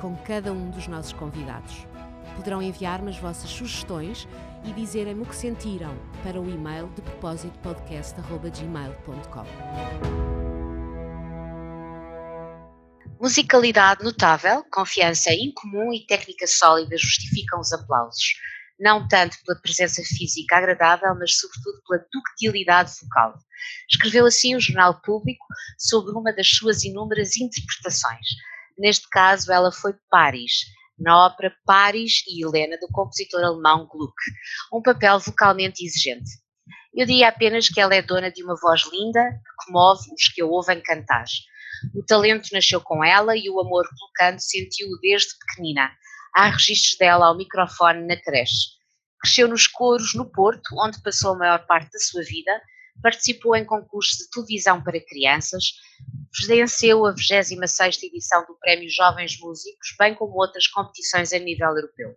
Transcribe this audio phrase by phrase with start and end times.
[0.00, 1.86] com cada um dos nossos convidados.
[2.36, 4.28] Poderão enviar-me as vossas sugestões
[4.64, 9.46] e dizerem-me o que sentiram para o e-mail de propósito podcast.gmail.com.
[13.20, 18.34] Musicalidade notável, confiança incomum e técnica sólida justificam os aplausos.
[18.78, 23.34] Não tanto pela presença física agradável, mas sobretudo pela ductilidade vocal.
[23.90, 25.46] Escreveu assim o Jornal Público
[25.78, 28.26] sobre uma das suas inúmeras interpretações.
[28.78, 30.52] Neste caso, ela foi Paris,
[30.98, 34.14] na ópera Paris e Helena, do compositor alemão Gluck,
[34.72, 36.30] um papel vocalmente exigente.
[36.94, 40.40] Eu diria apenas que ela é dona de uma voz linda que comove os que
[40.40, 41.24] a ouvem cantar.
[41.94, 45.90] O talento nasceu com ela e o amor pelo canto sentiu-o desde pequenina.
[46.34, 48.76] Há registros dela ao microfone na creche.
[49.20, 52.62] Cresceu nos coros no Porto, onde passou a maior parte da sua vida,
[53.02, 55.64] participou em concursos de televisão para crianças,
[56.46, 62.14] venceu a 26ª edição do Prémio Jovens Músicos, bem como outras competições a nível europeu.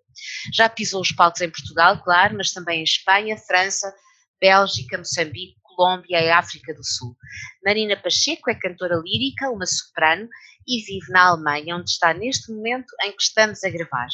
[0.54, 3.94] Já pisou os palcos em Portugal, claro, mas também em Espanha, França,
[4.40, 7.16] Bélgica, Moçambique, Colômbia e África do Sul.
[7.64, 10.28] Marina Pacheco é cantora lírica, uma soprano,
[10.68, 14.10] e vive na Alemanha, onde está neste momento em que estamos a gravar.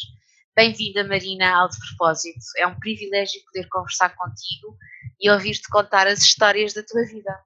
[0.57, 2.39] Bem-vinda, Marina, ao De Propósito.
[2.57, 4.77] É um privilégio poder conversar contigo
[5.19, 7.37] e ouvir-te contar as histórias da tua vida.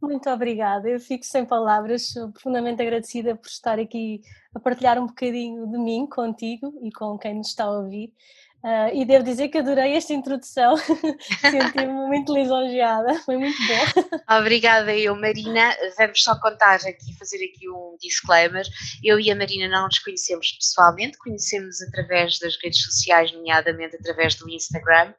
[0.00, 4.20] Muito obrigada, eu fico sem palavras, sou profundamente agradecida por estar aqui
[4.54, 8.14] a partilhar um bocadinho de mim contigo e com quem nos está a ouvir.
[8.62, 10.76] Uh, e devo dizer que adorei esta introdução,
[11.40, 14.18] senti-me muito lisonjeada, foi muito bom.
[14.38, 15.74] Obrigada, eu, Marina.
[15.96, 18.66] Vamos só contar aqui, fazer aqui um disclaimer.
[19.02, 24.34] Eu e a Marina não nos conhecemos pessoalmente, conhecemos através das redes sociais, nomeadamente através
[24.34, 25.14] do Instagram.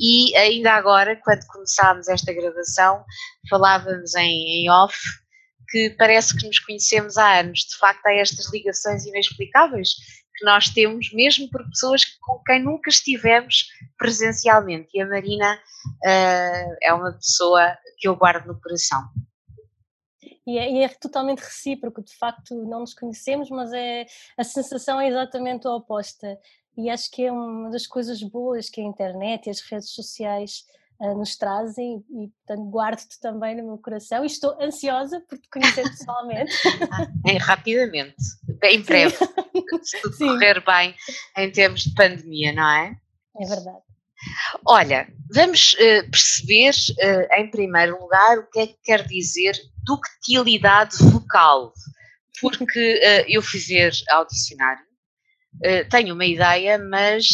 [0.00, 3.04] E ainda agora, quando começámos esta gravação,
[3.50, 4.96] falávamos em, em off
[5.70, 7.60] que parece que nos conhecemos há anos.
[7.60, 9.90] De facto, há estas ligações inexplicáveis
[10.38, 14.88] que nós temos, mesmo por pessoas com quem nunca estivemos presencialmente.
[14.94, 19.02] E a Marina uh, é uma pessoa que eu guardo no coração.
[20.46, 24.06] E é, e é, totalmente recíproco, de facto não nos conhecemos, mas é,
[24.36, 26.38] a sensação é exatamente a oposta.
[26.76, 30.64] E acho que é uma das coisas boas que a internet e as redes sociais
[31.00, 35.82] nos trazem e, portanto, guardo-te também no meu coração e estou ansiosa por te conhecer
[35.88, 36.52] pessoalmente.
[37.26, 38.16] é, rapidamente,
[38.64, 39.16] em breve,
[39.82, 40.26] se tudo Sim.
[40.26, 40.94] correr bem
[41.36, 42.96] em termos de pandemia, não é?
[43.40, 43.88] É verdade.
[44.66, 49.54] Olha, vamos uh, perceber, uh, em primeiro lugar, o que é que quer dizer
[49.84, 51.72] ductilidade vocal,
[52.40, 54.86] porque uh, eu fui ver ao dicionário,
[55.90, 57.26] tenho uma ideia, mas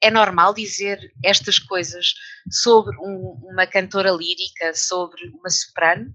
[0.00, 2.14] é normal dizer estas coisas
[2.50, 6.14] sobre um, uma cantora lírica, sobre uma soprano?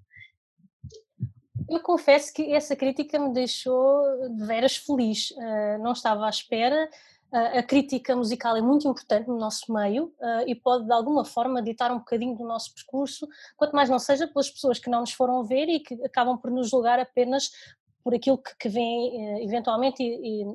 [1.69, 5.31] Eu confesso que essa crítica me deixou de veras feliz.
[5.31, 6.89] Uh, não estava à espera.
[7.31, 11.23] Uh, a crítica musical é muito importante no nosso meio uh, e pode, de alguma
[11.23, 13.25] forma, ditar um bocadinho do nosso percurso,
[13.55, 16.51] quanto mais não seja pelas pessoas que não nos foram ver e que acabam por
[16.51, 17.51] nos julgar apenas
[18.03, 20.03] por aquilo que, que vem eh, eventualmente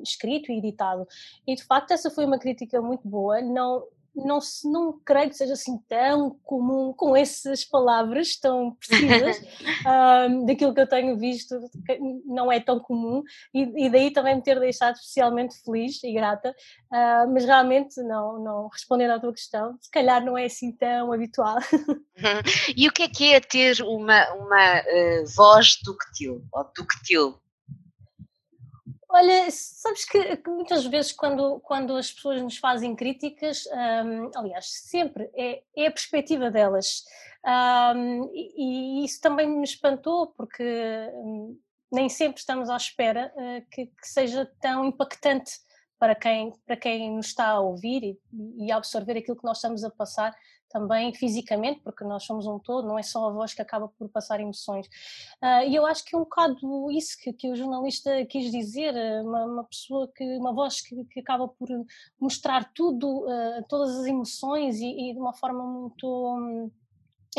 [0.03, 1.07] escrito e editado.
[1.45, 3.83] E de facto essa foi uma crítica muito boa, não,
[4.25, 9.37] não, não creio que seja assim tão comum com essas palavras tão precisas
[10.29, 11.55] um, daquilo que eu tenho visto
[12.25, 13.23] não é tão comum
[13.53, 16.49] e, e, daí também me ter deixado especialmente feliz e grata
[16.91, 21.11] uh, mas realmente não, não respondendo à tua questão se calhar não é assim tão
[21.11, 21.57] habitual.
[22.75, 27.39] E o que é que é ter uma, uma uh, voz ductil ou ductil
[29.17, 34.69] Olha, sabes que, que, muitas vezes quando, quando as pessoas nos fazem críticas, um, aliás,
[34.69, 37.03] sempre é, é, a perspectiva delas.
[37.43, 40.63] Um, e, e, isso também me espantou, porque
[41.15, 41.59] um,
[41.91, 45.51] nem sempre estamos à espera uh, que, que, seja tão impactante
[45.99, 49.83] para quem, para quem nos está a ouvir e, e absorver aquilo que nós estamos
[49.83, 50.35] a passar
[50.69, 54.09] também fisicamente, porque nós somos um todo, não é só a voz que acaba por
[54.09, 54.85] passar emoções.
[55.41, 58.93] Uh, e eu acho que é um bocado isso que, que o jornalista quis dizer,
[59.23, 61.67] uma, uma pessoa que, uma voz que, que acaba por
[62.19, 66.05] mostrar tudo, uh, todas as emoções e, e, de uma forma muito.
[66.05, 66.71] Um,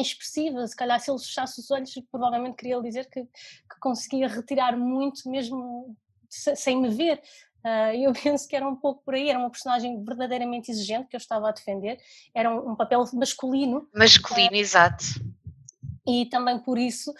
[0.00, 4.76] expressiva, se calhar se ele fechasse os olhos provavelmente queria dizer que, que conseguia retirar
[4.76, 5.96] muito mesmo
[6.28, 7.20] sem me ver
[7.64, 11.16] Uh, eu penso que era um pouco por aí, era uma personagem verdadeiramente exigente que
[11.16, 11.98] eu estava a defender,
[12.34, 13.88] era um, um papel masculino.
[13.94, 15.04] Masculino, uh, exato.
[16.06, 17.12] E também por isso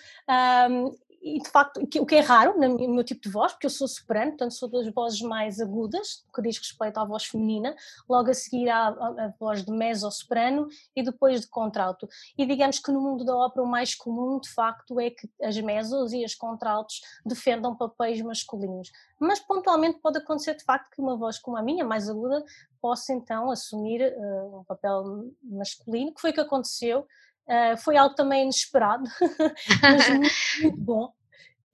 [0.71, 0.95] um,
[1.37, 3.87] e de facto, o que é raro no meu tipo de voz, porque eu sou
[3.87, 7.75] soprano, portanto sou das vozes mais agudas, que diz respeito à voz feminina,
[8.09, 12.09] logo a seguir à, a voz de mezzo-soprano e depois de contralto.
[12.37, 15.59] E digamos que no mundo da ópera o mais comum, de facto, é que as
[15.61, 18.91] mezzos e as contraltos defendam papéis masculinos.
[19.21, 22.45] Mas pontualmente pode acontecer, de facto, que uma voz como a minha, mais aguda,
[22.81, 27.07] possa então assumir uh, um papel masculino, que foi o que aconteceu
[27.49, 29.05] Uh, foi algo também inesperado,
[29.81, 31.13] mas muito, muito bom.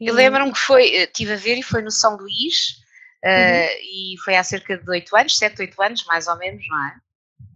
[0.06, 2.82] Eu lembro-me que foi, estive a ver e foi no São Luís,
[3.24, 4.14] uh, uhum.
[4.14, 6.96] e foi há cerca de 8 anos, 7, 8 anos mais ou menos, não é?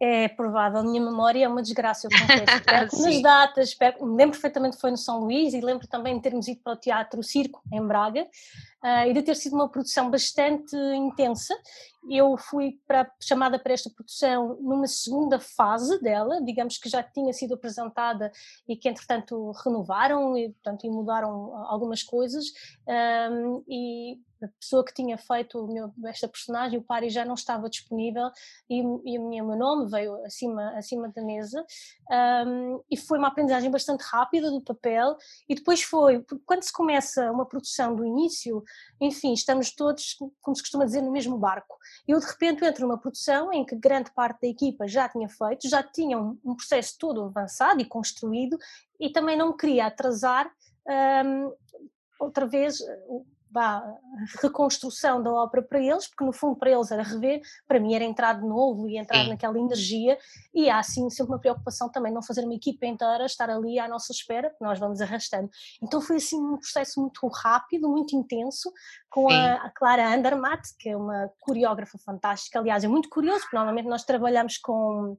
[0.00, 3.02] É provável, a minha memória é uma desgraça, eu confesso.
[3.02, 6.60] nas datas, lembro perfeitamente que foi no São Luís e lembro também de termos ido
[6.62, 11.54] para o Teatro Circo, em Braga, uh, e de ter sido uma produção bastante intensa.
[12.08, 17.32] Eu fui para, chamada para esta produção numa segunda fase dela, digamos que já tinha
[17.32, 18.30] sido apresentada
[18.68, 22.46] e que entretanto renovaram e, portanto, e mudaram algumas coisas,
[23.30, 27.68] um, e a pessoa que tinha feito meu, esta personagem, o Pari, já não estava
[27.68, 28.30] disponível
[28.70, 31.64] e, e o meu nome veio acima, acima da mesa
[32.46, 35.16] um, e foi uma aprendizagem bastante rápida do papel
[35.48, 38.62] e depois foi, quando se começa uma produção do início,
[39.00, 41.76] enfim, estamos todos, como se costuma dizer, no mesmo barco.
[42.06, 45.68] Eu de repente entro numa produção em que grande parte da equipa já tinha feito,
[45.68, 48.58] já tinha um, um processo todo avançado e construído
[49.00, 50.50] e também não queria atrasar
[51.24, 51.52] um,
[52.20, 52.78] outra vez
[53.50, 53.82] vá,
[54.40, 58.04] reconstrução da ópera para eles, porque no fundo para eles era rever, para mim era
[58.04, 59.30] entrar de novo e entrar Sim.
[59.30, 60.18] naquela energia,
[60.54, 63.88] e há assim sempre uma preocupação também não fazer uma equipa inteira estar ali à
[63.88, 65.50] nossa espera, porque nós vamos arrastando.
[65.82, 68.72] Então foi assim um processo muito rápido, muito intenso,
[69.10, 73.56] com a, a, Clara Andermatt, que é uma coreógrafa fantástica, aliás é muito curioso, porque
[73.56, 75.16] normalmente nós trabalhamos com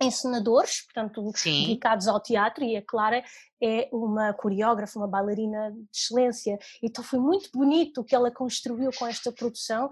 [0.00, 1.62] encenadores, portanto, Sim.
[1.62, 3.22] dedicados ao teatro, e a Clara
[3.62, 6.58] é uma coreógrafa, uma bailarina de excelência.
[6.82, 9.90] Então foi muito bonito o que ela construiu com esta produção,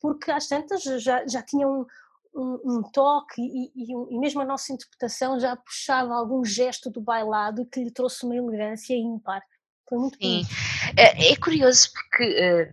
[0.00, 1.86] porque às tantas já, já tinha um,
[2.34, 7.00] um, um toque e, e, e, mesmo a nossa interpretação já puxava algum gesto do
[7.00, 9.42] bailado que lhe trouxe uma elegância ímpar.
[9.88, 10.42] Foi muito Sim.
[10.42, 10.48] bonito.
[10.96, 12.72] É, é curioso porque, eh,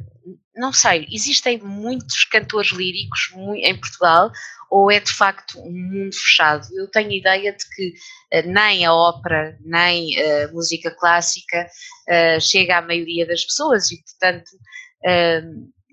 [0.56, 4.31] não sei, existem muitos cantores líricos em Portugal
[4.72, 6.66] ou é de facto um mundo fechado?
[6.74, 7.90] Eu tenho ideia de que
[8.34, 11.68] uh, nem a ópera, nem a uh, música clássica
[12.08, 14.50] uh, chega à maioria das pessoas e, portanto,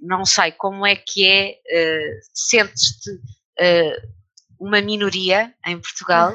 [0.01, 1.59] não sei como é que é,
[2.35, 3.11] sentes-te
[4.61, 6.35] uma minoria em Portugal?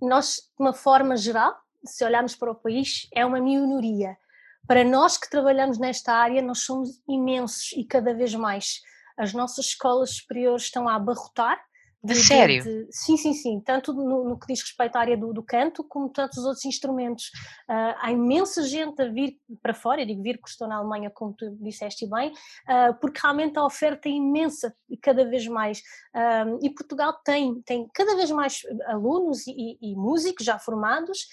[0.00, 4.16] Nós, de uma forma geral, se olharmos para o país, é uma minoria.
[4.64, 8.80] Para nós que trabalhamos nesta área, nós somos imensos e cada vez mais
[9.16, 11.58] as nossas escolas superiores estão a abarrotar.
[12.02, 12.62] De, de sério?
[12.62, 13.60] De, sim, sim, sim.
[13.60, 17.28] Tanto no, no, que diz respeito à área do, do canto, como tantos outros instrumentos.
[17.66, 21.08] Uh, há imensa gente a vir para fora, eu digo vir porque estou na Alemanha,
[21.08, 25.78] como tu disseste bem, uh, porque realmente a oferta é imensa e cada vez mais.
[26.14, 31.26] Uh, e Portugal tem, tem cada vez mais alunos e, e, e músicos já formados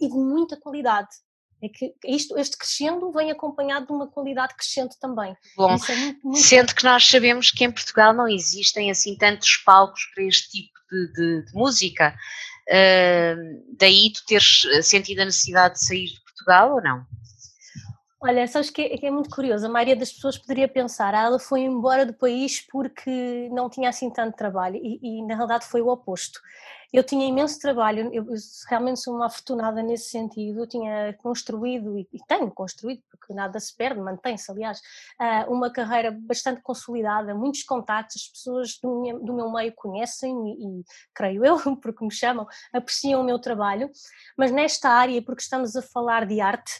[0.00, 1.10] e de muita qualidade.
[1.62, 5.36] É que isto, este crescendo vem acompanhado de uma qualidade crescente também.
[5.56, 6.74] Bom, é muito, muito sendo bom.
[6.74, 11.12] que nós sabemos que em Portugal não existem assim tantos palcos para este tipo de,
[11.12, 12.14] de, de música,
[12.68, 17.06] uh, daí tu teres sentido a necessidade de sair de Portugal ou não?
[18.22, 21.22] Olha, sabes que é, que é, muito curioso, a maioria das pessoas poderia pensar, ah,
[21.22, 25.64] ela foi embora do país porque não tinha assim tanto trabalho e, e na realidade
[25.64, 26.38] foi o oposto.
[26.92, 28.26] Eu tinha imenso trabalho, eu,
[28.68, 33.60] realmente sou uma afortunada nesse sentido, eu tinha construído e, e tenho construído, porque nada
[33.60, 34.80] se perde, mantém-se aliás,
[35.20, 40.54] uh, uma carreira bastante consolidada, muitos contactos, as pessoas do meu, do meu meio conhecem-me
[40.54, 43.90] e, e creio eu, porque me chamam, apreciam o meu trabalho,
[44.36, 46.72] mas nesta área, porque estamos a falar de arte,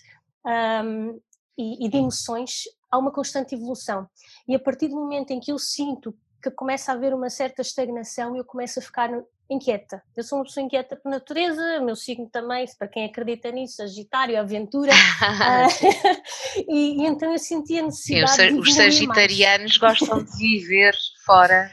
[0.85, 1.21] um,
[1.57, 4.09] e, e de emoções, há uma constante evolução.
[4.49, 7.61] E a partir do momento em que eu sinto que começa a haver uma certa
[7.61, 9.11] estagnação, eu começo a ficar
[9.51, 10.03] inquieta.
[10.17, 14.39] Eu sou uma pessoa inquieta por natureza, meu signo também, para quem acredita nisso, Sagitário,
[14.39, 14.93] aventura.
[14.95, 19.99] uh, e, e, então eu senti a necessidade Sim, os, os sagitarianos mais.
[19.99, 20.95] gostam de viver
[21.27, 21.71] fora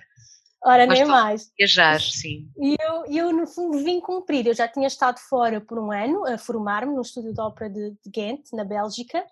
[0.68, 1.50] Ora, nem mais.
[1.58, 2.52] Viajar, sim.
[2.58, 4.46] E eu, eu, no fundo, vim cumprir.
[4.46, 7.92] Eu já tinha estado fora por um ano a formar-me no Estúdio de Ópera de,
[7.92, 9.26] de Ghent, na Bélgica,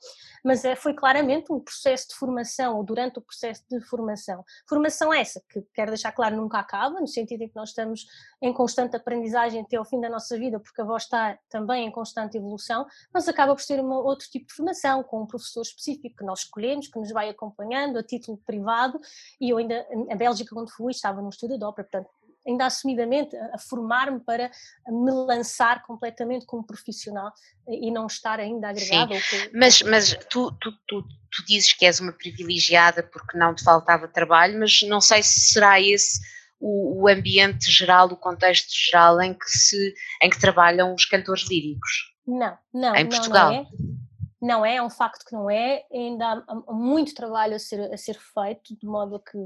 [0.46, 4.46] mas é, foi claramente um processo de formação, ou durante o processo de formação.
[4.66, 8.06] Formação essa, que quero deixar claro, nunca acaba, no sentido em que nós estamos
[8.42, 11.92] em constante aprendizagem até ao fim da nossa vida, porque a voz está também em
[11.92, 16.16] constante evolução, mas acaba por ser um outro tipo de formação, com um professor específico
[16.16, 19.02] que nós escolhemos, que nos vai acompanhando a título privado,
[19.42, 22.10] e eu ainda, a Bélgica, quando fui, estava num estúdio de ópera, portanto,
[22.48, 24.52] ainda assumidamente a, formar-me para
[24.88, 27.32] me lançar completamente como profissional
[27.68, 29.16] e não estar ainda agregada.
[29.16, 29.52] Que...
[29.54, 34.08] Mas, mas tu, tu, tu, tu, dizes que és uma privilegiada porque não te faltava
[34.08, 36.22] trabalho, mas não sei se será esse
[36.60, 41.50] o, o ambiente geral, o contexto geral em que, se, em que trabalham os cantores
[41.50, 42.14] líricos.
[42.26, 43.52] Não, não, em Portugal.
[43.52, 44.06] Não, não é.
[44.42, 47.98] Não é, é um facto que não é, ainda há muito trabalho a ser, a
[47.98, 49.38] ser feito, de modo a que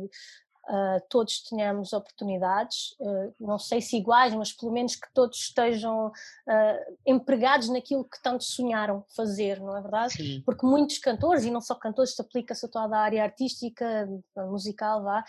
[0.69, 6.07] uh, todos tenhamos oportunidades, uh, não sei se iguais, mas pelo menos que todos estejam
[6.07, 10.13] uh, empregados naquilo que tanto sonharam fazer, não é verdade?
[10.13, 10.41] Sim.
[10.45, 14.07] Porque muitos cantores, e não só cantores, isto aplica-se a toda a área artística,
[14.49, 15.23] musical, vá,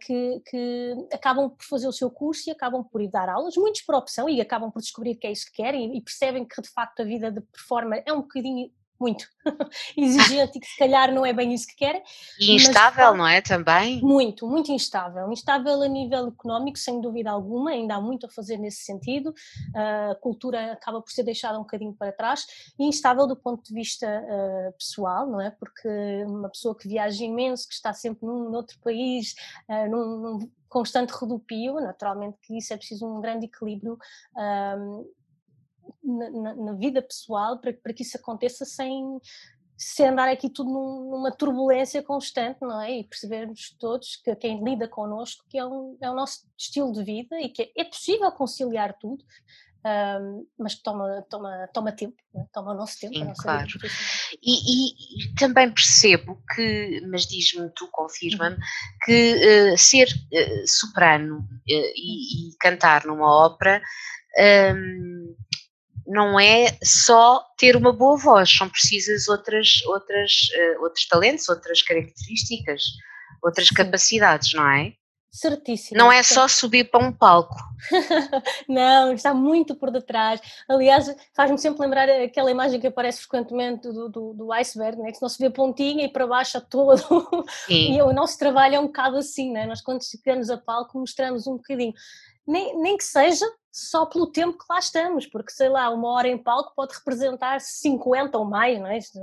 [0.00, 3.82] que, que, acabam por fazer o seu curso e acabam por ir dar aulas, muitos
[3.82, 6.68] por opção e acabam por descobrir que é isso que querem e, percebem que de
[6.68, 9.26] facto a vida de performer é um bocadinho muito
[9.96, 12.02] exigente e que se calhar não é bem isso que querem.
[12.38, 13.40] E instável, mas, não é?
[13.40, 14.00] Também?
[14.00, 15.30] Muito, muito instável.
[15.30, 19.34] Instável a nível económico, sem dúvida alguma, ainda há muito a fazer nesse sentido.
[19.74, 22.46] a cultura acaba por ser deixada um bocadinho para trás
[22.78, 25.50] e instável do ponto de vista uh, pessoal, não é?
[25.50, 25.88] Porque
[26.26, 29.34] uma pessoa que viaja imenso, que está sempre num outro país,
[29.68, 33.96] uh, num, num constante redupio, naturalmente que isso é preciso um grande equilíbrio
[34.36, 35.06] um,
[36.02, 39.02] na, na, vida pessoal para, para que isso aconteça sem,
[39.76, 43.00] sem andar aqui tudo num, numa turbulência constante, não é?
[43.00, 47.02] E percebermos todos que quem lida connosco que é, um, é o nosso estilo de
[47.02, 49.24] vida e que é, é possível conciliar tudo,
[49.86, 52.44] um, mas toma, toma, toma tempo, é?
[52.52, 53.14] toma o nosso tempo.
[53.14, 53.68] Sim, claro.
[54.42, 58.62] E, e, e, também percebo que, mas diz-me tu, confirma-me, uhum.
[59.04, 63.82] que uh, ser uh, soprano uh, e, e, cantar numa ópera
[64.74, 65.36] um,
[66.06, 71.82] não é só ter uma boa voz, são precisas outras, outras, uh, outros talentos, outras
[71.82, 72.82] características,
[73.42, 73.74] outras Sim.
[73.74, 74.92] capacidades, não é?
[75.34, 75.98] Certíssimo.
[75.98, 77.56] Não é só subir para um palco.
[78.68, 80.40] não, está muito por detrás.
[80.68, 85.10] Aliás, faz-me sempre lembrar aquela imagem que aparece frequentemente do, do, do iceberg, né?
[85.10, 87.44] que se não se vê pontinha e para baixo a todo.
[87.66, 87.96] Sim.
[87.98, 89.66] e o nosso trabalho é um bocado assim, né?
[89.66, 91.94] nós quando chegamos a palco mostramos um bocadinho.
[92.46, 96.28] Nem, nem que seja só pelo tempo que lá estamos, porque sei lá, uma hora
[96.28, 98.98] em palco pode representar 50 ou mais, não é?
[98.98, 99.18] Isto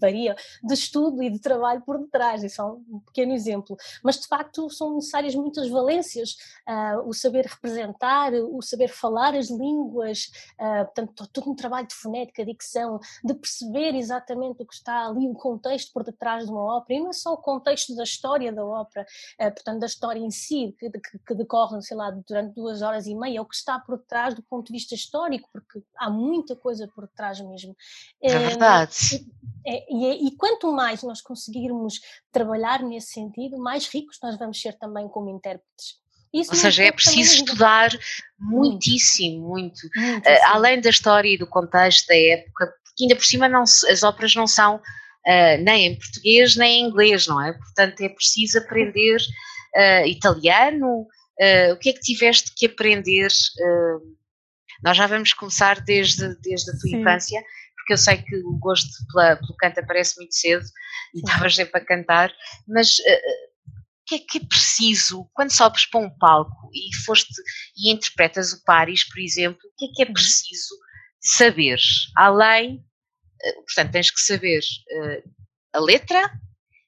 [0.00, 3.76] varia de estudo e de trabalho por detrás, isso é um pequeno exemplo.
[4.02, 6.36] Mas de facto são necessárias muitas valências,
[6.68, 11.94] uh, o saber representar, o saber falar as línguas, uh, portanto, todo um trabalho de
[11.94, 16.76] fonética, dicção, de perceber exatamente o que está ali, o contexto por detrás de uma
[16.76, 19.06] ópera, e não é só o contexto da história da ópera,
[19.40, 23.06] uh, portanto, da história em si, que, que, que decorre, sei lá, durante duas horas
[23.06, 26.10] e meia, é o que está por trás do ponto de vista histórico, porque há
[26.10, 27.76] muita coisa por trás mesmo.
[28.22, 29.26] É eh, verdade.
[29.66, 32.00] É, e, é, e, quanto mais nós conseguirmos
[32.30, 36.00] trabalhar nesse sentido, mais ricos nós vamos ser também como intérpretes.
[36.32, 37.90] Isso Ou seja, é preciso estudar
[38.38, 39.80] muitíssimo, muito.
[39.94, 43.62] muito uh, além da história e do contexto da época, porque ainda por cima não,
[43.62, 47.52] as óperas não são uh, nem em português nem em inglês, não é?
[47.52, 51.06] Portanto, é preciso aprender uh, italiano,
[51.40, 53.30] Uh, o que é que tiveste que aprender?
[53.58, 54.16] Uh,
[54.82, 57.00] nós já vamos começar desde, desde a tua Sim.
[57.00, 57.42] infância,
[57.76, 60.64] porque eu sei que o gosto pela, pelo canto aparece muito cedo
[61.14, 62.32] e estavas sempre a cantar,
[62.66, 67.34] mas uh, o que é que é preciso quando sobes para um palco e foste
[67.76, 70.12] e interpretas o Paris, por exemplo, o que é que é uhum.
[70.12, 70.74] preciso
[71.20, 71.78] saber?
[72.16, 72.84] Além,
[73.66, 74.60] portanto, tens que saber
[75.72, 76.30] a letra,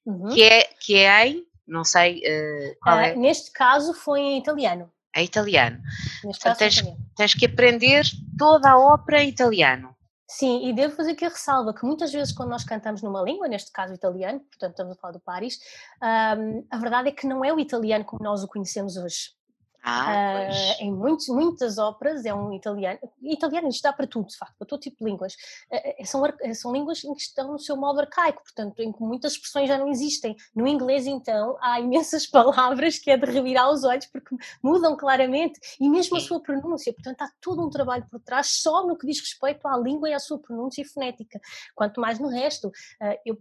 [0.05, 0.33] uhum.
[0.33, 3.15] que, é, que é em não sei uh, qual uh, é.
[3.15, 4.91] Neste caso foi em italiano.
[5.15, 5.79] É italiano.
[6.23, 6.99] Neste caso tens, italiano.
[7.15, 8.05] tens que aprender
[8.37, 9.95] toda a ópera em italiano.
[10.31, 13.47] Sim, e devo fazer aqui a ressalva que muitas vezes quando nós cantamos numa língua,
[13.47, 15.57] neste caso italiano, portanto estamos a falar do Paris,
[16.03, 19.31] um, a verdade é que não é o italiano como nós o conhecemos hoje.
[19.81, 24.37] Ah, uh, em muitos, muitas óperas é um italiano, italiano isto dá para tudo, de
[24.37, 25.35] facto, para todo tipo de línguas.
[25.71, 26.21] Uh, são,
[26.53, 29.87] são línguas que estão no seu modo arcaico, portanto, em que muitas expressões já não
[29.89, 30.35] existem.
[30.53, 35.59] No inglês, então, há imensas palavras que é de revirar os olhos porque mudam claramente,
[35.79, 39.07] e mesmo a sua pronúncia, portanto, há todo um trabalho por trás só no que
[39.07, 41.39] diz respeito à língua e à sua pronúncia e fonética,
[41.73, 42.67] quanto mais no resto.
[42.67, 43.37] Uh, eu,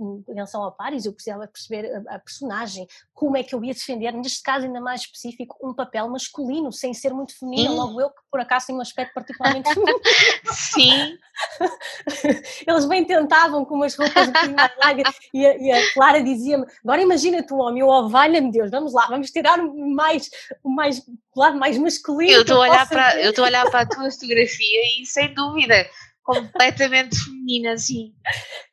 [0.00, 3.74] em relação ao Paris, eu precisava perceber a, a personagem, como é que eu ia
[3.74, 8.10] defender, neste caso ainda mais específico, um papel masculino, sem ser muito feminino, logo eu
[8.10, 10.00] que por acaso tenho um aspecto particularmente feminino.
[10.52, 11.18] Sim.
[12.66, 16.22] Eles bem tentavam com umas roupas um bocadinho mais largas e a, e a Clara
[16.22, 20.30] dizia-me, agora imagina-te um homem, eu, oh, valha-me Deus, vamos lá, vamos tirar o mais,
[20.62, 22.32] o mais, o lado mais masculino.
[22.32, 25.34] Eu estou a olhar para, eu estou a olhar para a tua fotografia e sem
[25.34, 25.86] dúvida,
[26.22, 28.14] completamente feminina, assim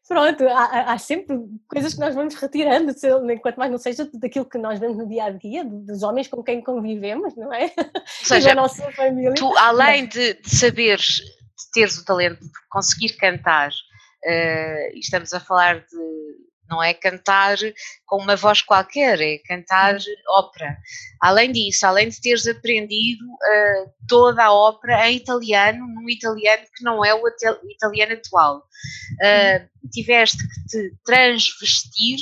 [0.10, 1.38] pronto, há, há, sempre
[1.68, 2.92] coisas que nós vamos retirando,
[3.32, 6.44] enquanto mais não seja daquilo que nós vemos no dia a dia, dos homens com
[6.44, 7.66] quem convivemos, não é?
[7.78, 9.36] Ou seja, nossa família.
[9.36, 15.32] tu além de, de saberes, de teres o talento de conseguir cantar, uh, e estamos
[15.32, 17.58] a falar de não é cantar
[18.06, 19.98] com uma voz qualquer, é cantar
[20.30, 20.78] ópera.
[21.22, 26.84] Além disso, além de teres aprendido uh, toda a ópera em italiano, num italiano que
[26.84, 27.24] não é o
[27.70, 32.20] italiano atual, uh, tiveste que te transvestir.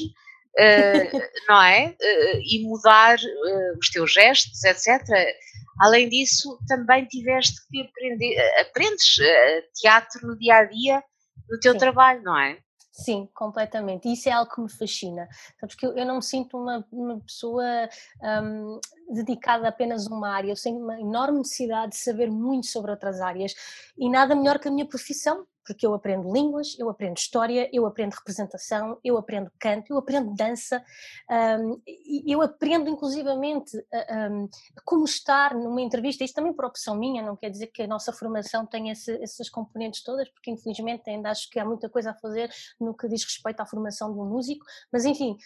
[0.60, 1.96] Uh, não é?
[2.42, 3.16] e mudar
[3.80, 5.04] os teus gestos, etc.
[5.80, 9.18] Além disso, também tiveste que aprender, aprendes
[9.76, 11.04] teatro no dia a dia
[11.50, 11.80] no teu Sim.
[11.80, 12.58] trabalho, não é?
[12.98, 14.12] Sim, completamente.
[14.12, 15.30] Isso é algo que me fascina.
[15.60, 17.64] Sabes que eu, eu não me sinto uma, uma pessoa
[18.44, 18.80] um,
[19.14, 23.22] dedicada apenas a uma área, eu tenho uma enorme necessidade de saber muito sobre outras
[23.22, 23.54] áreas
[23.96, 27.86] e nada melhor que a minha profissão porque eu aprendo línguas, eu aprendo história, eu
[27.86, 30.82] aprendo representação, eu aprendo canto, eu aprendo dança,
[31.30, 31.82] um,
[32.26, 33.78] eu aprendo inclusivamente
[34.32, 34.48] um,
[34.86, 38.14] como estar numa entrevista, isso também por opção minha, não quer dizer que a nossa
[38.14, 42.14] formação tenha esse, essas componentes todas, porque infelizmente ainda acho que há muita coisa a
[42.14, 45.38] fazer no que diz respeito à formação de um músico, mas enfim,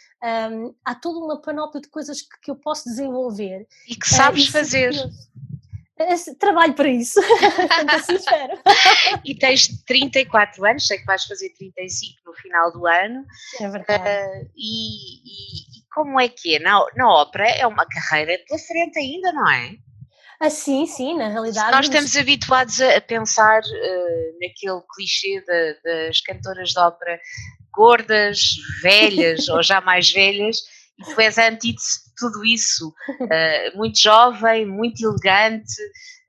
[0.51, 3.67] um, há toda uma panóplia de coisas que, que eu posso desenvolver.
[3.87, 4.93] E que sabes uh, fazer
[6.39, 7.19] trabalho para isso,
[7.93, 8.59] assim espero.
[9.25, 13.25] e tens 34 anos, sei que vais fazer 35 no final do ano.
[13.59, 14.03] É verdade.
[14.03, 16.59] Uh, e, e, como é que é?
[16.59, 19.75] Na, na ópera é uma carreira pela frente ainda, não é?
[20.39, 21.71] Ah, sim, sim, na realidade.
[21.71, 27.19] Nós estamos habituados a, a pensar uh, naquele clichê de, das cantoras de ópera
[27.71, 30.57] gordas, velhas ou já mais velhas,
[31.03, 35.81] tu és a antítese de tudo isso, uh, muito jovem, muito elegante.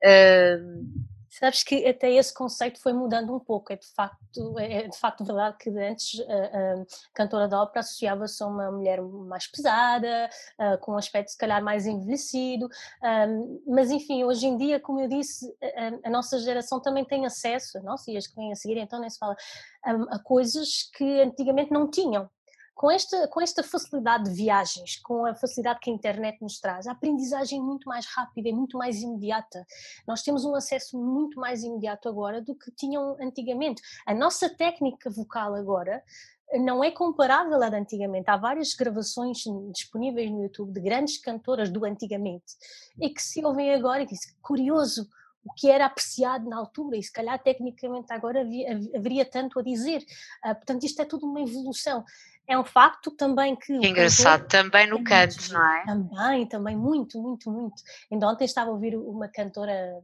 [0.04, 1.12] Uh...
[1.42, 4.96] Sabes que até esse conceito foi mudando um pouco, é de facto, é, é de
[4.96, 10.30] facto verdade que antes a, a cantora de ópera associava-se a uma mulher mais pesada,
[10.60, 12.68] uh, com um aspecto se calhar mais envelhecido,
[13.66, 17.78] mas enfim, hoje em dia, como eu disse, a, a, nossa geração também tem acesso,
[17.78, 19.34] a nossa e as que vêm a seguir, então nem se fala,
[19.82, 22.30] a, a coisas que antigamente não tinham,
[22.82, 26.88] com esta, com esta facilidade de viagens, com a facilidade que a internet nos traz,
[26.88, 29.64] a aprendizagem é muito mais rápida e muito mais imediata.
[30.04, 33.80] Nós temos um acesso muito mais imediato agora do que tinham antigamente.
[34.04, 36.02] A nossa técnica vocal agora
[36.54, 38.28] não é comparável à de antigamente.
[38.28, 42.56] Há várias gravações disponíveis no YouTube de grandes cantoras do antigamente
[43.00, 45.08] e que se ouvem agora e que curioso,
[45.44, 49.62] o que era apreciado na altura e se calhar tecnicamente agora havia, haveria tanto a
[49.62, 50.04] dizer.
[50.44, 52.04] Uh, portanto, isto é tudo uma evolução.
[52.52, 53.78] É um facto também que.
[53.78, 55.84] que engraçado, também no é canto, muito, não é?
[55.86, 57.82] Também, também, muito, muito, muito.
[58.12, 60.02] Ainda ontem estava a ouvir uma cantora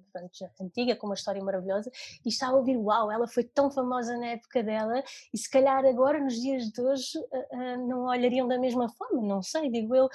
[0.59, 1.91] antiga, com uma história maravilhosa,
[2.25, 5.85] e estava a ouvir, uau, ela foi tão famosa na época dela, e se calhar
[5.85, 9.95] agora, nos dias de hoje, uh, uh, não olhariam da mesma forma, não sei, digo
[9.95, 10.09] eu.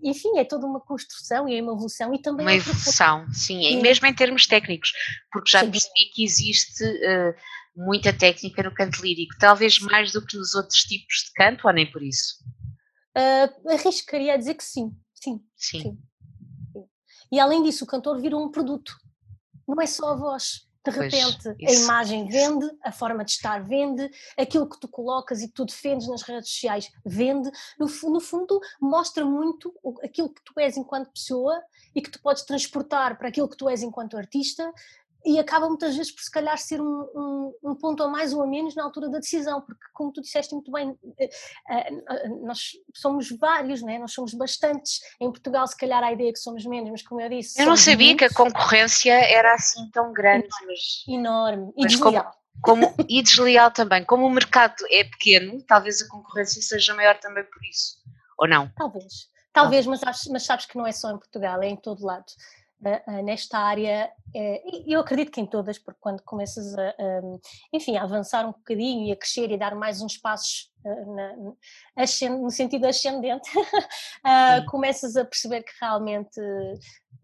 [0.00, 2.46] Enfim, é toda uma construção e é uma evolução, e também.
[2.46, 4.92] Uma é evolução, sim, e mesmo em termos técnicos,
[5.32, 5.72] porque já sim.
[5.72, 6.84] percebi que existe.
[7.76, 11.72] Muita técnica no canto lírico, talvez mais do que nos outros tipos de canto, ou
[11.72, 12.36] nem por isso?
[13.16, 14.92] Uh, arriscaria a dizer que sim.
[15.14, 15.80] Sim, sim.
[15.80, 15.98] sim.
[17.32, 18.96] E além disso, o cantor virou um produto,
[19.66, 20.68] não é só a voz.
[20.84, 25.40] De repente, pois, a imagem vende, a forma de estar vende, aquilo que tu colocas
[25.40, 27.50] e que tu defendes nas redes sociais vende.
[27.78, 31.58] No, no fundo, mostra muito aquilo que tu és enquanto pessoa
[31.94, 34.70] e que tu podes transportar para aquilo que tu és enquanto artista
[35.24, 38.42] e acaba muitas vezes por se calhar ser um, um, um, ponto a mais ou
[38.42, 41.30] a menos na altura da decisão, porque como tu disseste muito bem, eh,
[41.70, 43.98] eh, nós somos vários, né?
[43.98, 47.20] nós somos bastantes, em Portugal se calhar há a ideia que somos menos, mas como
[47.20, 47.60] eu disse...
[47.60, 48.28] Eu não sabia muitos.
[48.28, 51.04] que a concorrência era assim tão grande, enorme, mas...
[51.08, 52.32] Enorme, e mas desleal.
[52.60, 57.18] Como, como, e desleal também, como o mercado é pequeno, talvez a concorrência seja maior
[57.18, 57.96] também por isso,
[58.38, 58.70] ou não?
[58.76, 62.26] Talvez, Talvez, mas, mas sabes que não é só em Portugal, é em todo lado.
[62.82, 66.94] Uh, uh, nesta área, uh, eu acredito que em todas, porque quando começas a,
[67.72, 71.34] enfim, a avançar um bocadinho e a crescer e dar mais uns passos na,
[72.38, 73.50] no sentido ascendente,
[74.68, 76.38] começas a perceber que realmente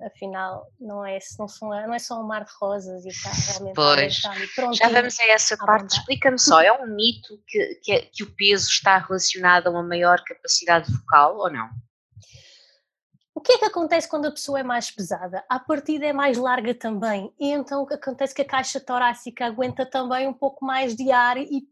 [0.03, 3.75] afinal não é, não, são, não é só um mar de rosas e está realmente
[3.75, 4.15] pois,
[4.79, 8.35] já vamos a essa parte, explica-me só, é um mito que, que, é, que o
[8.35, 11.69] peso está relacionado a uma maior capacidade vocal ou não?
[13.40, 15.42] O que é que acontece quando a pessoa é mais pesada?
[15.48, 18.79] A partida é mais larga também, e então o que acontece é que a caixa
[18.79, 21.66] torácica aguenta também um pouco mais de ar e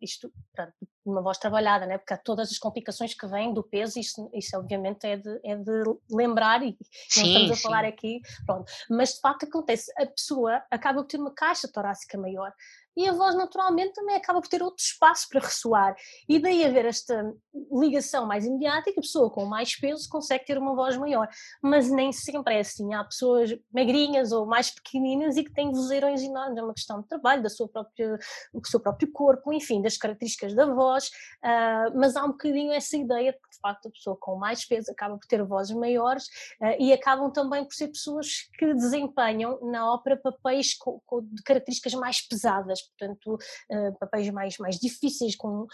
[0.00, 0.72] isto, pronto,
[1.04, 1.98] uma voz trabalhada, né?
[1.98, 5.56] porque há todas as complicações que vêm do peso, isso, isso obviamente é de, é
[5.56, 6.76] de lembrar e
[7.08, 7.62] sim, não estamos a sim.
[7.62, 8.70] falar aqui, pronto.
[8.90, 12.52] Mas de facto acontece, a pessoa acaba por ter uma caixa torácica maior,
[12.96, 15.94] e a voz naturalmente também acaba por ter outro espaço para ressoar.
[16.28, 17.32] E daí haver esta
[17.72, 21.28] ligação mais imediata e que a pessoa com mais peso consegue ter uma voz maior.
[21.62, 22.92] Mas nem sempre é assim.
[22.92, 26.58] Há pessoas magrinhas ou mais pequeninas e que têm vozeirões enormes.
[26.58, 28.18] É uma questão de trabalho, da sua própria,
[28.52, 31.08] do seu próprio corpo, enfim, das características da voz.
[31.44, 34.64] Uh, mas há um bocadinho essa ideia de que, de facto, a pessoa com mais
[34.64, 36.24] peso acaba por ter vozes maiores
[36.60, 41.42] uh, e acabam também por ser pessoas que desempenham na ópera papéis com, com, de
[41.42, 45.36] características mais pesadas portanto, uh, papéis mais, mais difíceis.
[45.36, 45.66] Com,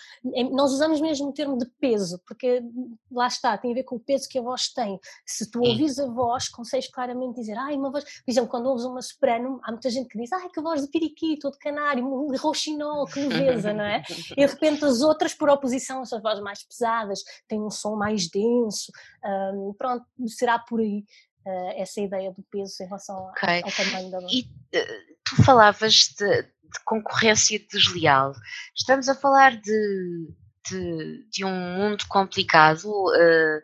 [0.52, 2.62] nós usamos mesmo o termo de peso, porque
[3.10, 4.98] lá está, tem a ver com o peso que a voz tem.
[5.24, 8.84] Se tu ouvis a voz, consegues claramente dizer, ai, uma voz, por exemplo, quando ouves
[8.84, 12.06] uma soprano, há muita gente que diz, ai, que voz de periquito, ou de canário,
[12.36, 14.02] rouxinol, que leveza, não é?
[14.36, 17.96] E de repente as outras, por oposição, são as vozes mais pesadas, têm um som
[17.96, 18.90] mais denso,
[19.24, 21.04] um, pronto, será por aí.
[21.46, 23.62] Uh, essa ideia do peso em relação okay.
[23.62, 24.32] ao tamanho da voz.
[24.32, 28.32] E uh, tu falavas de, de concorrência desleal.
[28.76, 30.28] Estamos a falar de,
[30.68, 33.62] de, de um mundo complicado, uh,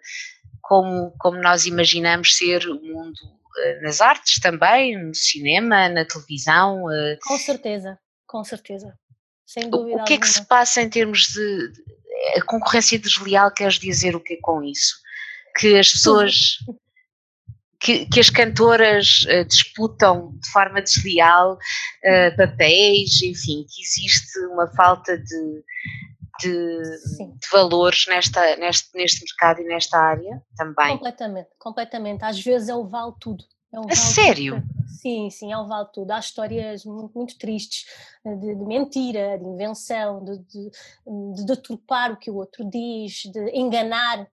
[0.61, 6.85] como, como nós imaginamos ser o mundo uh, nas artes também, no cinema, na televisão.
[6.85, 7.19] Uh.
[7.23, 8.97] Com certeza, com certeza.
[9.45, 10.01] Sem dúvida.
[10.01, 11.73] O, que é que se passa em termos de.
[12.37, 14.95] A concorrência desleal, queres dizer o que é com isso?
[15.57, 16.59] Que as pessoas
[17.83, 24.69] que, que as cantoras uh, disputam de forma desleal uh, papéis, enfim, que existe uma
[24.69, 25.65] falta de,
[26.41, 30.97] de, de, valores nesta, neste, neste mercado e nesta área também.
[30.97, 32.25] Completamente, completamente.
[32.25, 33.45] Às vezes é o vale tudo.
[33.73, 34.61] É um a sério?
[34.61, 34.89] Tudo.
[34.89, 36.11] Sim, sim, é o vale tudo.
[36.11, 37.87] Há histórias muito, muito tristes
[38.25, 40.71] eh, de, de, mentira, de invenção, de, de,
[41.35, 44.29] de deturpar o que o outro diz, de enganar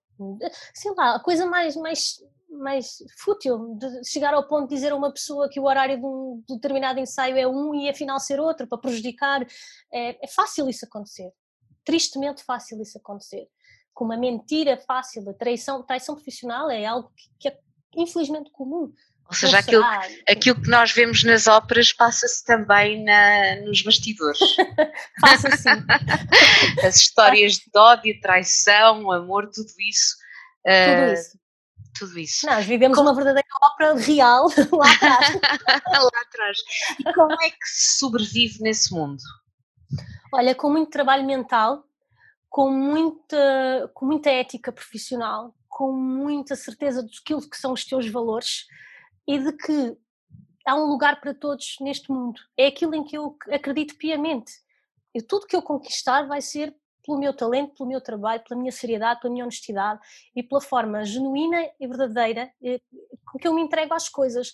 [0.74, 4.96] sei lá, a coisa mais, mais mais fútil de chegar ao ponto de dizer a
[4.96, 8.68] uma pessoa que o horário de um determinado ensaio é um e afinal ser outro
[8.68, 9.46] para prejudicar.
[9.94, 11.32] É, é fácil isso acontecer.
[11.86, 13.48] Tristemente fácil isso acontecer.
[13.94, 17.60] Com uma mentira fácil, a traição, traição profissional é algo que, que é
[17.96, 18.92] infelizmente comum.
[19.30, 19.84] Ou seja, aquilo,
[20.28, 24.40] aquilo que nós vemos nas óperas passa-se também na, nos bastidores.
[25.22, 25.70] passa sim.
[26.84, 30.16] As histórias de ódio, traição, amor, tudo isso.
[30.66, 31.40] Tudo uh, isso
[31.98, 32.46] tudo isso.
[32.46, 33.10] Nós vivemos como...
[33.10, 35.42] uma verdadeira ópera real lá atrás.
[35.86, 36.58] lá atrás.
[37.00, 39.22] E como é que se sobrevive nesse mundo?
[40.34, 41.84] Olha, com muito trabalho mental,
[42.50, 48.66] com muita, com muita ética profissional, com muita certeza daquilo que são os teus valores
[49.30, 49.96] e de que
[50.66, 52.42] há um lugar para todos neste mundo.
[52.58, 54.52] É aquilo em que eu acredito piamente.
[55.14, 58.72] E tudo que eu conquistar vai ser pelo meu talento, pelo meu trabalho, pela minha
[58.72, 60.00] seriedade, pela minha honestidade
[60.36, 62.82] e pela forma genuína e verdadeira eh,
[63.26, 64.52] com que eu me entrego às coisas.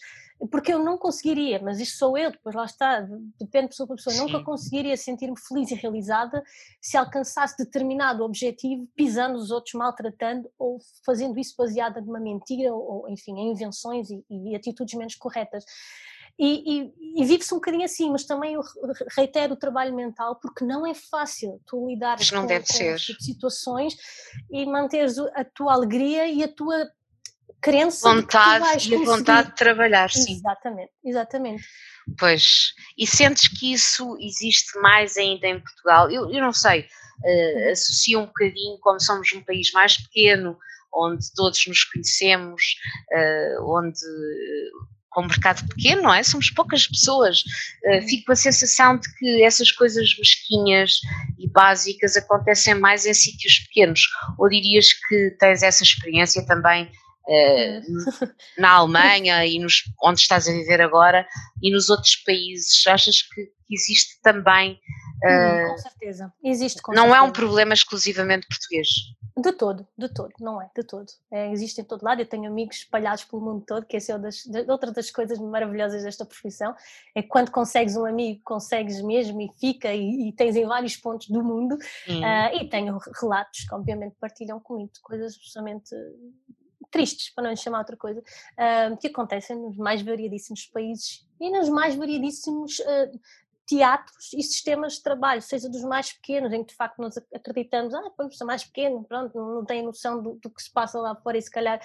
[0.52, 3.08] Porque eu não conseguiria, mas isto sou eu, depois lá está,
[3.40, 4.24] depende de pessoa para pessoa, Sim.
[4.24, 6.44] nunca conseguiria sentir-me feliz e realizada
[6.82, 13.08] se alcançasse determinado objetivo pisando os outros, maltratando ou fazendo isso baseada numa mentira ou,
[13.10, 15.64] enfim, em invenções e, e atitudes menos corretas.
[16.38, 18.62] E, e, e vive-se um bocadinho assim, mas também eu
[19.16, 23.96] reitero o trabalho mental, porque não é fácil tu lidar com, com tipo situações
[24.52, 26.90] e manteres a tua alegria e a tua
[27.62, 30.34] crença vontade de e a vontade de trabalhar, sim.
[30.34, 31.64] Exatamente, exatamente.
[32.20, 36.12] Pois, e sentes que isso existe mais ainda em Portugal?
[36.12, 40.58] Eu, eu não sei, uh, associo um bocadinho, como somos um país mais pequeno,
[40.94, 42.62] onde todos nos conhecemos,
[43.12, 44.00] uh, onde
[45.16, 46.22] com um mercado pequeno, não é?
[46.22, 47.42] Somos poucas pessoas.
[47.86, 51.00] Uh, fico com a sensação de que essas coisas mesquinhas
[51.40, 54.02] e básicas acontecem mais em sítios pequenos.
[54.38, 56.92] Ou dirias que tens essa experiência também
[57.28, 58.28] uh,
[58.60, 61.26] na Alemanha e nos, onde estás a viver agora
[61.64, 62.86] e nos outros países?
[62.86, 64.74] Achas que existe também.
[65.24, 66.82] Uh, com certeza, existe.
[66.82, 67.20] Com não certeza.
[67.20, 68.90] é um problema exclusivamente português.
[69.38, 71.08] De todo, de todo, não é, de todo.
[71.30, 74.18] É, existe em todo lado, eu tenho amigos espalhados pelo mundo todo, que essa é
[74.18, 76.74] das, de, outra das coisas maravilhosas desta profissão,
[77.14, 80.96] é que quando consegues um amigo, consegues mesmo e fica e, e tens em vários
[80.96, 85.94] pontos do mundo, uh, e tenho relatos que obviamente partilham comigo coisas absolutamente
[86.90, 91.52] tristes, para não lhe chamar outra coisa, uh, que acontecem nos mais variadíssimos países e
[91.52, 93.20] nos mais variadíssimos uh,
[93.68, 97.94] teatros e sistemas de trabalho, seja dos mais pequenos, em que de facto nós acreditamos,
[97.94, 101.16] ah, pois são mais pequeno, pronto, não têm noção do, do, que se passa lá
[101.16, 101.80] fora e se calhar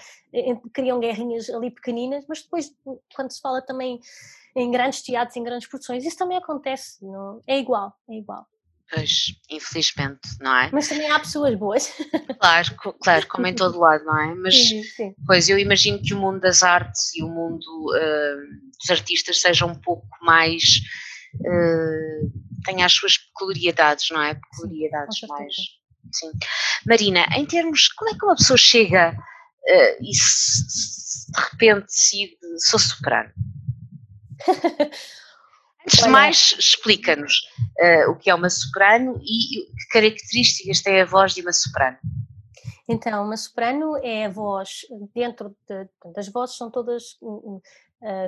[0.73, 2.71] criam guerrinhas ali pequeninas, mas depois
[3.15, 3.99] quando se fala também
[4.55, 7.41] em grandes teatros, em grandes produções, isso também acontece, não?
[7.47, 8.45] é igual, é igual.
[8.93, 10.69] Pois, infelizmente, não é?
[10.73, 11.91] Mas também há pessoas boas.
[12.41, 14.33] Claro, claro, como em todo lado, não é?
[14.33, 15.15] Mas, sim, sim.
[15.27, 19.63] pois, eu imagino que o mundo das artes e o mundo uh, dos artistas seja
[19.65, 20.81] um pouco mais
[21.35, 22.31] uh,
[22.63, 24.35] tem as suas peculiaridades, não é?
[24.35, 25.55] Peculiaridades sim, mais.
[26.11, 26.31] Sim.
[26.85, 31.85] Marina, em termos, como é que uma pessoa chega uh, e se, se, de repente
[31.85, 33.31] decide, sou soprano?
[35.83, 37.33] Antes de mais, explica-nos
[37.79, 41.97] uh, o que é uma soprano e que características tem a voz de uma soprano.
[42.87, 44.81] Então, uma soprano é a voz
[45.15, 47.61] dentro de, das vozes são todas uh,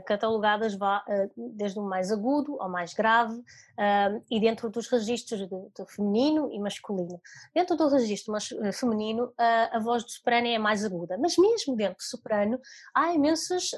[0.05, 5.39] catalogadas vá, uh, desde o mais agudo ao mais grave uh, e dentro dos registros
[5.39, 7.19] de, de, feminino e masculino.
[7.53, 8.33] Dentro do registro
[8.73, 12.59] feminino, a voz do soprano é mais aguda, mas mesmo dentro do soprano
[12.93, 13.71] há imensas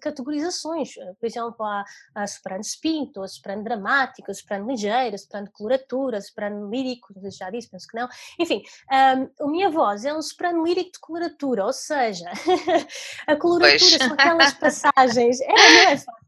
[0.00, 0.94] categorizações.
[1.18, 1.84] Por exemplo, há
[2.14, 6.70] a soprano spinto, a soprano dramática, a soprano ligeira, a soprano de coloratura, a soprano
[6.70, 8.08] lírico, já disse, penso que não.
[8.38, 12.30] Enfim, um, a minha voz é um soprano lírico de coloratura, ou seja,
[13.26, 13.90] a coloratura pois.
[13.90, 15.40] são aquelas passagens passagens.
[15.40, 16.22] É, não é fácil.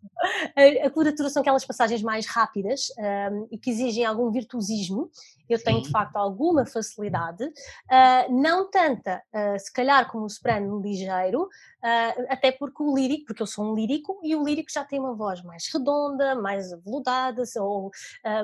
[0.56, 2.92] A, a coloratura são aquelas passagens mais rápidas
[3.32, 5.10] um, e que exigem algum virtuosismo.
[5.48, 10.80] Eu tenho de facto alguma facilidade, uh, não tanta, uh, se calhar, como o soprano
[10.80, 14.84] ligeiro, uh, até porque o lírico, porque eu sou um lírico e o lírico já
[14.84, 17.90] tem uma voz mais redonda, mais aveludada, ou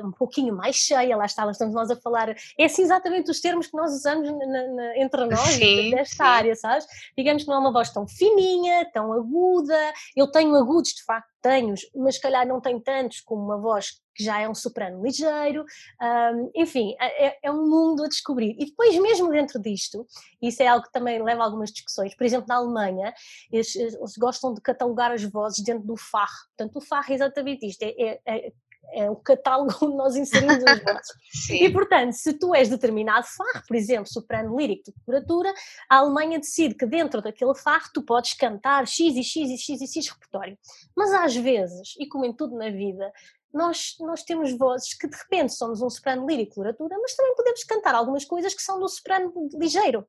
[0.04, 1.16] um pouquinho mais cheia.
[1.16, 2.36] Lá está, lá estamos nós a falar.
[2.58, 6.22] É assim exatamente os termos que nós usamos na, na, entre nós, sim, nesta sim.
[6.22, 6.86] área, sabes?
[7.16, 9.78] Digamos que não é uma voz tão fininha, tão aguda.
[10.16, 14.00] Eu tenho agudos, de facto, tenho, mas se calhar não tenho tantos como uma voz
[14.14, 15.64] que já é um soprano ligeiro,
[16.02, 18.54] um, enfim, é, é, é, um mundo a descobrir.
[18.58, 20.06] E depois, mesmo dentro disto,
[20.42, 23.14] isso é algo que também leva a algumas discussões, por exemplo, na Alemanha,
[23.50, 26.30] eles, eles gostam de catalogar as vozes dentro do FAR.
[26.56, 28.52] Portanto, o FAR é exatamente isto, é, é,
[28.92, 31.50] é o catálogo onde nós inserimos as vozes.
[31.50, 35.52] e portanto, se tu és determinado FAR, por exemplo, soprano lírico de curatura,
[35.88, 39.80] a Alemanha decide que dentro daquele FAR tu podes cantar X e X e X
[39.80, 40.58] e X repertório.
[40.96, 43.12] Mas às vezes, e como em tudo na vida,
[43.52, 47.34] nós, nós temos vozes que de repente somos um soprano lírico de curatura, mas também
[47.34, 50.06] podemos cantar algumas coisas que são do soprano ligeiro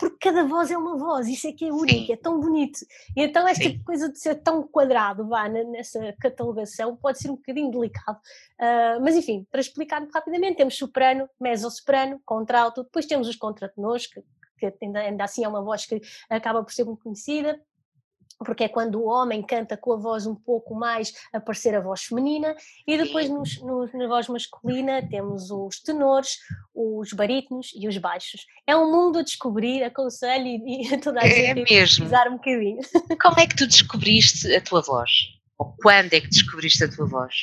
[0.00, 2.12] porque cada voz é uma voz, isso é que é único, Sim.
[2.12, 2.78] é tão bonito.
[3.14, 3.82] E então esta Sim.
[3.84, 8.18] coisa de ser tão quadrado vá, nessa catalogação pode ser um bocadinho delicado.
[8.58, 14.24] Uh, mas enfim, para explicar rapidamente, temos soprano, mezzo-soprano, contralto, depois temos os contratenores, que,
[14.58, 17.60] que ainda, ainda assim é uma voz que acaba por ser muito conhecida,
[18.44, 22.02] porque é quando o homem canta com a voz um pouco mais aparecer a voz
[22.02, 22.54] feminina,
[22.86, 26.38] e depois nos, nos, na voz masculina temos os tenores,
[26.74, 28.46] os barítonos e os baixos.
[28.66, 32.16] É um mundo a descobrir, aconselho e, e toda a é gente é mesmo.
[32.16, 32.80] a um bocadinho.
[33.20, 35.10] Como é que tu descobriste a tua voz?
[35.58, 37.34] Ou quando é que descobriste a tua voz?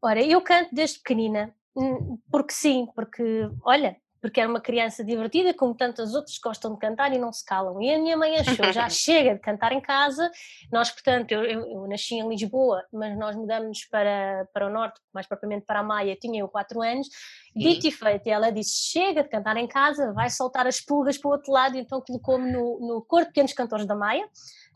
[0.00, 5.52] Ora, eu canto desde pequenina, hum, porque sim, porque, olha, porque era uma criança divertida,
[5.52, 7.78] como tantas outras gostam de cantar e não se calam.
[7.82, 10.30] E a minha mãe achou, já chega de cantar em casa.
[10.72, 14.98] Nós, portanto, eu, eu, eu nasci em Lisboa, mas nós mudamos para, para o norte,
[15.12, 17.06] mais propriamente para a Maia, tinha eu 4 anos.
[17.54, 21.28] Dito e feito, ela disse: chega de cantar em casa, vai soltar as pulgas para
[21.28, 21.76] o outro lado.
[21.76, 24.26] Então colocou-me no, no Coro de Pequenos Cantores da Maia.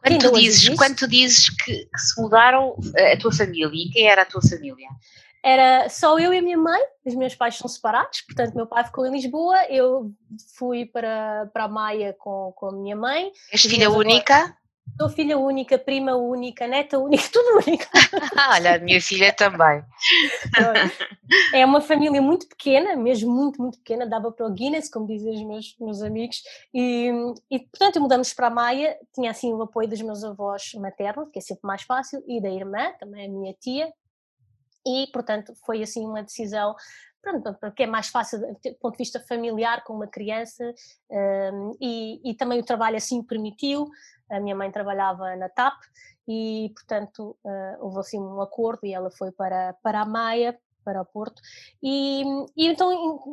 [0.02, 2.76] Quando tu, dizes, quando dizes que, que se mudaram
[3.14, 4.88] a tua família, e quem era a tua família?
[5.44, 8.84] Era só eu e a minha mãe, os meus pais são separados, portanto, meu pai
[8.84, 10.12] ficou em Lisboa, eu
[10.56, 13.30] fui para, para a Maia com, com a minha mãe.
[13.52, 14.56] És filha única?
[14.96, 17.86] Sou filha única, prima única, neta única, tudo única.
[18.50, 19.82] Olha, a minha filha também.
[21.54, 25.34] É uma família muito pequena, mesmo muito, muito pequena, dava para o Guinness, como dizem
[25.34, 26.42] os meus, meus amigos,
[26.74, 27.12] e,
[27.50, 31.38] e portanto mudamos para a Maia, tinha assim o apoio dos meus avós maternos, que
[31.38, 33.92] é sempre mais fácil, e da irmã, também a minha tia,
[34.88, 36.74] e, portanto, foi assim uma decisão
[37.60, 40.72] porque é mais fácil do ponto de vista familiar com uma criança
[41.10, 43.88] um, e, e, também o trabalho assim permitiu.
[44.30, 45.74] A minha mãe trabalhava na TAP
[46.26, 51.02] e, portanto, uh, houve assim um acordo e ela foi para, para a Maia para
[51.02, 51.42] o Porto,
[51.82, 52.22] e,
[52.56, 52.90] e então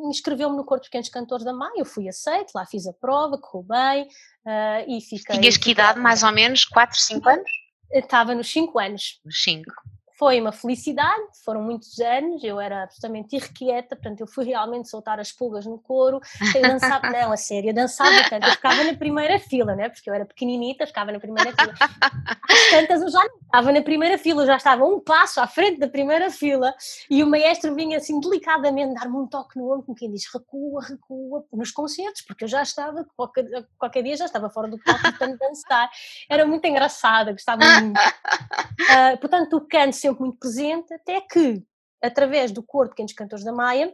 [0.10, 3.38] inscreveu-me no Corpo de Pequenos Cantores da Maia, eu fui aceito, lá fiz a prova,
[3.38, 5.39] correu bem, uh, e fiquei...
[5.39, 7.50] Tinhas que idade, mais ou menos, 4, 5 anos?
[7.89, 9.22] Estava nos 5 anos.
[9.24, 9.72] Nos 5
[10.17, 15.19] foi uma felicidade, foram muitos anos, eu era absolutamente irrequieta, portanto eu fui realmente soltar
[15.19, 16.21] as pulgas no couro,
[16.56, 20.10] eu dançava, não, a sério, eu dançava tanto, eu ficava na primeira fila, né, porque
[20.10, 21.73] eu era pequeninita, ficava na primeira fila,
[22.49, 25.47] às tantas eu já não estava na primeira fila, eu já estava um passo à
[25.47, 26.73] frente da primeira fila,
[27.10, 30.82] e o maestro vinha assim delicadamente dar-me um toque no ombro, como quem diz, recua,
[30.82, 33.45] recua, nos concertos, porque eu já estava, qualquer,
[33.78, 35.89] qualquer dia já estava fora do palco de tanto dançar,
[36.30, 37.99] era muito engraçada, gostava muito.
[37.99, 41.63] Uh, portanto, o canto sempre muito presente, até que,
[42.02, 43.94] através do coro de Pequenos Cantores da Maia,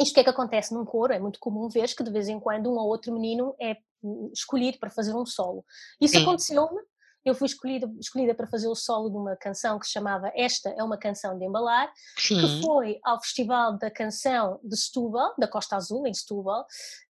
[0.00, 1.12] isto que é que acontece num coro?
[1.12, 4.30] É muito comum ver que de vez em quando um ou outro menino é hum,
[4.32, 5.64] escolhido para fazer um solo.
[6.00, 6.80] Isso aconteceu-me.
[7.24, 10.70] Eu fui escolhida, escolhida para fazer o solo de uma canção que se chamava Esta
[10.70, 12.40] é uma canção de embalar, Sim.
[12.40, 16.64] que foi ao Festival da Canção de Setúbal, da Costa Azul, em Setúbal,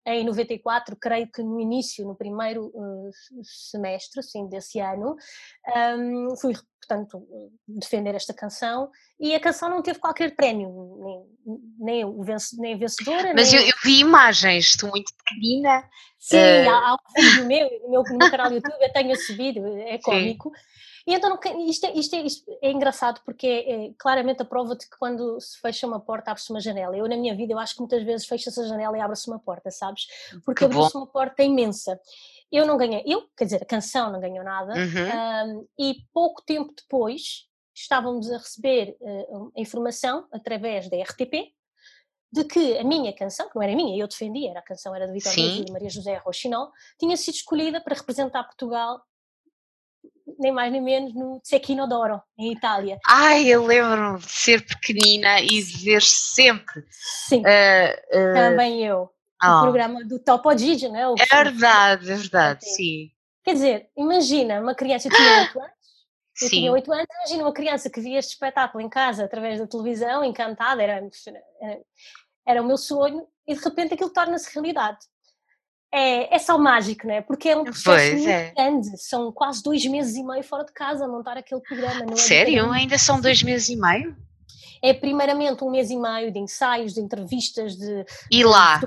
[0.07, 3.11] em 94, creio que no início, no primeiro uh,
[3.45, 5.15] semestre assim, desse ano,
[5.97, 7.27] um, fui, portanto,
[7.67, 10.69] defender esta canção e a canção não teve qualquer prémio,
[11.47, 12.25] nem, nem, o
[12.59, 13.33] nem a vencedora.
[13.35, 13.61] Mas nem...
[13.61, 15.85] eu, eu, vi imagens, estou muito pequenina.
[16.19, 16.71] Sim, uh...
[16.71, 19.35] há, há um vídeo meu, no meu, no meu canal do YouTube, eu tenho esse
[19.35, 20.51] vídeo, é cómico.
[20.51, 20.79] Sim.
[21.09, 24.77] E então isto é, isto é, isto é engraçado porque é, é, claramente a prova
[24.77, 26.95] de que quando se fecha uma porta abre-se uma janela.
[26.95, 29.39] Eu na minha vida eu acho que muitas vezes fecha-se a janela e abre-se uma
[29.39, 30.07] porta, sabes?
[30.45, 31.99] Porque abre-se uma porta imensa.
[32.51, 35.59] Eu não ganhei, eu, quer dizer, a canção não ganhou nada, uhum.
[35.61, 41.53] um, e pouco tempo depois estávamos a receber uh, a informação através da RTP
[42.31, 45.07] de que a minha canção, que não era minha, eu defendia, era a canção era
[45.07, 49.01] de Vitor e Maria José Rochinol, tinha sido escolhida para representar Portugal
[50.39, 52.99] nem mais nem menos no Cecchino d'Oro, em Itália.
[53.07, 56.85] Ai, eu lembro-me de ser pequenina e de ver sempre.
[56.91, 59.11] Sim, uh, uh, também eu.
[59.43, 61.09] O programa do Topo Gigi, não é?
[61.09, 63.11] O é verdade, é verdade, sim.
[63.45, 65.73] Quer dizer, imagina uma criança, eu tinha 8 anos,
[66.43, 66.57] eu Sim.
[66.57, 70.25] tinha 8 anos, imagina uma criança que via este espetáculo em casa através da televisão,
[70.25, 71.03] encantada, era,
[71.61, 71.81] era,
[72.47, 74.99] era o meu sonho, e de repente aquilo torna-se realidade
[75.93, 77.23] é, é só mágico, não é?
[77.23, 78.53] Porque é um processo pois muito é.
[78.55, 82.05] grande, são quase dois meses e meio fora de casa a montar aquele programa.
[82.05, 82.71] Não é Sério?
[82.71, 84.17] Ainda são dois meses e meio?
[84.83, 88.05] É primeiramente um mês e meio de ensaios, de entrevistas, de.
[88.31, 88.81] E lá?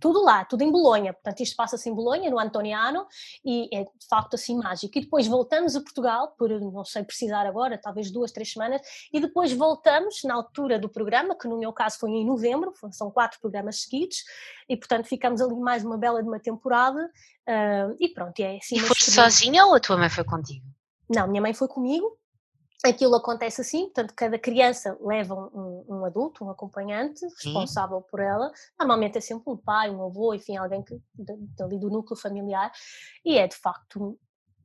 [0.00, 1.12] Tudo lá, tudo em Bolonha.
[1.12, 3.06] Portanto, isto passa-se em Bolonha, no Antoniano,
[3.44, 4.98] e é de facto assim mágico.
[4.98, 8.80] E depois voltamos a Portugal, por não sei precisar agora, talvez duas, três semanas,
[9.12, 13.10] e depois voltamos na altura do programa, que no meu caso foi em novembro, são
[13.10, 14.24] quatro programas seguidos,
[14.68, 18.76] e portanto ficamos ali mais uma bela de uma temporada, uh, e pronto, é assim.
[18.76, 20.66] E foste sozinha ou a tua mãe foi contigo?
[21.08, 22.17] Não, minha mãe foi comigo,
[22.84, 28.50] aquilo acontece assim, portanto, cada criança leva um, um adulto, um acompanhante responsável por ela.
[28.78, 31.00] Normalmente é sempre um pai, um avô, enfim, alguém que,
[31.56, 32.70] dali do núcleo familiar,
[33.24, 34.18] e é de facto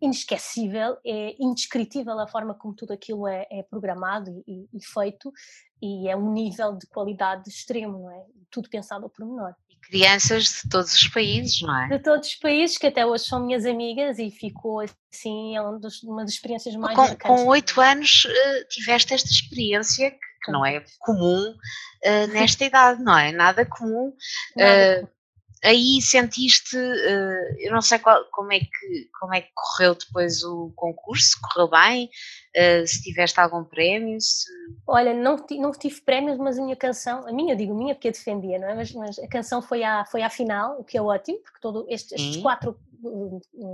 [0.03, 5.31] inesquecível, é indescritível a forma como tudo aquilo é, é programado e, e, feito,
[5.81, 8.25] e é um nível de qualidade extremo, não é?
[8.51, 11.89] Tudo pensado ao pormenor crianças de todos os países, não é?
[11.89, 15.77] De todos os países, que até hoje são minhas amigas e ficou assim, é uma
[15.79, 20.11] das experiências mais Com, com oito anos uh, tiveste esta experiência,
[20.43, 23.31] que não é comum uh, nesta idade, não é?
[23.31, 24.13] Nada comum.
[24.55, 25.03] Nada.
[25.03, 25.12] Uh,
[25.63, 30.43] aí sentiste, uh, eu não sei qual, como, é que, como é que correu depois
[30.43, 32.09] o concurso, correu bem,
[32.55, 34.51] uh, se tiveste algum prémio, se...
[34.85, 38.11] Olha, não, não tive prémios, mas a minha canção, a minha, digo minha porque eu
[38.11, 38.75] defendia, não é?
[38.75, 41.85] Mas, mas a canção foi à, foi à final, o que é ótimo, porque todo
[41.89, 42.77] estes, estes quatro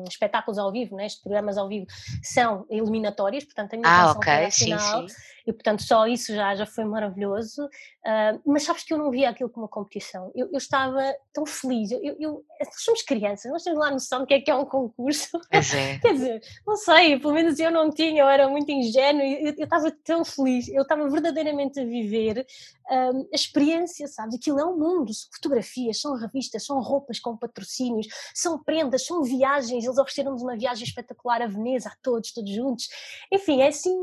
[0.08, 1.06] espetáculos ao vivo, né?
[1.06, 1.86] estes programas ao vivo
[2.24, 4.44] são eliminatórios, portanto a minha ah, okay.
[4.44, 5.22] foi final, sim, sim.
[5.48, 9.30] e portanto só isso já, já foi maravilhoso, uh, mas sabes que eu não via
[9.30, 11.02] aquilo como uma competição, eu, eu estava
[11.34, 14.52] tão feliz, eu, eu, nós somos crianças, nós temos lá noção do que é que
[14.52, 15.60] é um concurso, é.
[16.00, 19.64] quer dizer, não sei, pelo menos eu não tinha, eu era muito ingênuo, eu, eu
[19.64, 22.46] estava tão feliz, eu estava verdadeiramente a viver
[22.90, 27.38] um, a experiência, sabes, aquilo é um mundo, são fotografias, são revistas, são roupas com
[27.38, 32.52] patrocínios, são prendas, são viagens, eles ofereceram-nos uma viagem espetacular a Veneza, a todos, todos
[32.54, 32.88] juntos.
[33.32, 33.96] Enfim, é assim.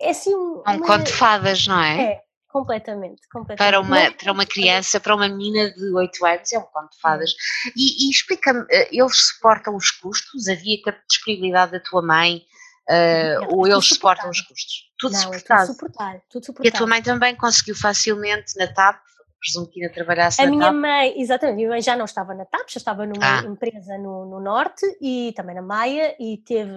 [0.00, 0.86] É assim um, um uma...
[0.86, 2.02] conto de fadas, não é?
[2.02, 3.58] É, completamente, completamente.
[3.58, 7.00] Para uma, para uma criança, para uma menina de 8 anos, é um conto de
[7.00, 7.30] fadas.
[7.76, 10.48] E, e explica-me, eh, eles suportam os custos?
[10.48, 10.78] Havia
[11.08, 12.42] disponibilidade da tua mãe?
[12.88, 14.90] Uh, ou eles suportam os custos?
[14.98, 15.62] Tudo Não, suportado.
[15.62, 16.66] É tudo suportado, tudo suportado.
[16.66, 19.00] E a tua mãe também conseguiu facilmente na TAP
[19.44, 20.74] presumo que ainda trabalhasse a na minha TAP.
[20.74, 23.44] mãe, exatamente, a minha mãe já não estava na TAP, já estava numa ah.
[23.44, 26.72] empresa no, no, Norte e também na Maia e teve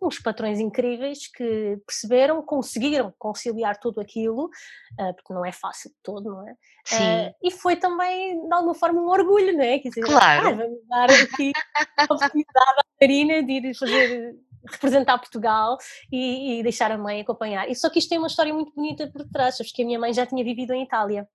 [0.00, 5.96] uns patrões incríveis que perceberam, conseguiram conciliar tudo aquilo, uh, porque não é fácil de
[6.02, 6.54] todo, não é?
[6.84, 7.02] Sim.
[7.02, 9.78] Uh, e foi também, de alguma forma, um orgulho, não é?
[9.80, 10.48] Quer dizer, claro.
[10.48, 11.52] Ah, vamos dar aqui
[11.96, 14.36] a oportunidade à Marina de ir fazer
[14.70, 15.78] representar Portugal
[16.12, 17.68] e, e, deixar a mãe acompanhar.
[17.70, 20.12] E só que isto tem uma história muito bonita por trás, porque a minha mãe
[20.12, 21.26] já tinha vivido em Itália.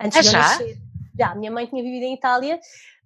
[0.00, 0.38] Antes ah, de eu já?
[0.38, 0.78] nascer.
[1.18, 2.58] Já, a minha mãe tinha vivido em Itália,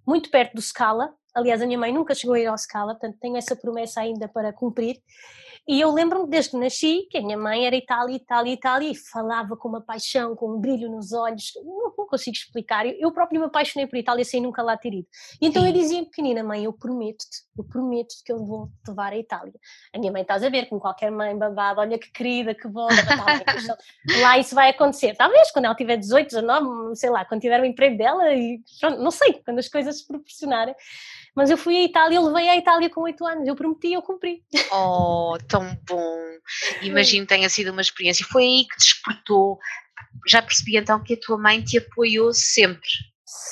[0.05, 3.19] muito perto do Scala, Aliás, a minha mãe nunca chegou a ir ao Scala, portanto
[3.21, 4.99] tenho essa promessa ainda para cumprir.
[5.67, 8.95] E eu lembro-me desde que nasci que a minha mãe era Itália, Itália, Itália e
[8.95, 12.85] falava com uma paixão, com um brilho nos olhos, não, não consigo explicar.
[12.85, 15.07] Eu próprio me apaixonei por Itália sem nunca lá ter ido.
[15.41, 15.67] E então Sim.
[15.67, 19.53] eu dizia, pequenina mãe, eu prometo-te, eu prometo-te que eu vou te levar à Itália.
[19.93, 22.87] A minha mãe estás a ver, como qualquer mãe babada, olha que querida, que boa,
[24.21, 25.15] lá isso vai acontecer.
[25.17, 29.01] Talvez quando ela tiver 18, 19, sei lá, quando tiver o emprego dela e pronto,
[29.01, 30.73] não sei, quando as coisas se proporcionarem.
[31.37, 34.01] Mas eu fui à Itália, eu levei à Itália com 8 anos, eu prometi, eu
[34.01, 34.43] cumpri.
[34.71, 36.17] Oh, tão bom!
[36.81, 38.25] Imagino que tenha sido uma experiência.
[38.25, 39.59] Foi aí que despertou.
[40.27, 42.89] Já percebi então que a tua mãe te apoiou sempre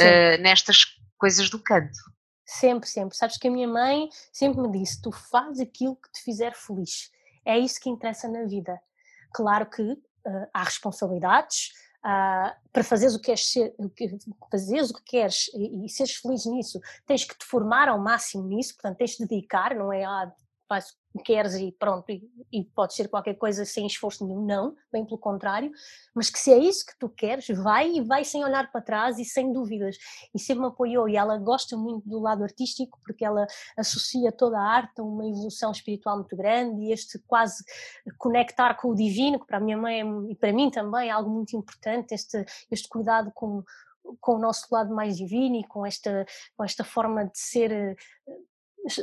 [0.01, 0.83] uh, nestas
[1.15, 1.95] coisas do canto.
[2.43, 3.15] Sempre, sempre.
[3.15, 7.11] Sabes que a minha mãe sempre me disse: tu fazes aquilo que te fizer feliz.
[7.45, 8.81] É isso que interessa na vida.
[9.31, 11.69] Claro que uh, há responsabilidades,
[12.05, 13.73] Uh, para fazeres o que queres ser,
[14.51, 18.43] fazeres o que queres e, e seres feliz nisso, tens que te formar ao máximo
[18.43, 20.31] nisso, portanto tens de dedicar, não é ah,
[20.67, 24.45] faz o que queres e pronto, e, e pode ser qualquer coisa sem esforço nenhum,
[24.45, 25.71] não, bem pelo contrário,
[26.13, 29.17] mas que se é isso que tu queres, vai e vai sem olhar para trás
[29.17, 29.97] e sem dúvidas.
[30.33, 33.47] E sempre me apoiou e ela gosta muito do lado artístico porque ela
[33.77, 37.63] associa toda a arte a uma evolução espiritual muito grande e este quase
[38.17, 41.11] conectar com o divino, que para a minha mãe é, e para mim também é
[41.11, 43.63] algo muito importante, este, este cuidado com
[44.21, 47.97] com o nosso lado mais divino e com esta, com esta forma de ser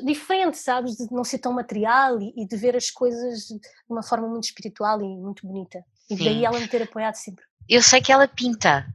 [0.05, 0.97] diferente, sabes?
[0.97, 4.45] De não ser tão material e, e, de ver as coisas de uma forma muito
[4.45, 5.85] espiritual e muito bonita.
[6.11, 6.24] E Sim.
[6.24, 7.45] daí ela me ter apoiado sempre.
[7.68, 8.87] Eu sei que ela pinta.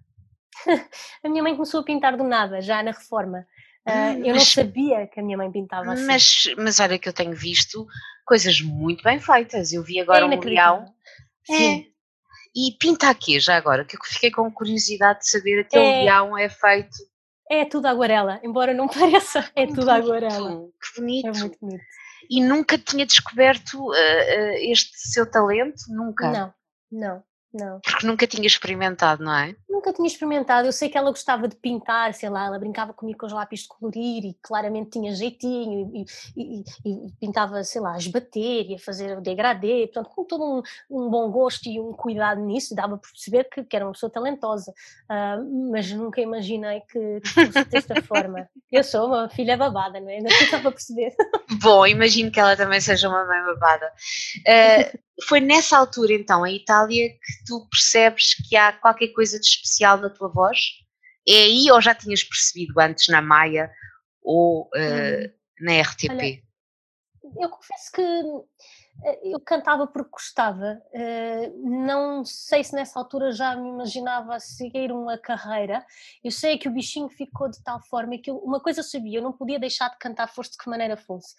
[1.23, 3.45] a minha mãe começou a pintar do nada, já na reforma.
[3.87, 6.05] Uh, eu mas, não sabia que a minha mãe pintava assim.
[6.05, 7.87] Mas, mas olha que eu tenho visto
[8.25, 9.71] coisas muito bem feitas.
[9.71, 10.93] Eu vi agora é um leão.
[11.45, 11.81] Sim.
[11.81, 11.97] É.
[12.55, 16.03] E pinta aqui já agora, que eu fiquei com curiosidade de saber aquele é.
[16.03, 16.97] leão é feito
[17.49, 20.67] é tudo aguarela, embora não pareça, é tudo aguarela.
[20.81, 21.27] Que bonito.
[21.27, 21.83] É muito bonito.
[22.29, 25.81] E nunca tinha descoberto uh, uh, este seu talento?
[25.87, 26.29] Nunca?
[26.29, 26.53] Não,
[26.91, 27.23] não,
[27.53, 27.79] não.
[27.81, 29.55] Porque nunca tinha experimentado, não é?
[29.77, 30.67] nunca tinha experimentado.
[30.67, 33.61] Eu sei que ela gostava de pintar, sei lá, ela brincava comigo com os lápis
[33.61, 38.75] de colorir e claramente tinha jeitinho e, e, e, pintava, sei lá, a esbater e
[38.75, 42.75] a fazer o degradê, portanto, com todo um, um, bom gosto e um cuidado nisso,
[42.75, 47.29] dava para perceber que, que, era uma pessoa talentosa, uh, mas nunca imaginei que, que
[47.29, 48.49] fosse desta forma.
[48.71, 50.19] Eu sou uma filha babada, não é?
[50.19, 51.15] Não sei para perceber.
[51.61, 53.91] Bom, imagino que ela também seja uma mãe babada.
[54.39, 59.45] Uh, foi nessa altura, então, em Itália, que tu percebes que há qualquer coisa de
[59.45, 60.59] especial na tua voz?
[61.27, 63.71] É aí ou já tinhas percebido antes na Maia
[64.21, 66.11] ou uh, na RTP?
[66.11, 66.41] Olha,
[67.41, 68.01] eu confesso que
[69.03, 70.81] eh, eu cantava porque gostava.
[70.93, 75.85] Uh, não sei se nessa altura já me imaginava seguir uma carreira.
[76.23, 79.19] Eu sei que o bichinho ficou de tal forma que eu, uma coisa eu sabia,
[79.19, 81.35] eu não podia deixar de cantar, fosse de que maneira fosse.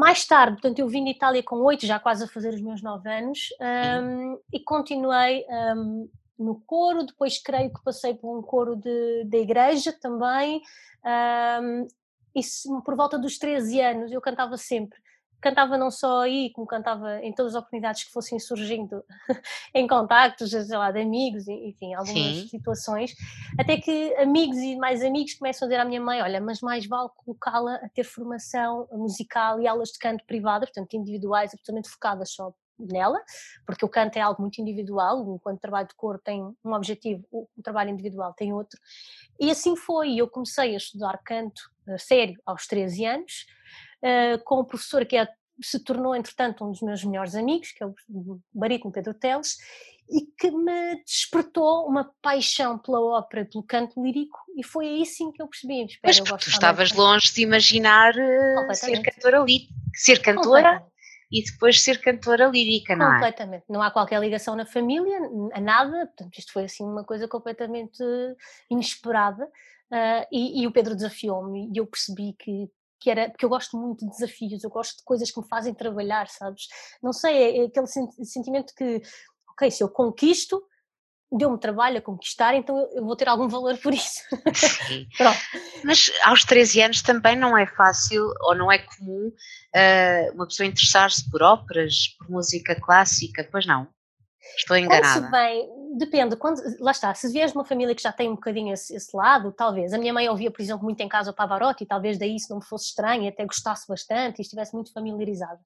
[0.00, 2.80] Mais tarde, portanto, eu vim de Itália com oito, já quase a fazer os meus
[2.80, 3.50] nove anos,
[4.02, 5.44] um, e continuei
[5.76, 10.62] um, no coro, depois creio que passei por um coro de, de igreja também,
[11.62, 11.86] um,
[12.34, 12.40] e
[12.82, 14.98] por volta dos 13 anos eu cantava sempre
[15.40, 19.04] cantava não só aí, como cantava em todas as oportunidades que fossem surgindo
[19.74, 22.48] em contactos, sei lá, de amigos, enfim, algumas Sim.
[22.48, 23.14] situações,
[23.58, 26.86] até que amigos e mais amigos começam a dizer à minha mãe, olha, mas mais
[26.86, 32.30] vale colocá-la a ter formação musical e aulas de canto privadas, portanto individuais, absolutamente focadas
[32.30, 33.20] só nela,
[33.66, 37.24] porque o canto é algo muito individual, enquanto o trabalho de cor tem um objetivo,
[37.30, 38.78] o trabalho individual tem outro,
[39.38, 43.46] e assim foi, eu comecei a estudar canto a sério aos 13 anos,
[44.02, 45.28] uh, com um professor que é,
[45.62, 47.94] se tornou, entretanto, um dos meus melhores amigos, que é o
[48.52, 49.56] barítono Pedro Teles,
[50.10, 55.30] e que me despertou uma paixão pela ópera, pelo canto lírico, e foi aí sim
[55.30, 55.84] que eu percebi.
[55.84, 60.84] Espera, Mas porque tu estavas longe de imaginar uh, ser cantora lírica, ser cantora
[61.30, 63.14] e depois ser cantora lírica, não é?
[63.14, 63.64] Completamente.
[63.68, 65.16] Não há qualquer ligação na família,
[65.52, 68.02] a nada, portanto isto foi assim uma coisa completamente
[68.68, 72.68] inesperada uh, e, e, o Pedro desafiou-me e eu percebi que
[73.00, 75.74] que era, porque eu gosto muito de desafios, eu gosto de coisas que me fazem
[75.74, 76.68] trabalhar, sabes?
[77.02, 79.00] Não sei, é, é aquele sentimento que,
[79.48, 80.62] ok, se eu conquisto,
[81.32, 84.20] deu-me trabalho a conquistar, então eu vou ter algum valor por isso.
[85.84, 90.66] Mas aos 13 anos também não é fácil ou não é comum uh, uma pessoa
[90.66, 93.88] interessar-se por óperas, por música clássica, pois não?
[94.56, 95.28] Estou enganada.
[95.28, 98.72] Quando depende, quando, lá está, se vieres de uma família que já tem um bocadinho
[98.72, 99.92] esse, esse, lado, talvez.
[99.92, 102.58] A minha mãe ouvia, por exemplo, muito em casa o Pavarotti, talvez daí isso não
[102.58, 105.60] me fosse estranho, até gostasse bastante e estivesse muito familiarizado.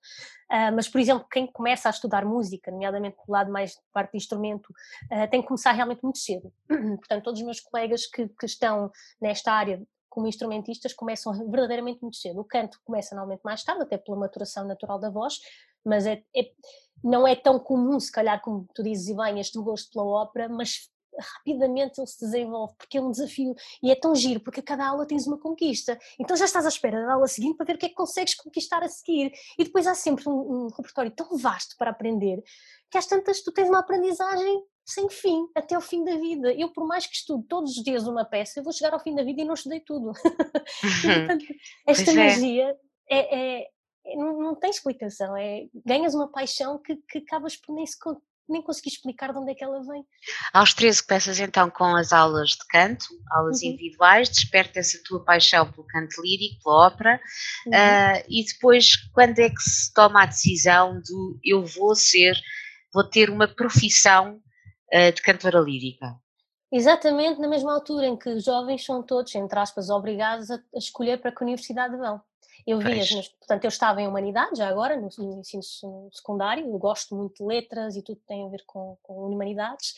[0.50, 4.12] Uh, mas, por exemplo, quem começa a estudar música, nomeadamente do lado mais de parte
[4.12, 4.68] de instrumento,
[5.12, 6.52] uh, tem que começar realmente muito cedo.
[6.68, 9.82] Portanto, todos os meus colegas que, que estão nesta área
[10.14, 12.40] como instrumentistas começam verdadeiramente muito cedo.
[12.40, 15.40] O canto começa normalmente mais tarde, até pela maturação natural da voz,
[15.84, 16.52] mas é, é,
[17.02, 20.48] não é tão comum, se calhar, como tu dizes, e bem, este gosto pela ópera,
[20.48, 20.88] mas
[21.18, 24.86] rapidamente ele se desenvolve, porque é um desafio e é tão giro, porque a cada
[24.86, 25.98] aula tens uma conquista.
[26.18, 28.34] Então já estás à espera da aula seguinte para ver o que é que consegues
[28.34, 29.32] conquistar a seguir.
[29.58, 32.42] E depois há sempre um, um repertório tão vasto para aprender
[32.90, 36.52] que às tantas tu tens uma aprendizagem sem fim, até o fim da vida.
[36.52, 39.14] Eu, por mais que estude todos os dias uma peça, eu vou chegar ao fim
[39.14, 40.12] da vida e não estudei tudo.
[41.02, 41.44] Portanto,
[41.86, 42.14] esta pois é.
[42.14, 42.76] magia
[43.10, 43.68] é, é,
[44.06, 45.34] é, não, não, tem explicação.
[45.36, 47.96] É, ganhas uma paixão que, que acabas por nem, se,
[48.46, 50.04] nem conseguir explicar de onde é que ela vem.
[50.52, 53.68] Aos 13 começas então com as aulas de canto, aulas uhum.
[53.68, 57.20] individuais, desperta essa tua paixão pelo canto lírico, pela ópera,
[57.66, 57.72] uhum.
[57.72, 62.36] uh, e depois quando é que se toma a decisão do eu vou ser,
[62.92, 64.43] vou ter uma profissão
[65.12, 66.16] de cantora lírica?
[66.70, 71.20] Exatamente na mesma altura em que os jovens são todos, entre aspas, obrigados a, escolher
[71.20, 72.20] para que universidade vão.
[72.66, 75.62] Eu vi as portanto, eu estava em Humanidade já agora, no, no, ensino
[76.12, 79.94] secundário, eu gosto muito de letras e tudo tem a ver com, com Humanidades,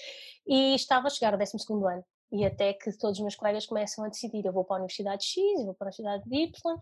[0.46, 2.04] e estava a chegar ao 12 ano.
[2.32, 5.24] E até que todos os meus colegas começam a decidir: eu vou para a Universidade
[5.24, 6.78] X, eu vou para a Universidade Y,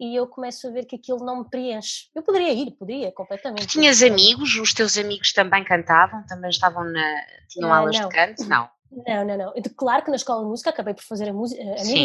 [0.00, 2.08] e eu começo a ver que aquilo não me preenche.
[2.14, 3.66] Eu poderia ir, poderia, completamente.
[3.66, 4.56] Tinhas amigos?
[4.56, 6.24] Os teus amigos também cantavam?
[6.26, 7.24] Também estavam na.
[7.48, 8.08] tinham ah, aulas não.
[8.08, 8.48] de canto?
[8.48, 8.68] Não.
[8.90, 9.52] Não, não, não.
[9.76, 11.54] Claro que na escola de música acabei por fazer amigos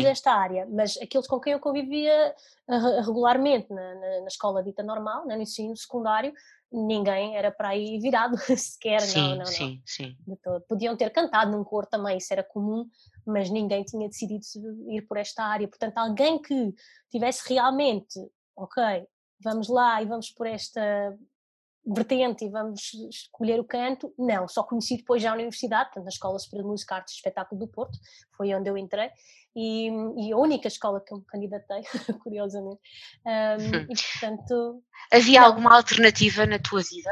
[0.03, 2.35] desta área, mas aqueles com quem eu convivia
[2.67, 6.31] uh, regularmente na, na, na, escola dita normal, né, no ensino secundário,
[6.71, 9.45] ninguém era para aí virado sequer, sim, não, não, não.
[9.45, 10.17] Sim, sim.
[10.67, 12.87] Podiam ter cantado num coro também, isso era comum,
[13.25, 14.43] mas ninguém tinha decidido
[14.91, 15.67] ir por esta área.
[15.67, 16.73] Portanto, alguém que
[17.09, 18.19] tivesse realmente,
[18.55, 18.83] ok,
[19.43, 21.17] vamos lá e vamos por esta
[21.85, 26.09] vertente e vamos escolher o canto, não, só conheci depois já a universidade, portanto, na
[26.09, 27.97] Escola Superior de Música, Artes e Espetáculo do Porto,
[28.35, 29.09] foi onde eu entrei,
[29.55, 31.83] e, e a única escola que eu me candidatei,
[32.23, 32.81] curiosamente,
[33.25, 34.83] um, e portanto...
[35.11, 35.47] Havia não.
[35.47, 37.11] alguma alternativa na tua vida?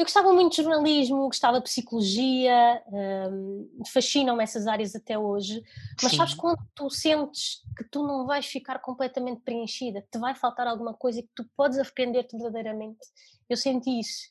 [0.00, 5.62] Eu gostava muito de jornalismo, gostava de psicologia, um, fascinam-me essas áreas até hoje,
[6.02, 6.16] mas Sim.
[6.16, 10.66] sabes quando tu sentes que tu não vais ficar completamente preenchida, que te vai faltar
[10.66, 12.98] alguma coisa e que tu podes arrepender-te verdadeiramente?
[13.46, 14.30] Eu senti isso.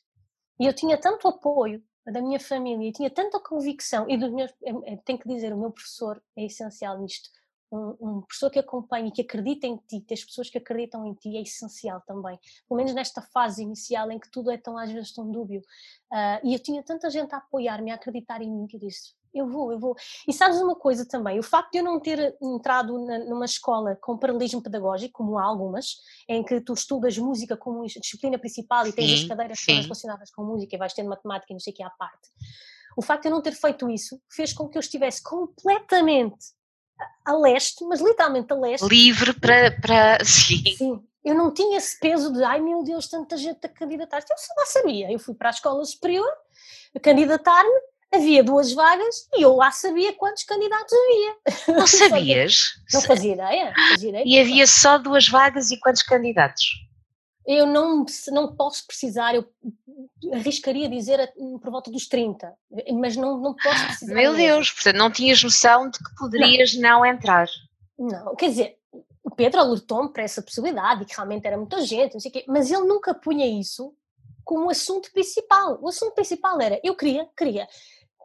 [0.58, 4.94] E eu tinha tanto apoio da minha família tinha tanta convicção, e dos meus, é,
[4.94, 7.30] é, tenho que dizer, o meu professor é essencial nisto
[7.70, 11.14] um, um professor que acompanha e que acredita em ti, ter pessoas que acreditam em
[11.14, 12.38] ti é essencial também.
[12.68, 15.60] Pelo menos nesta fase inicial em que tudo é tão às vezes tão dúbio.
[16.12, 19.14] Uh, e eu tinha tanta gente a apoiar-me, a acreditar em mim que eu disse,
[19.32, 19.96] eu vou, eu vou.
[20.26, 23.96] E sabes uma coisa também, o facto de eu não ter entrado na, numa escola
[23.96, 25.96] com paralelismo pedagógico, como há algumas,
[26.28, 30.30] em que tu estudas música como disciplina principal e tens sim, as cadeiras todas relacionadas
[30.30, 32.28] com música e vais tendo matemática e não sei o que à parte.
[32.96, 36.59] O facto de eu não ter feito isso fez com que eu estivesse completamente
[37.24, 38.86] a leste, mas literalmente a leste.
[38.88, 39.70] Livre para.
[39.70, 40.24] para...
[40.24, 40.62] Sim.
[40.76, 41.02] Sim.
[41.24, 44.32] Eu não tinha esse peso de, ai meu Deus, tanta gente a candidatar-se.
[44.32, 45.12] Eu só sabia.
[45.12, 46.30] Eu fui para a escola superior
[46.94, 47.80] a candidatar-me,
[48.12, 51.78] havia duas vagas e eu lá sabia quantos candidatos havia.
[51.78, 52.72] Não sabias?
[52.92, 53.74] não fazia ideia.
[53.90, 56.89] Fazia ideia e havia só duas vagas e quantos candidatos?
[57.46, 59.44] Eu não, não posso precisar, eu
[60.32, 62.52] arriscaria dizer por volta dos 30,
[62.94, 64.14] mas não, não posso precisar.
[64.14, 67.48] Meu Deus, portanto não tinhas noção de que poderias não, não entrar.
[67.98, 68.78] Não, quer dizer,
[69.22, 72.32] o Pedro alertou-me para essa possibilidade e que realmente era muita gente, não sei o
[72.32, 73.94] quê, mas ele nunca punha isso
[74.44, 75.78] como assunto principal.
[75.80, 77.68] O assunto principal era, eu queria, queria,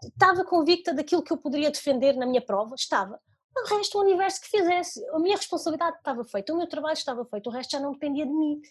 [0.04, 3.20] estava convicta daquilo que eu poderia defender na minha prova, estava.
[3.58, 7.24] O resto, o universo que fizesse, a minha responsabilidade estava feita, o meu trabalho estava
[7.26, 8.62] feito, o resto já não dependia de mim.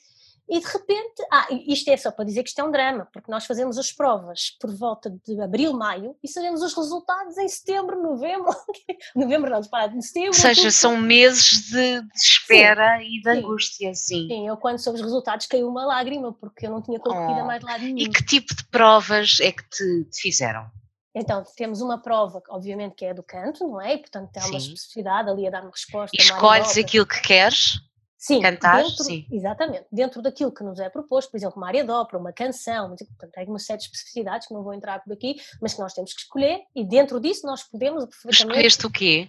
[0.48, 3.30] E de repente, ah, isto é só para dizer que isto é um drama, porque
[3.30, 8.02] nós fazemos as provas por volta de abril, maio e sabemos os resultados em setembro,
[8.02, 8.54] novembro,
[9.16, 10.28] novembro não, para de setembro.
[10.28, 13.38] Ou seja, são meses de, de espera sim, e de sim.
[13.38, 14.28] angústia, sim.
[14.28, 17.46] Sim, eu quando soube os resultados caiu uma lágrima, porque eu não tinha concorrido oh.
[17.46, 17.98] mais lado nenhum.
[17.98, 20.70] E que tipo de provas é que te, te fizeram?
[21.14, 23.94] Então, temos uma prova, obviamente, que é do canto, não é?
[23.94, 26.14] E, portanto, tem uma especificidade ali a dar uma resposta.
[26.14, 27.78] E escolhes aquilo que queres?
[28.26, 29.26] Sim, cantar, dentro, sim.
[29.30, 32.96] exatamente, dentro daquilo que nos é proposto, por exemplo, uma área de ópera, uma canção,
[32.96, 35.92] portanto, tem uma série de especificidades que não vou entrar por aqui, mas que nós
[35.92, 38.52] temos que escolher e dentro disso nós podemos perfeitamente...
[38.52, 39.28] Escolheste o quê?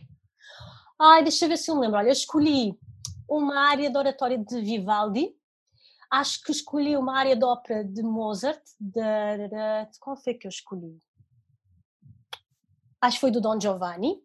[0.98, 2.80] Ai, deixa eu ver se eu me lembro, olha, eu escolhi
[3.28, 5.36] uma área de oratório de Vivaldi,
[6.10, 10.50] acho que escolhi uma área de ópera de Mozart, de, de, qual foi que eu
[10.50, 10.98] escolhi?
[13.02, 14.24] Acho que foi do Don Giovanni,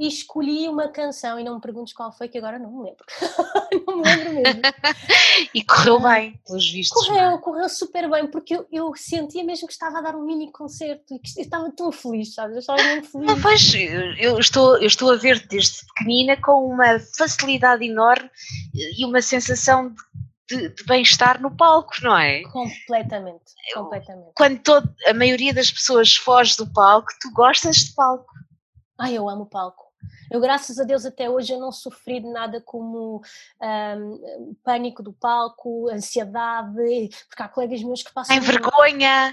[0.00, 3.04] e escolhi uma canção e não me perguntes qual foi que agora não me lembro.
[3.86, 4.62] não me lembro mesmo.
[5.54, 7.06] e correu bem, pelos vistos.
[7.06, 7.38] Correu, é?
[7.38, 11.14] correu super bem, porque eu, eu, sentia mesmo que estava a dar um mini concerto
[11.14, 12.54] e que estava tão feliz, sabe?
[12.54, 13.26] Eu estava muito feliz.
[13.26, 13.74] Não, pois,
[14.18, 18.30] eu estou, eu estou a ver desde pequenina com uma facilidade enorme
[18.72, 19.94] e uma sensação
[20.48, 22.40] de, de, de bem-estar no palco, não é?
[22.44, 24.32] Completamente, completamente.
[24.34, 28.32] Quando todo, a maioria das pessoas foge do palco, tu gostas de palco.
[28.98, 29.89] Ai, eu amo palco.
[30.30, 33.22] Eu, graças a Deus, até hoje eu não sofri de nada como
[33.60, 38.36] um, pânico do palco, ansiedade, porque há colegas meus que passam.
[38.36, 39.32] Tem vergonha!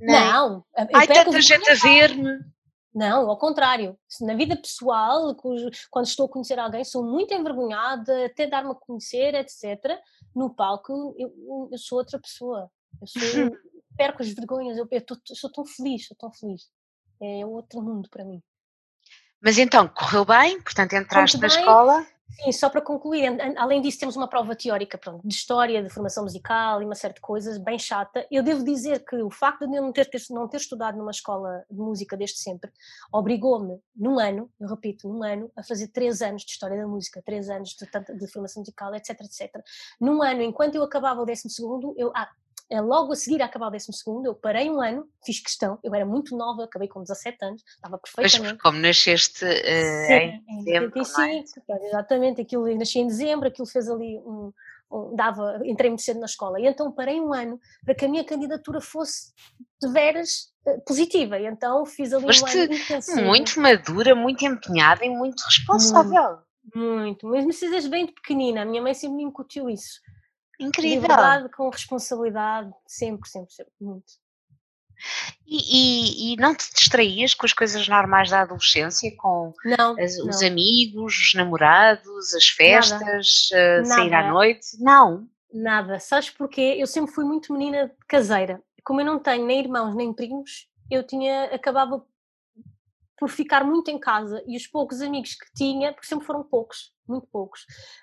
[0.00, 0.64] Não!
[0.76, 2.54] não Ai, tanta gente a ver-me!
[2.94, 3.98] Não, ao contrário.
[4.20, 9.34] Na vida pessoal, quando estou a conhecer alguém, sou muito envergonhada, até dar-me a conhecer,
[9.34, 9.98] etc.
[10.34, 12.70] No palco, eu, eu sou outra pessoa.
[13.00, 13.20] Eu sou,
[13.96, 16.68] perco as vergonhas, eu, eu, tô, eu sou tão feliz, sou tão feliz.
[17.20, 18.40] É outro mundo para mim.
[19.44, 22.06] Mas então, correu bem, portanto entraste na escola.
[22.42, 23.28] Sim, só para concluir,
[23.58, 27.12] além disso temos uma prova teórica pronto, de história, de formação musical e uma série
[27.12, 28.26] de coisas bem chata.
[28.30, 31.62] Eu devo dizer que o facto de eu não ter, não ter estudado numa escola
[31.70, 32.72] de música desde sempre
[33.12, 37.22] obrigou-me, num ano, eu repito, num ano, a fazer três anos de história da música,
[37.22, 39.62] três anos de, de formação musical, etc, etc.
[40.00, 42.30] Num ano, enquanto eu acabava o décimo segundo, eu, ah,
[42.80, 43.86] logo a seguir a acabar o 12
[44.24, 47.98] eu parei um ano, fiz questão, eu era muito nova, acabei com 17 anos, estava
[47.98, 48.58] perfeitamente.
[48.58, 51.86] Pois, como nasceste uh, Sim, em dezembro, em 75, é?
[51.88, 54.52] exatamente, aquilo, nasci em dezembro, aquilo fez ali um,
[54.90, 58.08] um, dava, entrei muito cedo na escola, e então parei um ano para que a
[58.08, 59.32] minha candidatura fosse
[59.80, 63.22] de veras uh, positiva, e então fiz ali Foste um ano intensivo.
[63.22, 66.38] muito madura, muito empenhada e muito responsável.
[66.74, 67.26] Muito, muito.
[67.26, 70.00] mas me precisas bem de pequenina, a minha mãe sempre me incutiu isso.
[70.60, 71.02] Incrível.
[71.02, 74.12] Liberdade com responsabilidade, sempre, sempre, sempre, muito.
[75.46, 80.16] E, e, e, não te distraías com as coisas normais da adolescência, com não, as,
[80.16, 80.28] não.
[80.28, 84.66] os amigos, os namorados, as festas, uh, sair à noite?
[84.78, 85.28] Não.
[85.52, 85.98] Nada.
[85.98, 86.76] Sabes porquê?
[86.78, 88.62] Eu sempre fui muito menina caseira.
[88.84, 92.04] Como eu não tenho nem irmãos nem primos, eu tinha acabava
[93.18, 96.92] por ficar muito em casa e os poucos amigos que tinha, porque sempre foram poucos,
[97.06, 97.62] muito poucos,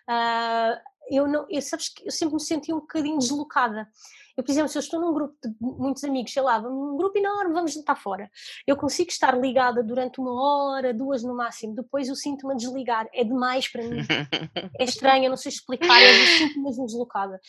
[0.10, 0.80] uh,
[1.12, 3.88] eu não, eu, sabes que eu sempre me senti um bocadinho deslocada.
[4.38, 7.18] Eu, por exemplo, se eu estou num grupo de muitos amigos, sei lá, um grupo
[7.18, 8.30] enorme, vamos jantar fora.
[8.66, 13.08] Eu consigo estar ligada durante uma hora, duas no máximo, depois eu sinto-me a desligar.
[13.14, 14.02] É demais para mim.
[14.80, 17.40] É estranho, eu não sei explicar, eu sinto-me mesmo deslocada.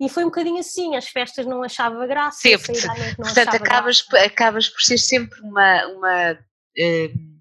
[0.00, 2.72] E foi um bocadinho assim, as festas não achava graça, sempre.
[3.16, 4.26] Portanto, acabas, graça.
[4.26, 5.86] acabas por ser sempre uma.
[5.86, 7.32] uma uh,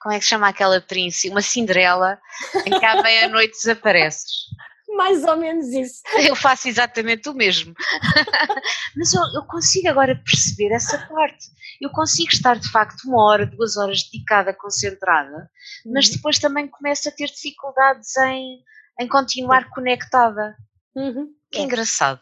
[0.00, 1.30] como é que se chama aquela príncipe?
[1.30, 2.18] Uma Cinderela
[2.66, 4.48] em que à meia-noite desapareces
[4.88, 6.02] mais ou menos isso.
[6.28, 7.74] Eu faço exatamente o mesmo.
[8.96, 11.46] Mas eu, eu, consigo agora perceber essa parte.
[11.80, 15.48] Eu consigo estar de facto uma hora, duas horas dedicada, concentrada,
[15.84, 15.92] uhum.
[15.92, 18.58] mas depois também começo a ter dificuldades em,
[19.00, 19.70] em continuar uhum.
[19.70, 20.56] conectada.
[20.96, 21.28] Uhum.
[21.52, 21.62] Que é.
[21.62, 22.20] engraçado.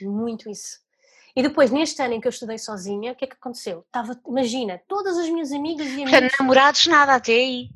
[0.00, 0.78] Muito isso.
[1.36, 3.80] E depois, neste ano em que eu estudei sozinha, o que é que aconteceu?
[3.80, 6.32] Estava, imagina, todas as minhas amigas e amigos.
[6.38, 7.68] namorados, nada até aí?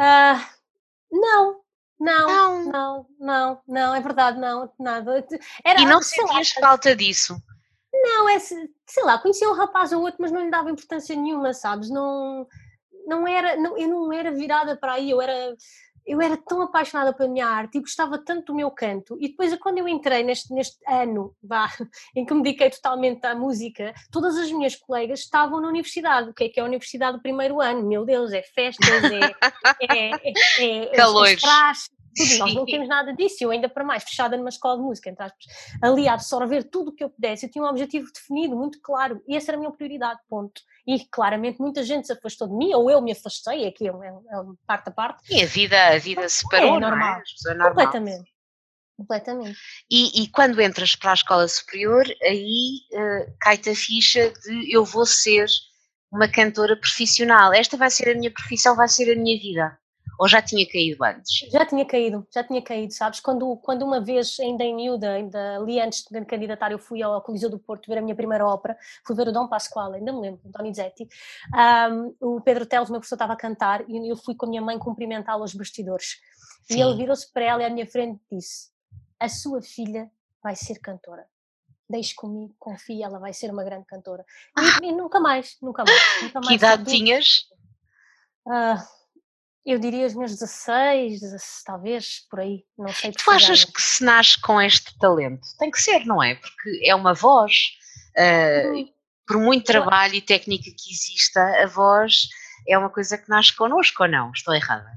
[0.00, 0.40] Uh,
[1.10, 1.60] não,
[1.98, 5.26] não, não, não, não, não, é verdade, não, nada.
[5.64, 7.36] Era, e não sentias lá, falta disso?
[7.92, 11.54] Não, é, sei lá, conhecia um rapaz ou outro, mas não lhe dava importância nenhuma,
[11.54, 11.88] sabes?
[11.88, 12.46] Não,
[13.06, 15.56] não era, não, eu não era virada para aí, eu era,
[16.06, 19.16] eu era tão apaixonada pela minha arte e gostava tanto do meu canto.
[19.20, 21.34] E depois, quando eu entrei neste, neste ano
[22.14, 26.30] em que me dediquei totalmente à música, todas as minhas colegas estavam na universidade.
[26.30, 27.82] O que é que é a universidade do primeiro ano?
[27.82, 29.20] Meu Deus, é festas, é,
[29.90, 31.40] é, é, é, é Calores.
[31.40, 31.50] tudo.
[32.38, 33.36] Nós não temos nada disso.
[33.40, 35.44] Eu, ainda para mais, fechada numa escola de música, entre aspas,
[35.82, 37.46] ali a absorver tudo o que eu pudesse.
[37.46, 40.62] Eu tinha um objetivo definido, muito claro, e essa era a minha prioridade, ponto.
[40.86, 44.08] E claramente muita gente se afastou de mim, ou eu me afastei, aqui é, é,
[44.08, 45.34] é parte a parte.
[45.34, 47.22] E a vida, a vida separou, é, normal.
[47.44, 47.54] Não é?
[47.54, 47.68] normal.
[47.68, 48.36] Completamente.
[48.96, 49.58] Completamente.
[49.90, 54.84] E, e, quando entras para a escola superior, aí uh, cai-te a ficha de eu
[54.84, 55.46] vou ser
[56.10, 57.52] uma cantora profissional.
[57.52, 59.78] Esta vai ser a minha profissão, vai ser a minha vida.
[60.18, 61.50] Ou já tinha caído antes?
[61.50, 63.20] Já tinha caído, já tinha caído, sabes?
[63.20, 67.02] Quando, quando uma vez, ainda em miúda, ainda ali antes de me candidatar, eu fui
[67.02, 70.12] ao Coliseu do Porto ver a minha primeira ópera, fui ver o Dom Pasquale, ainda
[70.12, 71.08] me lembro, Donizetti.
[71.54, 74.62] Um, o Pedro Teles, meu professor, estava a cantar e eu fui com a minha
[74.62, 76.18] mãe cumprimentá-lo aos bastidores.
[76.64, 76.78] Sim.
[76.78, 78.70] E ele virou-se para ela e à minha frente disse:
[79.20, 80.10] a sua filha
[80.42, 81.26] vai ser cantora.
[81.88, 84.24] Deixe comigo, confie, ela vai ser uma grande cantora.
[84.58, 84.80] E, ah!
[84.82, 86.22] e nunca mais, nunca mais.
[86.22, 87.48] Nunca mais que idade tinhas?
[88.44, 88.95] Uh,
[89.66, 93.10] eu diria os meus 16, 16, talvez, por aí, não sei.
[93.10, 95.42] Tu achas que se nasce com este talento?
[95.58, 96.36] Tem que ser, não é?
[96.36, 97.52] Porque é uma voz.
[98.16, 98.88] Uh,
[99.26, 102.28] por muito trabalho e técnica que exista, a voz
[102.68, 104.30] é uma coisa que nasce connosco ou não?
[104.30, 104.88] Estou errada?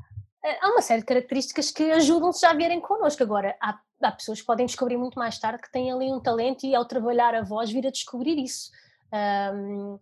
[0.45, 3.23] Eh, há uma série de características que ajudam-se já a verem connosco.
[3.23, 6.65] Agora, há, há, pessoas que podem descobrir muito mais tarde que têm ali um talento
[6.65, 8.71] e ao trabalhar a voz vir a descobrir isso.
[9.11, 9.99] Um,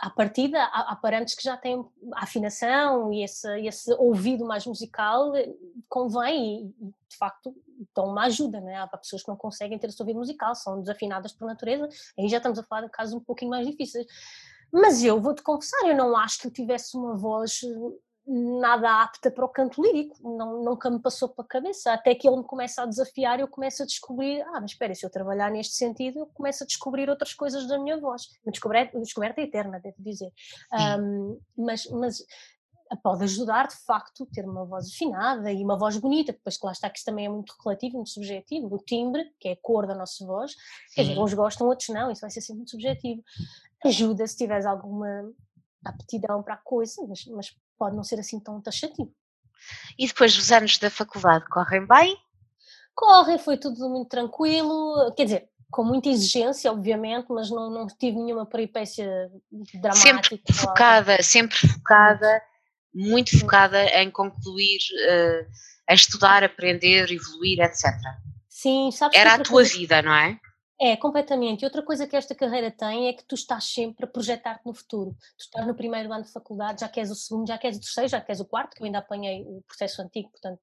[0.00, 1.84] à partida, há, há que já têm
[2.14, 5.52] afinação e esse, esse ouvido mais musical eh,
[5.88, 7.54] convém e, de facto,
[7.94, 8.76] dão uma ajuda, né?
[8.76, 11.88] Há pessoas que não conseguem ter esse ouvido musical, são desafinadas por natureza,
[12.18, 14.06] aí já estamos a falar de casos um pouquinho mais difíceis.
[14.72, 17.60] Mas eu vou-te confessar, eu não acho que eu tivesse uma voz
[18.26, 22.36] nada apta para o canto lírico, não, nunca me passou pela cabeça, até que ele
[22.36, 25.74] me começa a desafiar, eu começo a descobrir, ah, mas espera, se eu trabalhar neste
[25.74, 29.80] sentido, eu começo a descobrir outras coisas da minha voz, uma descoberta, uma descoberta eterna,
[29.80, 30.32] devo dizer,
[31.00, 32.24] um, mas, mas
[33.02, 36.72] pode ajudar, de facto, ter uma voz afinada e uma voz bonita, depois que lá
[36.72, 39.86] está que isso também é muito relativo, muito subjetivo, o timbre, que é a cor
[39.86, 40.54] da nossa voz,
[40.94, 43.22] quer dizer, uns gostam, outros não, isso vai ser sempre muito subjetivo,
[43.84, 45.32] ajuda se tiveres alguma
[45.84, 49.10] aptidão para a coisa, mas, mas pode não ser assim tão taxativo.
[49.98, 52.14] E depois os anos da faculdade correm bem?
[52.94, 58.18] Correm, foi tudo muito tranquilo, quer dizer, com muita exigência, obviamente, mas não, não tive
[58.18, 59.30] nenhuma peripécia
[59.80, 60.20] dramática.
[60.20, 62.42] Sempre focada, sempre focada,
[62.92, 65.46] muito focada em concluir, uh,
[65.88, 67.86] a estudar, aprender, evoluir, etc.
[68.48, 69.72] Sim, sabes Era a tua coisa...
[69.72, 70.38] vida, não é?
[70.82, 71.60] É, completamente.
[71.60, 74.72] E outra coisa que esta carreira tem é que tu estás sempre a projetar-te no
[74.72, 75.14] futuro.
[75.36, 78.08] Tu estás no primeiro ano de faculdade, já queres o segundo, já queres o terceiro,
[78.08, 80.58] já queres o quarto, que eu ainda apanhei o processo antigo, portanto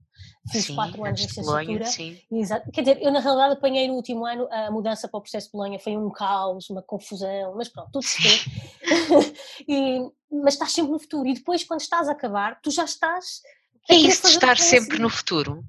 [0.51, 1.85] fiz sim, quatro anos de licenciatura.
[1.85, 2.19] Sim.
[2.31, 2.71] Exato.
[2.71, 5.51] Quer dizer, eu na realidade apanhei no último ano a mudança para o processo de
[5.51, 8.17] Bolonha, foi um caos, uma confusão, mas pronto, tudo se
[9.69, 10.01] e,
[10.31, 11.27] Mas estás sempre no futuro.
[11.27, 13.43] E depois, quando estás a acabar, tu já estás.
[13.87, 15.63] É isso de estar sempre no futuro?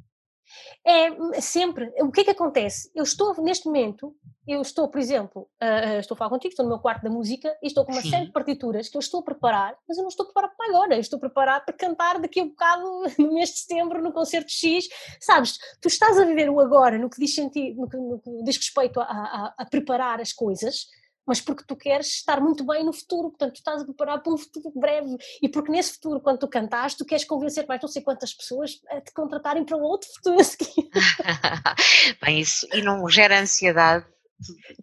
[0.91, 1.93] É sempre.
[2.01, 2.91] O que é que acontece?
[2.95, 4.14] Eu estou neste momento
[4.49, 7.55] eu estou, por exemplo, uh, estou a falar contigo, estou no meu quarto da música
[7.62, 8.09] e estou com uma Sim.
[8.09, 10.95] série de partituras que eu estou a preparar, mas eu não estou preparado para agora,
[10.95, 12.82] eu estou preparado para cantar daqui a um bocado
[13.18, 14.89] no mês de setembro no concerto X,
[15.20, 15.59] sabes?
[15.82, 18.57] Tu estás a viver o agora no que diz, sentido, no que, no que diz
[18.57, 20.86] respeito a, a, a preparar as coisas,
[21.29, 24.33] mas porque tu queres estar muito bem no futuro, portanto tu estás a preparar para
[24.33, 27.89] um futuro breve e porque nesse futuro, quando tu cantas, tu queres convencer mais não
[27.89, 30.89] sei quantas pessoas a te contratarem para um outro futuro a seguir.
[32.24, 34.07] bem, isso e não gera ansiedade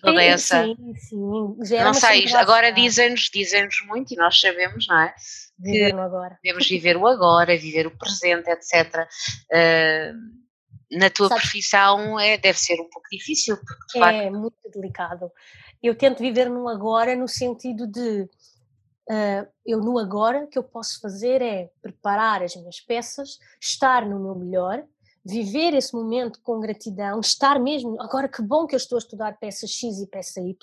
[0.01, 0.63] toda sim, essa.
[0.63, 1.65] Sim, sim.
[1.65, 5.09] Gera não sei, agora dizem-nos dizem muito e nós sabemos, não é?
[5.09, 5.95] Que viver
[6.43, 9.07] devemos viver o agora, viver o presente, etc.
[9.51, 10.44] Uh,
[10.95, 13.57] na tua profissão é, deve ser um pouco difícil.
[13.57, 14.33] Porque, é facto...
[14.33, 15.31] muito delicado.
[15.81, 18.21] Eu tento viver no agora no sentido de
[19.09, 24.19] uh, eu no agora que eu posso fazer é preparar as minhas peças, estar no
[24.19, 24.83] meu melhor,
[25.23, 29.37] viver esse momento com gratidão, estar mesmo, agora que bom que eu estou a estudar
[29.37, 30.55] peça X e peça Y,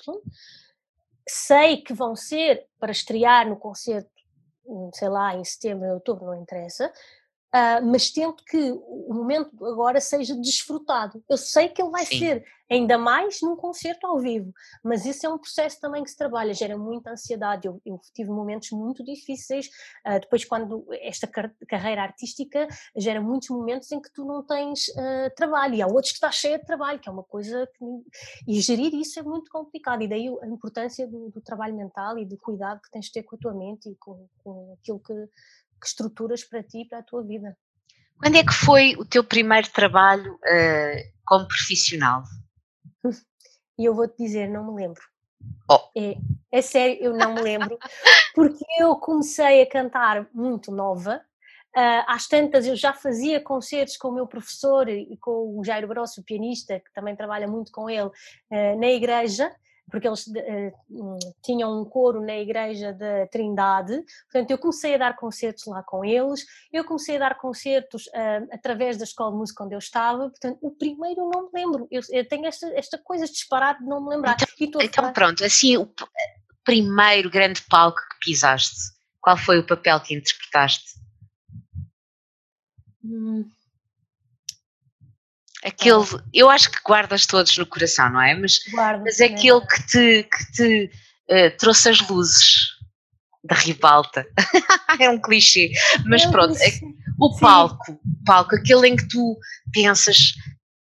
[1.27, 4.09] sei que vão ser para estrear no concerto,
[4.65, 6.91] hum, sei lá, em setembro, em outubro, não interessa,
[7.53, 11.23] Uh, mas tento que o momento agora seja desfrutado.
[11.29, 12.17] Eu sei que ele vai Sim.
[12.17, 14.51] ser ainda mais num concerto ao vivo,
[14.83, 17.67] mas esse é um processo também que se trabalha, gera muita ansiedade.
[17.67, 19.67] Eu, eu tive momentos muito difíceis,
[20.07, 24.87] uh, depois, quando esta car carreira artística gera muitos momentos em que tu não tens
[24.87, 27.85] uh, trabalho, e há outros que estás cheia de trabalho, que é uma coisa que.
[28.47, 32.25] E gerir isso é muito complicado, e daí a importância do, do trabalho mental e
[32.25, 35.13] do cuidado que tens de ter com a tua mente e com, com aquilo que
[35.83, 37.57] que estruturas para ti e para a tua vida.
[38.17, 42.23] Quando é que foi o teu primeiro trabalho uh, como profissional?
[43.75, 45.01] E eu vou-te dizer, não me lembro.
[45.67, 45.79] Oh.
[45.97, 46.15] É,
[46.51, 47.75] é sério, eu não me lembro,
[48.35, 51.19] porque eu comecei a cantar muito nova.
[51.75, 55.87] Uh, às tantas eu já fazia concertos com o meu professor e com o Jairo
[55.87, 59.51] Grosso, o pianista, que também trabalha muito com ele, uh, na igreja
[59.89, 65.15] porque eles uh, tinham um coro na igreja da Trindade, portanto eu comecei a dar
[65.15, 69.63] concertos lá com eles, eu comecei a dar concertos uh, através da escola de música
[69.63, 73.25] onde eu estava, portanto o primeiro não me lembro, eu, eu tenho esta, esta coisa
[73.25, 74.37] de disparar de não me lembrar.
[74.59, 75.89] Então, então pronto, assim o
[76.63, 78.75] primeiro grande palco que pisaste,
[79.21, 80.93] qual foi o papel que interpretaste?
[83.03, 83.45] Hum.
[85.63, 88.35] Aquele, eu acho que guardas todos no coração, não é?
[88.35, 90.91] Mas, Guardo, mas é aquele que te, que te
[91.29, 92.73] uh, trouxe as luzes
[93.43, 94.25] da ribalta.
[94.99, 95.71] é um clichê,
[96.05, 96.69] mas pronto, é,
[97.19, 99.37] o palco, palco, aquele em que tu
[99.71, 100.33] pensas,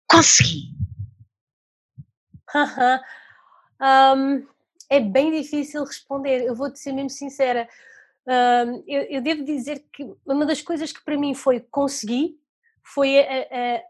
[0.08, 0.72] consegui,
[3.82, 4.46] um,
[4.90, 7.68] é bem difícil responder, eu vou-te ser mesmo sincera.
[8.28, 12.36] Um, eu, eu, devo dizer que uma das coisas que para mim foi conseguir
[12.84, 13.24] foi a,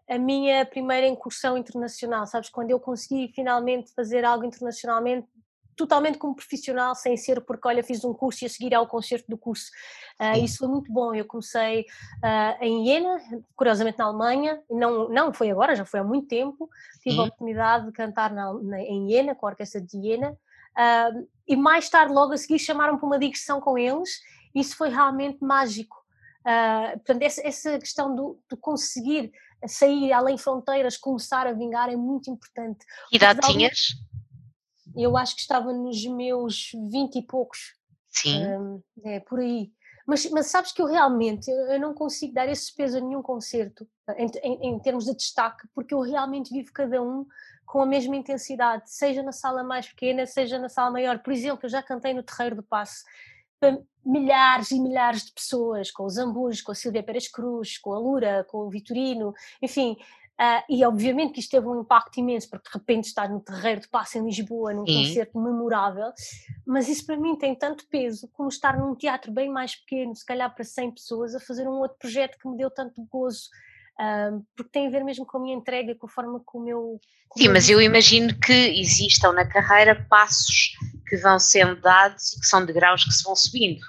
[0.10, 2.50] a, a, minha primeira incursão internacional, sabes?
[2.50, 5.28] Quando eu consegui finalmente fazer algo internacionalmente,
[5.76, 9.26] totalmente como profissional, sem ser porque, olha, fiz um curso e a seguir ao concerto
[9.30, 9.72] do curso.
[10.20, 11.14] Uh, isso foi muito bom.
[11.14, 13.18] Eu comecei uh, em Iena,
[13.56, 16.70] curiosamente na Alemanha, não, não foi agora, já foi há muito tempo.
[17.02, 17.22] Tive Sim.
[17.22, 21.56] a oportunidade de cantar na, na, em Iena, com a Orquestra de Iena, uh, e
[21.56, 24.20] mais tarde, logo a seguir, chamaram para uma digressão com eles.
[24.54, 26.01] Isso foi realmente mágico.
[26.44, 29.32] Portanto, essa, essa questão do, de conseguir
[29.68, 32.86] sair além fronteiras, começar a vingar é muito importante.
[33.10, 33.96] Que idade tinhas?
[34.96, 37.74] eu acho que estava nos meus vinte e poucos.
[38.10, 38.46] Sim.
[38.46, 39.72] Um, é, por aí.
[40.06, 43.88] Mas, mas sabes que eu realmente eu não consigo dar esse peso a nenhum concerto,
[44.18, 47.26] em, em, em, termos de destaque, porque eu realmente vivo cada um
[47.66, 51.20] com a mesma intensidade, seja na sala mais pequena, seja na sala maior.
[51.20, 53.06] Por exemplo, eu já cantei no Terreiro do Passo
[53.62, 57.94] para milhares e milhares de pessoas, com os Zambus, com a Silvia Pérez Cruz, com
[57.94, 59.96] a Lura, com o Vitorino, enfim,
[60.42, 63.82] Uh, e obviamente que isto teve um impacto imenso, porque de repente estás no terreiro
[63.82, 65.04] de passo em Lisboa, num Sim.
[65.04, 66.12] concerto memorável,
[66.66, 70.26] mas isso para mim tem tanto peso como estar num teatro bem mais pequeno, se
[70.26, 73.50] calhar para 100 pessoas, a fazer um outro projeto que me deu tanto gozo,
[74.02, 77.00] uh, porque tem a ver mesmo com a minha entrega, com a forma como eu.
[77.38, 80.72] Sim, mas eu imagino que existam na carreira passos
[81.08, 83.82] que vão sendo dados e que são degraus que se vão subindo.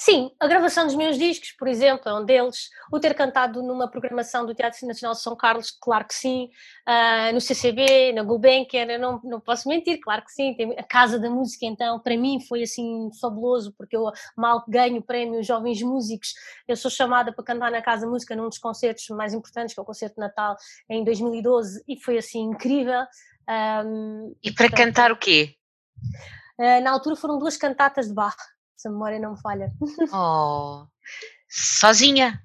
[0.00, 2.70] Sim, a gravação dos meus discos, por exemplo, é um deles.
[2.92, 6.48] O ter cantado numa programação do Teatro Nacional de São Carlos, claro que sim.
[6.88, 10.54] Uh, no CCB, na Gulbenkian, eu não, não posso mentir, claro que sim.
[10.54, 14.98] Tem a Casa da Música, então, para mim foi assim fabuloso, porque eu mal ganho
[14.98, 16.32] o prémio Jovens Músicos.
[16.68, 19.80] Eu sou chamada para cantar na Casa da Música num dos concertos mais importantes, que
[19.80, 20.56] é o Concerto de Natal,
[20.88, 23.02] em 2012, e foi assim incrível.
[23.84, 25.56] Um, e para cantar o quê?
[26.56, 28.36] Uh, na altura foram duas cantatas de Bach
[28.78, 29.72] se a memória não me falha.
[30.12, 30.86] Oh,
[31.48, 32.40] sozinha?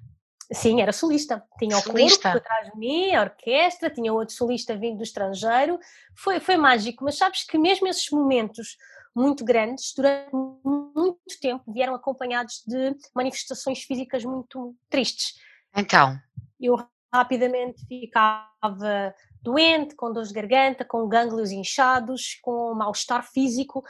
[0.52, 1.42] Sim, era solista.
[1.58, 2.28] Tinha solista.
[2.28, 5.78] o corpo atrás de mim, a orquestra, tinha outro solista vindo do estrangeiro.
[6.16, 8.76] Foi, foi mágico, mas sabes que mesmo esses momentos
[9.14, 15.36] muito grandes, durante muito tempo, vieram acompanhados de manifestações físicas muito tristes.
[15.74, 16.18] Então?
[16.60, 16.76] Eu
[17.12, 19.14] rapidamente ficava
[19.44, 23.84] doente, com dor de garganta, com gânglios inchados, com mal-estar físico,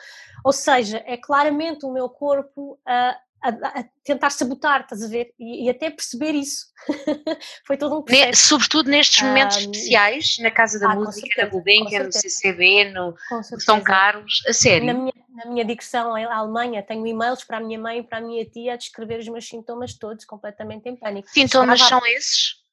[0.45, 5.33] ou seja, é claramente o meu corpo a, a, a tentar sabotar, estás a ver?
[5.39, 6.67] E, e até perceber isso.
[7.65, 8.49] Foi todo um processo.
[8.49, 13.61] Sobretudo nestes momentos especiais, na Casa da ah, Música, na Gulbenkian, no CCB, no, no
[13.61, 14.87] São Carlos, a sério.
[14.87, 18.19] Na minha, na minha digressão à Alemanha, tenho e-mails para a minha mãe e para
[18.19, 21.29] a minha tia a descrever os meus sintomas todos, completamente em pânico.
[21.29, 22.01] Sintomas Estava...
[22.01, 22.64] são esses?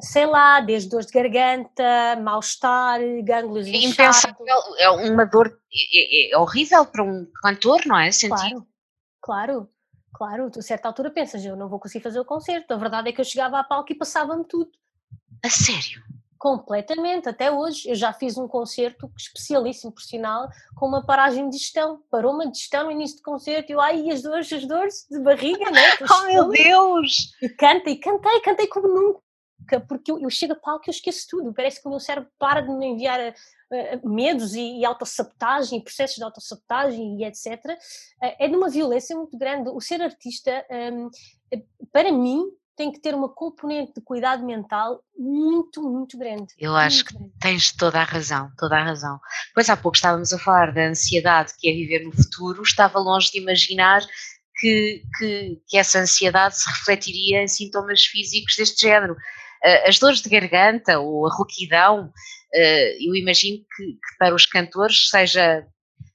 [0.00, 4.24] Sei lá, desde dores de garganta, mal-estar, gânglios é inchados.
[4.78, 8.10] É uma dor é, é, é, horrível para um cantor, não é?
[8.10, 8.36] Sentir.
[8.36, 8.66] Claro,
[9.20, 9.68] claro,
[10.14, 10.50] claro.
[10.50, 12.72] Tu a certa altura pensas, eu não vou conseguir fazer o concerto.
[12.72, 14.70] A verdade é que eu chegava à palco e passava-me tudo.
[15.44, 16.02] A sério?
[16.38, 17.90] Completamente, até hoje.
[17.90, 22.02] Eu já fiz um concerto especialíssimo, por sinal, com uma paragem de gestão.
[22.10, 25.20] Parou uma digestão no início do concerto e eu, ai, as dores, as dores de
[25.20, 25.82] barriga, né?
[26.10, 27.34] oh meu Deus!
[27.42, 29.20] E canta, e cantei, cantei como nunca
[29.78, 31.52] porque eu, eu chego a palco e eu esqueço tudo.
[31.52, 36.16] Parece que o meu cérebro para de me enviar uh, medos e, e autossabotagem, processos
[36.16, 37.46] de autossabotagem e etc.
[37.64, 37.76] Uh,
[38.22, 39.70] eh, é de uma violência muito grande.
[39.70, 41.10] O ser artista, um,
[41.52, 41.62] ehm,
[41.92, 42.42] para mim,
[42.80, 46.46] tem que ter uma componente de cuidado mental muito, muito grande.
[46.58, 49.20] Eu acho que tens toda a razão, toda a razão.
[49.54, 53.30] Pois há pouco estávamos a falar da ansiedade que é viver no futuro, estava longe
[53.32, 54.00] de imaginar
[54.58, 59.14] que, que, que essa ansiedade se refletiria em sintomas físicos deste género.
[59.62, 62.12] Eh, as dores de garganta ou a rouquidão,
[62.54, 65.66] eh, eu imagino que, que, para os cantores seja,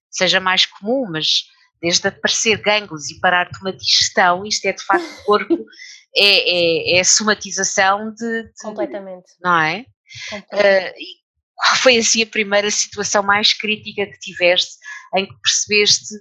[0.09, 1.43] seja mais comum, mas
[1.81, 5.65] desde aparecer gânglios e parar de uma digestão, isto é de facto o corpo,
[6.17, 9.31] é, é, é, a somatização de, de, Completamente.
[9.41, 9.85] Não é?
[10.33, 11.25] Uh, e
[11.55, 14.77] qual foi assim a primeira situação mais crítica que tiveste
[15.15, 16.15] em que percebeste,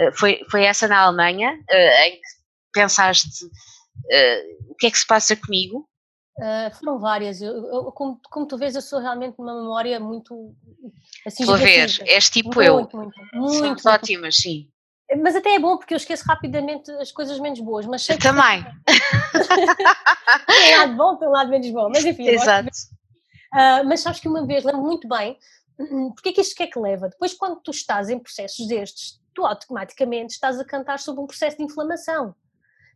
[0.00, 2.28] uh, foi, foi essa na Alemanha, uh, em que
[2.72, 3.44] pensaste
[4.68, 5.88] o que é que se passa comigo?
[6.38, 7.42] Uh, foram várias.
[7.42, 10.54] Eu, eu, como, como, tu vês, eu sou realmente uma memória muito.
[11.26, 12.74] Assim, Estou a ver, és tipo muito, eu.
[12.76, 14.70] Muito, muito, muito, ótimas, sim.
[15.20, 17.86] Mas até é bom porque eu esqueço rapidamente as coisas menos boas.
[17.86, 18.64] Mas sei eu também.
[20.46, 21.88] tem um lado bom, tem um lado menos bom.
[21.92, 22.28] Mas enfim.
[22.28, 22.68] Exato.
[23.52, 25.36] Uh, mas sabes que uma vez, lembro muito bem,
[26.14, 27.08] porque é que isto que é que leva?
[27.08, 31.56] Depois, quando tu estás em processos destes, tu automaticamente estás a cantar sobre um processo
[31.56, 32.34] de inflamação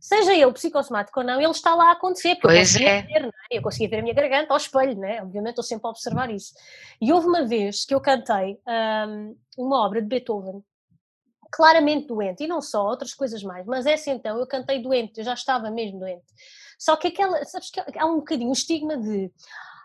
[0.03, 3.03] seja ele psicossomático ou não, ele está lá a acontecer, porque Pois eu conseguia é.
[3.03, 3.57] ver, é?
[3.57, 5.23] eu conseguia ver a minha garganta ao espelho, não é?
[5.23, 6.53] obviamente estou sempre a observar isso.
[7.01, 8.59] E houve uma vez que eu cantei
[9.07, 10.61] hum, uma obra de Beethoven,
[11.53, 15.25] claramente doente, e não só, outras coisas mais, mas essa então eu cantei doente, eu
[15.25, 16.27] já estava mesmo doente.
[16.77, 19.31] Só que aquela, sabes que há um bocadinho o estigma de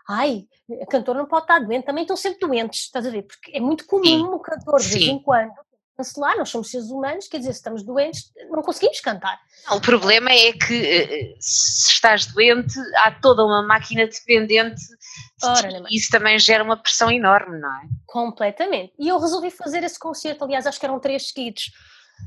[0.08, 0.48] ai,
[0.82, 3.22] a cantora não pode estar doente, também estão sempre doentes, estás a ver?
[3.22, 5.52] Porque é muito comum Sim, o cantor de vez em quando
[5.98, 9.40] cancelar, nós somos seres humanos, quer dizer, se estamos doentes, não conseguimos cantar.
[9.66, 15.46] Não, o problema é que eh, se estás doente, há toda uma máquina dependente de
[15.46, 17.88] Ora, e isso também gera uma pressão enorme, não é?
[18.06, 18.92] Completamente.
[18.96, 21.72] E eu resolvi fazer esse concerto, aliás, acho que eram três seguidos.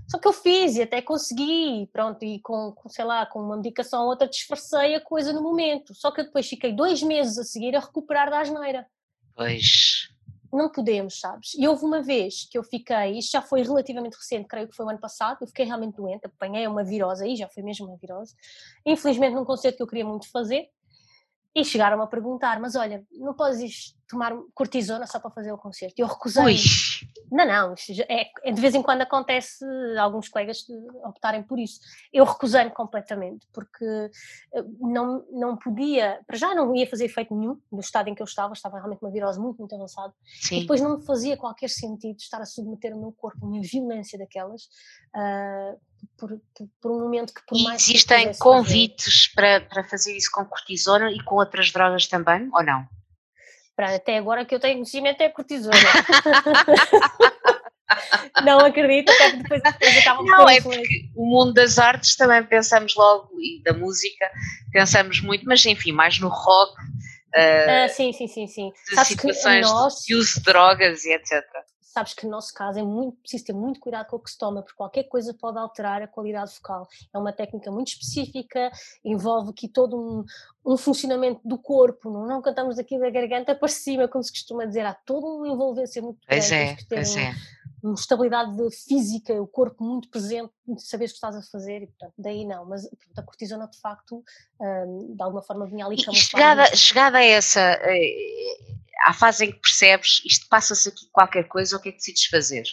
[0.10, 3.58] Só que eu fiz e até consegui, pronto, e com, com, sei lá, com uma
[3.58, 5.94] medicação ou outra disfarcei a coisa no momento.
[5.94, 8.86] Só que eu depois fiquei dois meses a seguir a recuperar da asneira.
[9.36, 10.01] Pois.
[10.52, 11.54] Não podemos, sabes?
[11.58, 14.86] E houve uma vez que eu fiquei, isto já foi relativamente recente, creio que foi
[14.86, 17.98] o ano passado, eu fiquei realmente doente, apanhei uma virose aí, já foi mesmo uma
[17.98, 18.36] virose.
[18.86, 20.70] Infelizmente num concerto que eu queria muito fazer,
[21.54, 25.96] e chegaram a perguntar, mas olha, não podes tomar cortisona só para fazer o concerto?
[25.98, 26.44] E eu recusei.
[26.44, 26.56] Ui,
[27.32, 27.76] Não, não,
[28.10, 29.66] é, é de vez em quando acontece
[29.98, 30.66] alguns colegas
[31.06, 31.80] optarem por isso.
[32.12, 33.86] Eu recusei-me completamente, porque
[34.54, 38.22] eh, não, não podia, para já não ia fazer efeito nenhum no estado em que
[38.22, 40.60] eu estava, estava realmente uma virose muito, muito avançada, e sim.
[40.62, 44.20] depois não me fazia qualquer sentido estar a submeter o meu corpo a uma violência
[44.20, 44.68] daquelas,
[45.14, 45.76] ah,
[46.18, 46.30] por,
[46.82, 50.30] por, um momento que por E mais existem quisesse fazer- convites para, para fazer isso
[50.32, 52.88] com cortisona e com outras drogas também, ou não?
[53.76, 55.76] Para, até agora que eu tenho conhecimento é cortisona.
[58.44, 59.62] não acredito, até que depois
[59.98, 64.30] acabam Não, é porque o mundo das artes também pensamos logo, e da música,
[64.72, 66.74] pensamos muito, mas enfim, mais no rock,
[67.36, 68.72] eh, Ah, sim, sim, sim, sim.
[68.90, 71.44] de Sabes situações nós, de uso de drogas e etc.
[71.92, 74.38] sabes que no nosso caso é muito preciso ter muito cuidado com o que se
[74.38, 76.88] toma, porque qualquer coisa pode alterar a qualidade vocal.
[77.14, 78.72] É uma técnica muito específica,
[79.04, 80.24] envolve aqui todo um,
[80.66, 84.66] um funcionamento do corpo, não, não cantamos aqui da garganta para cima, como se costuma
[84.66, 87.36] dizer, há toda uma envolvência muito grande, Pois é, pois um- é.
[87.84, 91.88] Uma estabilidade de física, o corpo muito presente, saberes o que estás a fazer, e
[91.88, 94.24] portanto, daí não, mas portanto, a cortisona de facto,
[94.60, 99.52] hum, de alguma forma vinha ali E chegada, chegada a essa, eh, à fase em
[99.52, 102.64] que percebes, isto passa-se aqui qualquer coisa, o que é que decides fazer?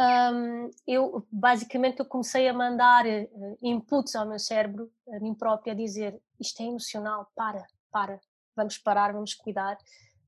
[0.00, 3.28] Hum, eu basicamente eu comecei a mandar eh,
[3.62, 8.20] inputs ao meu cérebro, a mim própria, a dizer isto é emocional, para, para,
[8.56, 9.76] vamos parar, vamos cuidar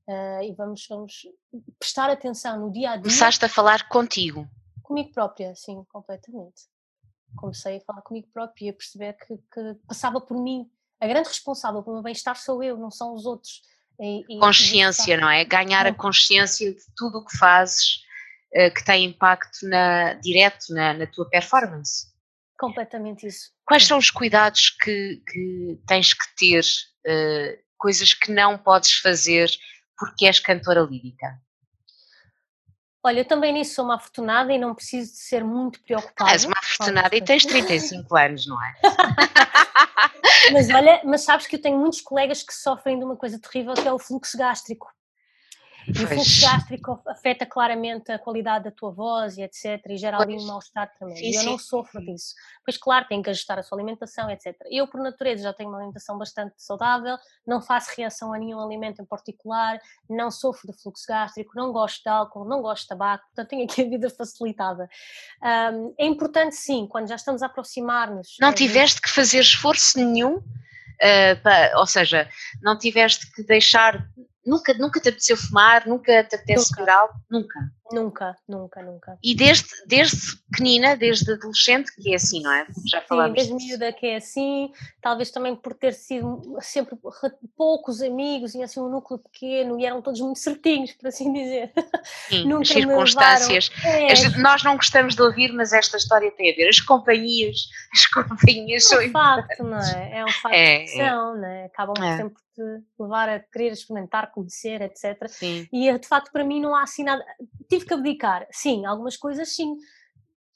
[0.07, 1.13] eh, e vamos, vamos
[1.79, 4.47] prestar atenção no dia a dia Começaste a falar contigo.
[4.81, 6.63] comigo própria, sim, completamente.
[7.35, 10.69] Comecei a falar comigo própria e a perceber que, que passava por mim.
[10.99, 13.61] A grande responsável pelo meu bem-estar sou eu, não são os outros.
[13.99, 15.43] E- e- Consciência, não é?
[15.45, 15.93] Ganhar a É.
[15.93, 18.01] consciência de tudo o que fazes
[18.53, 22.11] eh, que tem impacto na, direto na, na tua performance.
[22.59, 23.51] completamente isso.
[23.65, 26.63] Quais são os cuidados que, que tens que ter,
[27.05, 29.49] eh, coisas que não podes fazer
[30.03, 31.39] porque és cantora lírica?
[33.05, 36.31] Olha, eu também nisso sou uma afortunada e não preciso de ser muito preocupada.
[36.31, 38.73] És uma afortunada e tens 35 anos, não é?
[40.51, 43.73] Mas olha, mas sabes que eu tenho muitos colegas que sofrem de uma coisa terrível
[43.73, 44.91] que é o fluxo gástrico.
[45.87, 46.39] E o fluxo Pois.
[46.41, 49.81] gástrico afeta claramente a qualidade da tua voz e etc.
[49.89, 50.47] E gera ali um Pois.
[50.47, 51.17] mal-estar tremendo.
[51.17, 52.05] Sim, E eu sim, não sofro sim.
[52.13, 52.33] disso.
[52.65, 54.55] Pois claro, tenho que ajustar a sua alimentação, etc.
[54.71, 59.01] Eu, por natureza, já tenho uma alimentação bastante saudável, não faço reação a nenhum alimento
[59.01, 59.79] em particular,
[60.09, 63.63] não sofro de fluxo gástrico, não gosto de álcool, não gosto de tabaco, portanto tenho
[63.65, 64.89] aqui a vida facilitada.
[65.41, 68.37] Ahm, é importante sim, quando já estamos a aproximar-nos.
[68.39, 70.41] Não eh, tiveste que fazer esforço nenhum,
[71.01, 72.29] eh, pa- ou seja,
[72.61, 74.07] não tiveste que deixar,
[74.45, 77.59] nunca, nunca te apeteceu fumar, nunca te apetece beber algo, nunca.
[77.93, 79.17] Nunca, nunca, nunca.
[79.23, 82.65] E desde, desde pequenina, desde adolescente, que é assim, não é?
[82.87, 83.67] Já Sim, falámos desde disso.
[83.67, 84.71] miúda que é assim,
[85.01, 89.85] talvez também por ter sido sempre re- poucos amigos e assim um núcleo pequeno e
[89.85, 91.71] eram todos muito certinhos, por assim dizer.
[92.29, 93.71] Sim, Nunca as circunstâncias.
[93.83, 96.69] É, As- nós não gostamos de ouvir, mas esta história tem a ver.
[96.69, 97.57] As companhias,
[97.93, 100.17] as companhias são é um facto, não é?
[100.19, 101.65] É um facto É, de que são, não é?
[101.65, 102.17] Acabam É.
[102.17, 102.61] sempre te
[102.99, 105.27] levar a querer experimentar, conhecer, etc.
[105.27, 105.67] Sim.
[105.73, 107.25] E eh, de facto para mim não há assim nada.
[107.67, 109.75] Tive que abdicar, sim, algumas coisas sim.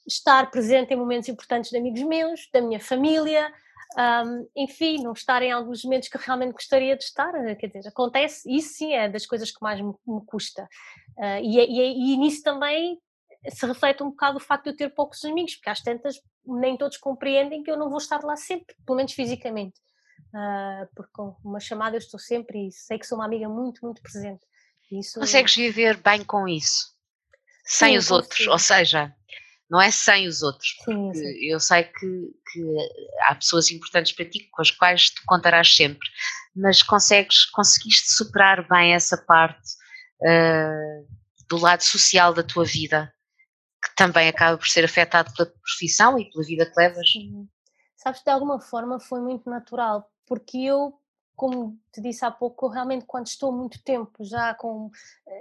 [0.06, 3.52] Estar presente em momentos importantes de amigos meus, da minha família,
[3.96, 7.88] ahm, enfim, não estar em alguns momentos que realmente gostaria de estar, eh, quer dizer,
[7.88, 10.66] acontece, isso sim é das coisas que mais me, me custa.
[11.18, 12.98] Ah, e, é- e, é- e nisso também
[13.50, 16.16] se reflete um bocado o facto de eu ter poucos amigos, porque às tantas
[16.46, 19.78] nem todos compreendem que eu não vou estar lá sempre, pelo menos fisicamente.
[20.34, 24.00] Ah, porque uma chamada eu estou sempre e sei que sou uma amiga muito, muito
[24.02, 24.40] presente.
[24.90, 26.96] Isso, Consegues viver bem com isso?
[27.68, 28.52] Sem Sim, os outros, consigo.
[28.52, 29.14] ou seja,
[29.68, 30.74] não é sem os outros.
[30.84, 31.44] Sim, sim.
[31.44, 32.76] Eu sei que, que,
[33.26, 36.08] há pessoas importantes para ti com as quais tu contarás sempre,
[36.56, 39.74] mas consegues, conseguiste superar bem essa parte
[40.22, 41.06] uh,
[41.46, 43.12] do lado social da tua vida,
[43.84, 47.12] que também acaba por ser afetado pela profissão e pela vida que levas.
[47.12, 47.46] Sim.
[47.96, 50.98] Sabes, de alguma forma foi muito natural, porque eu
[51.38, 54.90] como te disse há pouco, eu realmente quando estou muito tempo já com,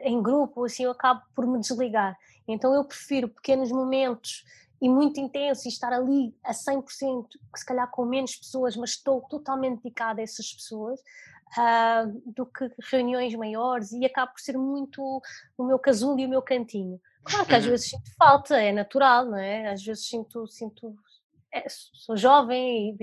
[0.03, 2.15] em grupo, assim, eu acabo por me desligar.
[2.47, 4.45] Então eu prefiro pequenos momentos
[4.79, 7.25] e muito intensos e estar ali a 100%,
[7.55, 12.69] se calhar com menos pessoas, mas estou totalmente dedicada a essas pessoas, uh, do que
[12.91, 15.01] reuniões maiores e acaba por ser muito
[15.57, 17.01] o meu casulo e o meu cantinho.
[17.23, 17.71] Claro que às uhum.
[17.71, 19.71] vezes sinto falta, é natural, não é?
[19.71, 20.95] Às vezes sinto, sinto
[21.93, 22.97] sou jovem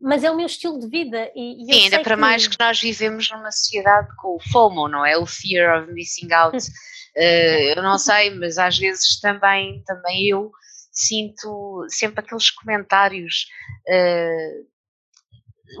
[0.00, 1.30] mas é o meu estilo de vida.
[1.34, 2.20] E, e Sim, ainda para que...
[2.20, 5.16] mais que nós vivemos numa sociedade com o FOMO, não é?
[5.16, 6.56] O Fear of Missing Out.
[7.16, 10.50] uh, eu não sei, mas às vezes também, também eu
[10.92, 13.46] sinto sempre aqueles comentários.
[13.88, 14.66] Uh,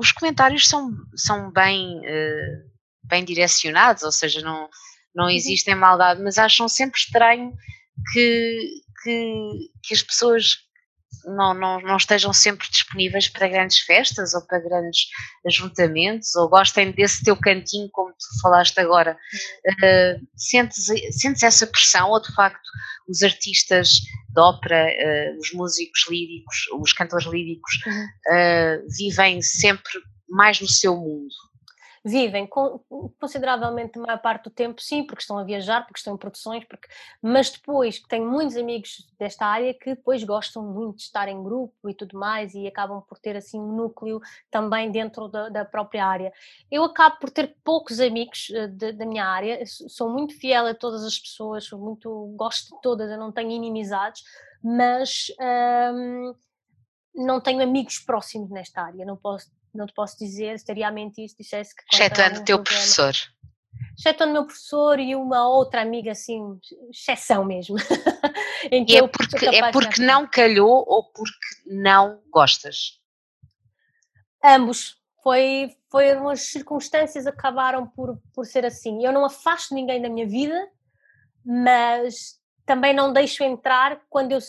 [0.00, 2.70] os comentários são, são bem, uh,
[3.04, 4.68] bem direcionados, ou seja, não,
[5.14, 5.30] não uhum.
[5.30, 7.52] existem maldade, mas acham sempre estranho
[8.12, 9.50] que, que,
[9.82, 10.65] que as pessoas
[11.26, 15.08] não, não, não estejam sempre disponíveis para grandes festas ou para grandes
[15.44, 19.18] ajuntamentos, ou gostem desse teu cantinho, como tu falaste agora.
[19.66, 22.68] Uh, sentes, sentes essa pressão ou de facto
[23.08, 29.92] os artistas de ópera, uh, os músicos líricos, os cantores líricos, uh, vivem sempre
[30.28, 31.34] mais no seu mundo?
[32.06, 32.48] Vivem
[33.18, 36.64] consideravelmente a maior parte do tempo, sim, porque estão a viajar, porque estão em produções,
[36.64, 36.86] porque,
[37.20, 41.90] mas depois tenho muitos amigos desta área que depois gostam muito de estar em grupo
[41.90, 44.20] e tudo mais e acabam por ter assim um núcleo
[44.52, 46.32] também dentro da, da própria área.
[46.70, 50.74] Eu acabo por ter poucos amigos eh, de, da minha área, sou muito fiel a
[50.74, 54.22] todas as pessoas, sou muito, gosto de todas, eu não tenho inimizades,
[54.62, 55.26] mas
[55.92, 56.34] hum,
[57.16, 61.28] não tenho amigos próximos nesta área, não posso não te posso dizer, estaria a mentir
[61.28, 61.82] se dissesse que.
[61.92, 63.14] Excetuando o teu professor.
[63.98, 66.58] Excetuando o meu professor e uma outra amiga, assim,
[66.90, 67.76] exceção mesmo.
[68.70, 73.00] e é porque, é porque não calhou ou porque não gostas?
[74.44, 74.96] Ambos.
[75.22, 79.04] Foi, foi as circunstâncias acabaram por, por ser assim.
[79.04, 80.70] Eu não afasto ninguém da minha vida,
[81.44, 84.40] mas também não deixo entrar quando eu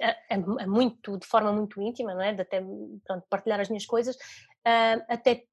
[0.00, 2.32] é, é, muito de forma muito íntima, não é?
[2.32, 2.60] De até
[3.04, 4.16] pronto, partilhar as minhas coisas,
[4.66, 5.44] uh, até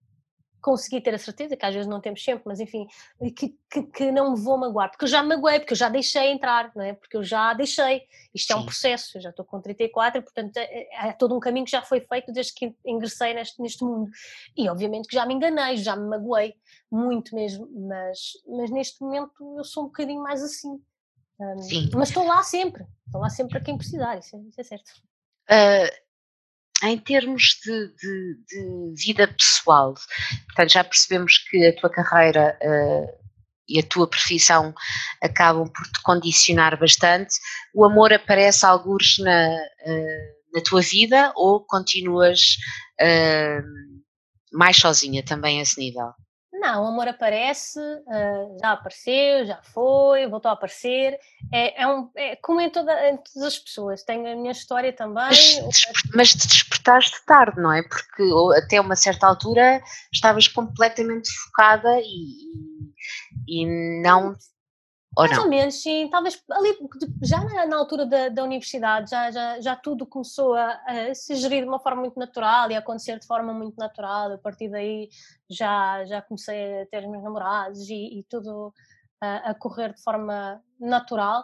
[0.64, 2.88] conseguir ter a certeza, que às vezes não temos sempre, mas enfim,
[3.36, 6.32] que, que, que, não me vou magoar, porque eu já magoei, porque eu já deixei
[6.32, 6.94] entrar, não é?
[6.94, 8.04] porque eu já deixei.
[8.34, 8.54] Isto Sim.
[8.54, 11.66] é um processo, eu já estou com 34, portanto é, é, é, todo um caminho
[11.66, 14.10] que já foi feito desde que ingressei neste, neste mundo.
[14.56, 16.56] E obviamente que já me enganei, já me magoei,
[16.90, 20.82] muito mesmo, mas, mas neste momento eu sou um bocadinho mais assim.
[21.40, 21.56] Um,
[21.96, 24.92] mas estou lá sempre, estou lá sempre para quem precisar, isso é, isso é certo.
[25.50, 26.04] Uh,
[26.84, 29.94] em termos de, de, de, vida pessoal,
[30.48, 33.24] portanto, já percebemos que a tua carreira uh,
[33.68, 34.74] e a tua profissão
[35.22, 37.36] acabam por te condicionar bastante.
[37.74, 42.58] O amor aparece alguns na, uh, na tua vida ou continuas
[43.02, 43.64] uh,
[44.52, 46.12] mais sozinha também a esse nível?
[46.64, 51.20] Não, o amor aparece, uh, já apareceu, já foi, voltou a aparecer.
[51.52, 54.02] É, é, um, é como em, toda, em, todas as pessoas.
[54.04, 55.26] Tenho a minha história também.
[55.26, 55.60] Mas,
[56.16, 57.84] mas te despertaste tarde, não é?
[57.84, 58.24] Porque
[58.56, 62.48] até uma certa altura estavas completamente focada e,
[63.46, 64.34] e não
[65.16, 65.44] ou Mais não?
[65.44, 66.10] ou menos, sim.
[66.10, 66.78] Talvez ali,
[67.22, 71.36] já na, na altura da, da, universidade, já, já, já tudo começou a, a, se
[71.36, 74.34] gerir de uma forma muito natural e a acontecer de forma muito natural.
[74.34, 75.10] A partir daí
[75.50, 78.74] já, já comecei a ter os meus namorados e, e tudo
[79.22, 81.44] a, a, correr de forma natural.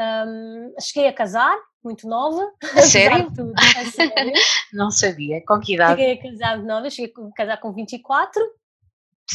[0.00, 2.50] Um, cheguei a casar, muito nova.
[2.74, 3.30] A sério?
[3.36, 4.32] Tudo, a sério.
[4.72, 5.44] não sabia.
[5.46, 6.00] Com que idade?
[6.00, 8.42] Cheguei a casar de nova, cheguei a casar com 24.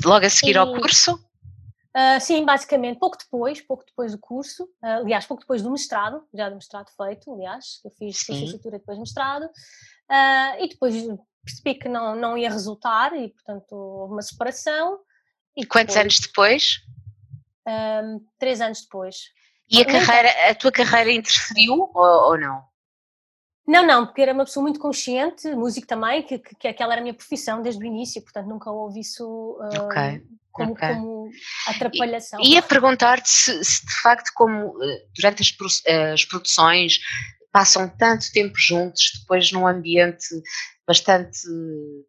[0.04, 0.58] Logo a seguir e...
[0.58, 1.20] ao curso?
[1.96, 6.28] Uh, sim, basicamente, pouco depois, pouco depois do curso, uh, aliás, pouco depois do mestrado,
[6.34, 8.34] já do mestrado feito, aliás, eu fiz sim.
[8.34, 10.94] licenciatura e depois mestrado, uh, e depois
[11.46, 15.00] percebi que não, não ia resultar e, portanto, houve uma separação.
[15.56, 16.82] E Quantos anos depois?
[18.38, 19.16] três anos depois.
[19.72, 22.64] E a, carreira, a tua carreira interferiu ou, ou não?
[23.68, 27.02] Não, não, porque era uma pessoa muito consciente, músico também, que, que, que aquela era
[27.02, 30.22] a minha profissão desde o início, portanto nunca houve isso okay
[30.56, 30.88] como, okay.
[30.96, 31.30] como
[31.68, 32.40] atrapalhação.
[32.42, 35.54] E, ia perguntar-te se, se, de facto, como eh, durante as,
[36.14, 37.00] as produções
[37.52, 40.28] passam tanto tempo juntos, depois num ambiente
[40.88, 42.06] bastante uh,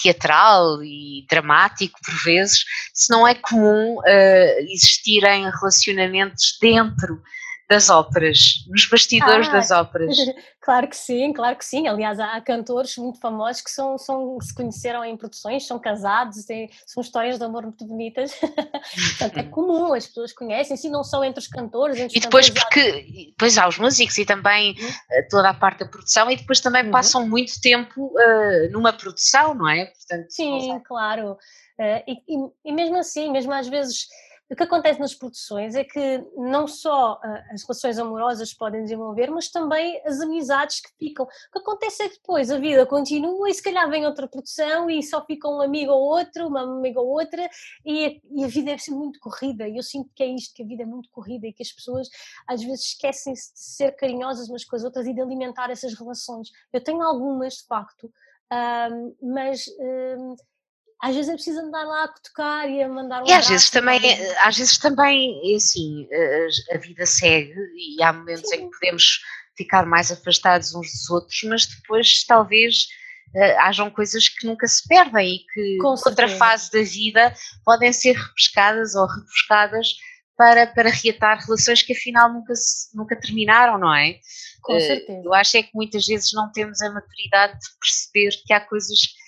[0.00, 7.22] teatral e dramático por vezes, se não é comum uh, existirem relacionamentos dentro
[7.72, 10.16] das óperas, nos bastidores ah, das óperas.
[10.62, 11.88] Claro que sim, claro que sim.
[11.88, 16.70] Aliás, há, cantores muito famosos que são, são, se conheceram em produções, são casados, têm,
[16.86, 18.32] são histórias de amor muito bonitas.
[18.38, 21.98] Portanto, é comum, as pessoas conhecem, não só entre os cantores.
[21.98, 25.28] Entre e depois, porque depois há os músicos e também uhum.
[25.28, 26.92] toda a parte da produção, e depois também uhum.
[26.92, 29.86] passam muito tempo uh, numa produção, não é?
[29.86, 31.32] Portanto, sim, claro.
[31.76, 34.06] Uh, e, e, e mesmo assim, mesmo às vezes
[34.52, 39.30] o que acontece nas produções é que não só ah, as relações amorosas podem desenvolver,
[39.30, 41.24] mas também as amizades que ficam.
[41.24, 44.90] O que acontece é que depois a vida continua e se calhar vem outra produção
[44.90, 47.48] e só fica um amigo ou outro, uma amiga ou outra,
[47.82, 49.66] e a, e a vida deve ser muito corrida.
[49.66, 51.72] E eu sinto que é isto, que a vida é muito corrida e que as
[51.72, 52.10] pessoas
[52.46, 56.50] às vezes esquecem-se de ser carinhosas umas com as outras e de alimentar essas relações.
[56.70, 58.12] Eu tenho algumas, de facto,
[58.52, 59.64] um, mas.
[59.78, 60.36] Um,
[61.02, 63.68] às vezes é preciso andar lá a tocar e a mandar um E às vezes
[63.68, 63.98] também,
[64.38, 66.08] às vezes também, é assim,
[66.72, 68.56] a, vida segue e há momentos Sim.
[68.56, 69.20] em que podemos
[69.56, 72.86] ficar mais afastados uns dos outros, mas depois talvez
[73.34, 77.34] uh, hajam coisas que nunca se perdem e que Com outra fase da vida
[77.64, 79.88] podem ser repescadas ou rebuscadas
[80.36, 84.20] para, para reatar relações que afinal nunca, se, nunca terminaram, não é?
[84.62, 85.22] Com uh, certeza.
[85.24, 89.00] Eu acho é que muitas vezes não temos a maturidade de perceber que há coisas
[89.00, 89.21] que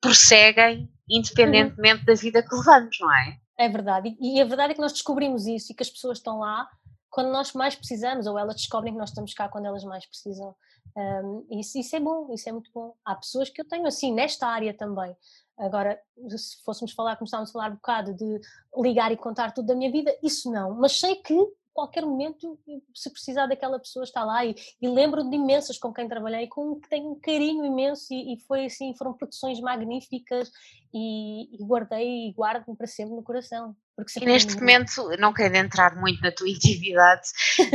[0.00, 3.38] prosseguem independentemente da vida que levamos, não é?
[3.58, 6.40] É verdade, e a verdade é que nós descobrimos isso e que as pessoas estão
[6.40, 6.68] lá
[7.08, 10.54] quando nós mais precisamos, ou elas descobrem que nós estamos cá quando elas mais precisam.
[10.94, 12.94] Um, isso, isso é bom, isso é muito bom.
[13.02, 15.16] Há pessoas que eu tenho assim nesta área também.
[15.58, 15.98] Agora,
[16.28, 18.38] se fôssemos falar, começámos a falar um bocado de
[18.76, 21.34] ligar e contar tudo da minha vida, isso não, mas sei que
[21.76, 22.58] qualquer momento,
[22.94, 24.46] se precisar daquela pessoa, está lá.
[24.46, 28.32] E, e lembro de imensas com quem trabalhei, com que tenho um carinho imenso e,
[28.34, 30.50] e foi assim, foram produções magníficas
[30.94, 33.76] e, e guardei e guardo-me para sempre no coração.
[33.94, 37.28] Porque e neste momento, não quero entrar muito na tua intimidade,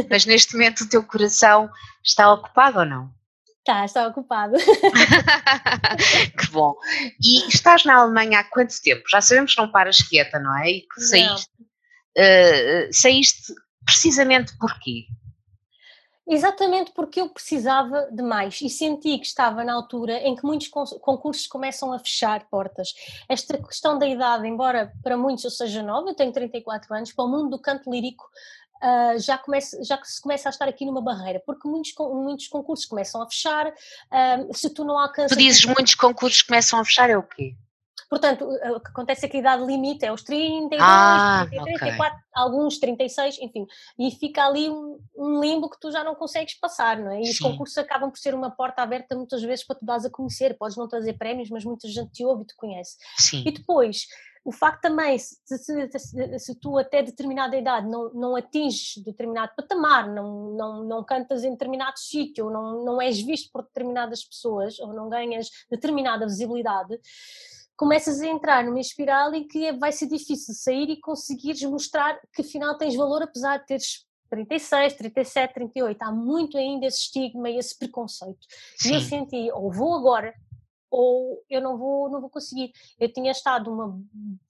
[0.09, 1.69] mas neste momento o teu coração
[2.03, 3.13] está ocupado ou não?
[3.59, 4.55] Está, está ocupado.
[6.39, 6.73] que bom.
[7.23, 9.03] E estás na Alemanha há quanto tempo?
[9.07, 10.71] Já sabemos que não paras quieta, não é?
[10.71, 11.51] E que saíste,
[12.17, 13.53] uh, saíste
[13.85, 15.05] Precisamente porquê?
[16.27, 20.69] Exatamente porque eu precisava de mais e senti que estava na altura em que muitos
[20.69, 22.93] concursos começam a fechar portas.
[23.27, 27.25] Esta questão da idade, embora para muitos eu seja nova, eu tenho 34 anos, para
[27.25, 28.23] o mundo do canto lírico
[28.83, 32.87] Uh, já, começa, já se começa a estar aqui numa barreira, porque muitos, muitos concursos
[32.87, 35.37] começam a fechar, uh, se tu não alcanças...
[35.37, 37.55] Tu dizes muitos concursos começam a fechar, é o quê?
[38.11, 41.87] Portanto, o que acontece é que a idade limite é os 32, ah, 33, okay.
[41.91, 43.65] 34, alguns 36, enfim,
[43.97, 47.21] e fica ali um, um, limbo que tu já não consegues passar, não é?
[47.21, 47.31] E Sim.
[47.31, 50.57] os concursos acabam por ser uma porta aberta muitas vezes para tu dares a conhecer,
[50.57, 52.97] podes não trazer prémios, mas muita gente te ouve e te conhece.
[53.17, 53.43] Sim.
[53.45, 54.07] E depois,
[54.43, 59.53] o facto também, se, se, se, se, tu até determinada idade não, não atinges determinado
[59.55, 64.79] patamar, não, não, não cantas em determinado sítio, não, não és visto por determinadas pessoas,
[64.79, 66.99] ou não ganhas determinada visibilidade,
[67.75, 72.41] começas a entrar numa espiral em que vai ser difícil sair e conseguires mostrar que
[72.41, 76.01] afinal tens valor apesar de teres 36, 37, 38.
[76.01, 78.39] Há muito ainda esse estigma e esse preconceito.
[78.77, 78.91] Sim.
[78.91, 80.33] E eu senti, ou vou agora,
[80.89, 82.71] ou eu não vou, não vou conseguir.
[82.99, 83.99] Eu tinha estado uma,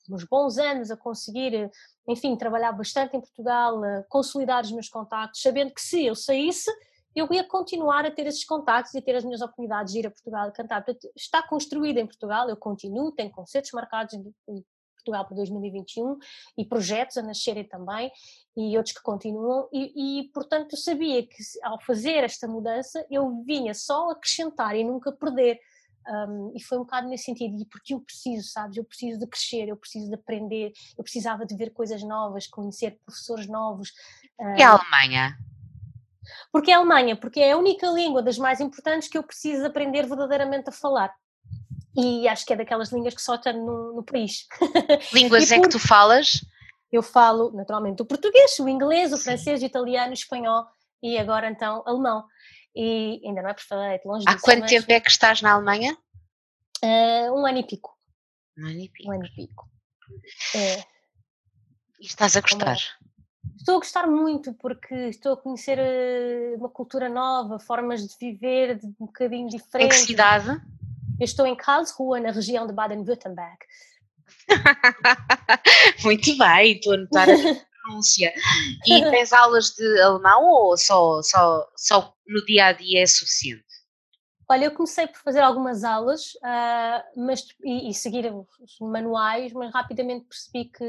[0.09, 1.69] uns bons anos a conseguir,
[2.07, 6.71] enfim, trabalhar bastante em Portugal, consolidar os meus contactos, sabendo que se eu saísse,
[7.15, 10.11] eu ia continuar a ter esses contactos e ter as minhas oportunidades de ir a
[10.11, 10.83] Portugal e cantar.
[10.83, 14.63] Portanto, está construída em Portugal, eu continuo, tenho concertos marcados em
[14.95, 16.17] Portugal para 2021
[16.57, 18.11] e projetos a nascerem também
[18.55, 23.73] e outros que continuam e, e, portanto sabia que ao fazer esta mudança eu vinha
[23.73, 25.59] só acrescentar e nunca perder
[26.07, 29.27] um, e foi um bocado nesse sentido, e porque eu preciso, sabes, eu preciso de
[29.27, 33.93] crescer, eu preciso de aprender, eu precisava de ver coisas novas, conhecer professores novos.
[34.57, 35.37] E a Alemanha?
[36.51, 39.65] Porque é a Alemanha, porque é a única língua das mais importantes que eu preciso
[39.65, 41.13] aprender verdadeiramente a falar.
[41.95, 44.47] E acho que é daquelas línguas que só tenho no, no país.
[45.13, 46.41] Línguas por, é que tu falas?
[46.91, 50.65] Eu falo, naturalmente, o português, o inglês, o francês, o italiano, o espanhol
[51.03, 52.25] e agora então alemão.
[52.75, 55.97] E ainda não é perfeito, longe Há quanto tempo é que estás na Alemanha?
[56.83, 57.97] Uh, um ano e pico.
[58.57, 59.09] Um ano e pico.
[59.09, 59.69] Um ano e pico.
[60.55, 60.79] É.
[61.99, 62.77] E estás a gostar?
[63.61, 68.79] Estou a gostar muito porque estou a conhecer eh, uma cultura nova, formas de viver
[68.79, 69.97] de um bocadinho diferentes.
[69.97, 70.49] Em que cidade?
[71.19, 73.59] Eu estou em Karlsruhe, na região de Baden-Württemberg.
[76.03, 77.33] muito bem, estou a notar a
[77.85, 78.33] pronúncia.
[78.87, 83.63] E tens aulas de alemão ou só, só, só no dia a dia é suficiente?
[84.49, 89.71] Olha, eu comecei por fazer algumas aulas uh, mas, e, e seguir os manuais, mas
[89.71, 90.83] rapidamente percebi que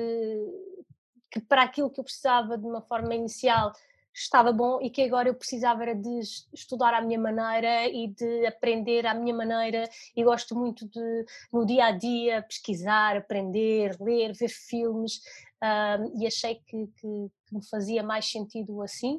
[1.33, 3.73] que para aquilo que eu precisava de uma forma inicial
[4.15, 6.21] estava bom e que agora eu precisava era de
[6.53, 11.65] estudar à minha maneira e de aprender à minha maneira e gosto muito de no
[11.65, 15.17] dia a dia pesquisar, aprender, ler, ver filmes
[15.63, 19.17] uh, e achei que, que, que, me fazia mais sentido assim,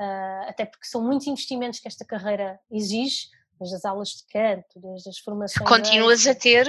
[0.00, 3.28] uh, até porque são muitos investimentos que esta carreira exige,
[3.60, 5.68] desde as aulas de canto, desde as formações.
[5.68, 6.66] Continuas a ter?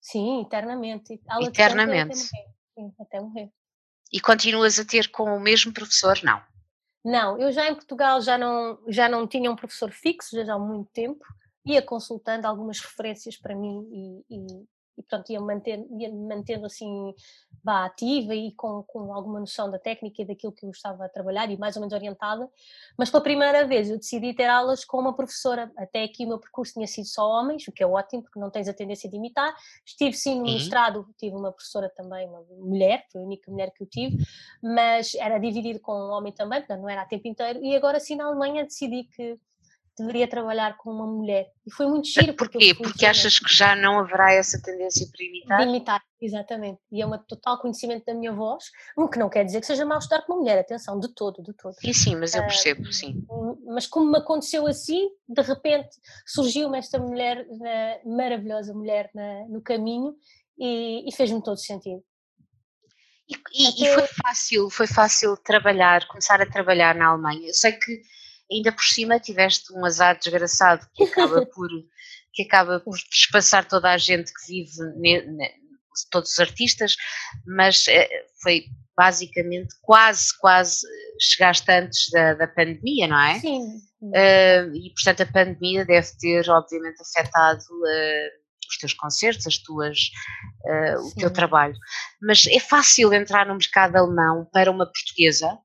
[0.00, 1.20] Sim, eternamente.
[1.28, 2.16] Aula eternamente.
[2.16, 2.72] De canto até morrer.
[2.74, 3.57] Sim, até morrer.
[4.12, 6.18] E continuas a ter com o mesmo professor?
[6.22, 6.40] Não.
[7.04, 10.58] Não, eu já em Portugal já não, já não tinha um professor fixo, já há
[10.58, 11.24] muito tempo,
[11.64, 14.66] ia consultando algumas referências para mim e, e,
[14.98, 17.14] e pronto, ia, manter, ia mantendo assim
[17.62, 21.08] bah, ativa e com, com alguma noção da técnica e daquilo que eu estava a
[21.08, 22.50] trabalhar e mais ou menos orientada,
[22.96, 26.38] mas pela primeira vez eu decidi ter aulas com uma professora, até aqui o meu
[26.38, 29.16] percurso tinha sido só homens, o que é ótimo porque não tens a tendência de
[29.16, 29.54] imitar,
[29.84, 30.54] estive sim no uhum.
[30.54, 34.16] mestrado, tive uma professora também, uma mulher, foi a única mulher que eu tive,
[34.62, 38.00] mas era dividido com um homem também, portanto não era a tempo inteiro, e agora
[38.00, 39.38] sim na Alemanha decidi que
[39.98, 41.50] deveria trabalhar com uma mulher.
[41.66, 42.34] E foi muito giro.
[42.34, 42.74] Porquê?
[42.74, 45.58] Porque, porque achas que já não haverá essa tendência para imitar?
[45.58, 46.80] De imitar, exatamente.
[46.90, 48.64] E é um total conhecimento da minha voz,
[48.96, 51.42] o que não quer dizer que seja mal estudar com uma mulher, atenção, de todo,
[51.42, 51.74] de todo.
[51.82, 53.24] E sim, mas eu percebo, uh, sim.
[53.66, 55.90] Mas como me aconteceu assim, de repente
[56.26, 57.46] surgiu-me esta mulher,
[58.04, 60.14] maravilhosa mulher na, no caminho
[60.58, 62.02] e, e fez-me todo sentido.
[63.28, 63.92] E, e, Até...
[63.92, 67.48] e, foi fácil, foi fácil trabalhar, começar a trabalhar na Alemanha.
[67.48, 68.00] Eu sei que
[68.50, 71.68] ainda por cima tiveste um azar desgraçado que acaba por
[72.32, 75.50] que acaba por despassar toda a gente que vive, ne, ne,
[76.10, 76.94] todos os artistas,
[77.44, 78.08] mas é,
[78.42, 78.66] foi
[78.96, 80.86] basicamente quase, quase
[81.20, 83.40] chegaste antes da, da pandemia, não é?
[83.40, 83.78] Sim.
[84.00, 88.38] Uh, e portanto a pandemia deve ter obviamente afetado uh,
[88.68, 89.98] os teus concertos, as tuas,
[90.64, 91.74] uh, o teu trabalho.
[92.22, 95.58] Mas é fácil entrar no mercado alemão para uma portuguesa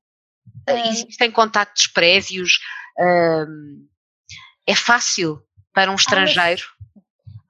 [0.68, 2.58] Uh, existem contactos prévios?
[2.98, 3.86] Uh,
[4.66, 5.42] é fácil
[5.72, 6.62] para um estrangeiro?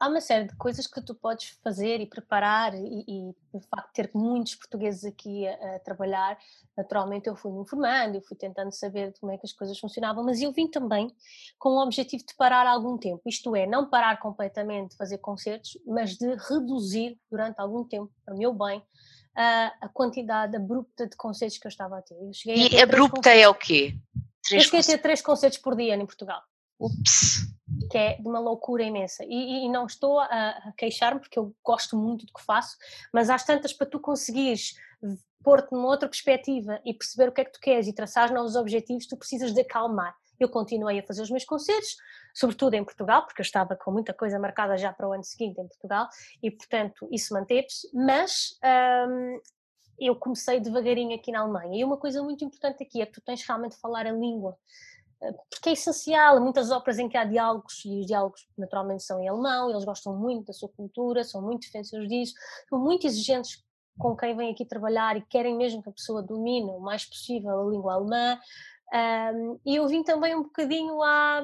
[0.00, 3.86] Há uma, série de coisas que tu podes fazer e preparar e, e o facto
[3.88, 6.36] de ter muitos portugueses aqui a, a, trabalhar,
[6.76, 10.24] naturalmente eu fui me informando, eu fui tentando saber como é que as coisas funcionavam,
[10.24, 11.14] mas eu vim também
[11.58, 15.78] com o objetivo de parar algum tempo, isto é, não parar completamente de fazer concertos,
[15.86, 18.82] mas de reduzir durante algum tempo, para o meu bem,
[19.34, 22.16] a, a quantidade abrupta de concertos que eu estava a ter.
[22.46, 23.96] e a abrupta é o quê?
[24.42, 26.42] Três eu cheguei a ter três concertos por dia em Portugal.
[26.78, 27.52] Ups!
[27.90, 29.24] Que é de uma loucura imensa.
[29.24, 32.76] E, e não estou a, a queixar-me porque eu gosto muito do que faço,
[33.12, 34.74] mas às tantas para tu conseguires
[35.42, 38.56] pôr-te numa outra perspectiva e perceber o que é que tu queres e traçar novos
[38.56, 40.14] objetivos, tu precisas de acalmar.
[40.44, 41.96] Eu continuei a fazer os meus concertos,
[42.34, 45.60] sobretudo em Portugal, porque eu estava com muita coisa marcada já para o ano seguinte
[45.60, 46.08] em Portugal
[46.42, 48.58] e, portanto, isso manteve-se, mas
[49.08, 49.40] hum,
[49.98, 51.80] eu comecei devagarinho aqui na Alemanha.
[51.80, 54.56] E uma coisa muito importante aqui é que tu tens realmente de falar a língua,
[55.22, 56.40] eh, porque é essencial.
[56.40, 60.16] Muitas óperas em que há diálogos e os diálogos naturalmente são em alemão, eles gostam
[60.16, 62.34] muito da sua cultura, são muito defensores disso,
[62.68, 63.64] são muito exigentes
[63.98, 67.60] com quem vem aqui trabalhar e querem mesmo que a pessoa domine o mais possível
[67.60, 68.38] a língua alemã.
[68.92, 71.42] Um, e eu vim também um bocadinho a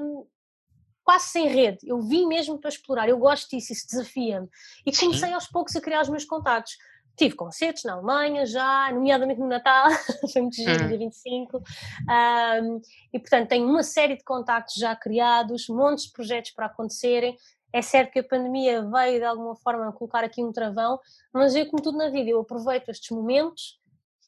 [1.10, 4.48] quase sem rede, eu vim mesmo para explorar, eu gosto disso, isso desafia-me.
[4.86, 5.34] E comecei Sim.
[5.34, 6.76] aos poucos a criar os meus contactos.
[7.16, 9.88] Tive concertos na Alemanha já, nomeadamente no Natal,
[10.32, 10.88] foi muito giro, hum.
[10.88, 11.56] dia 25.
[11.58, 12.80] Um,
[13.12, 17.36] e portanto tenho uma série de contactos já criados, montes de projetos para acontecerem.
[17.72, 20.98] É certo que a pandemia veio de alguma forma colocar aqui um travão,
[21.32, 23.79] mas eu, como tudo na vida, eu aproveito estes momentos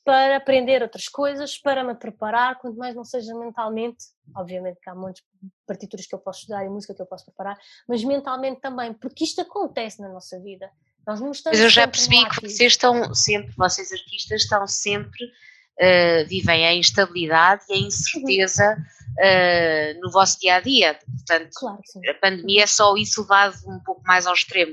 [0.04, 4.04] para aprender outras coisas, para me preparar, quanto mais não seja mentalmente,
[4.34, 5.22] obviamente que há muitas
[5.66, 7.56] partituras que eu posso estudar e música que eu posso preparar,
[7.88, 10.70] mas mentalmente também, porque isto acontece na nossa vida.
[11.06, 15.24] Nós não estamos mas eu já percebi que vocês estão sempre, vocês artistas estão sempre,
[15.24, 20.94] uh, vivem a instabilidade e a incerteza uh, no vosso dia a dia.
[20.94, 24.72] Portanto, claro a pandemia é só isso levado um pouco mais ao extremo.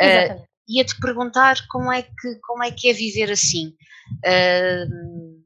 [0.00, 3.68] Uh, Ia-te perguntar como é, que, como é que é viver assim
[4.24, 5.42] uh,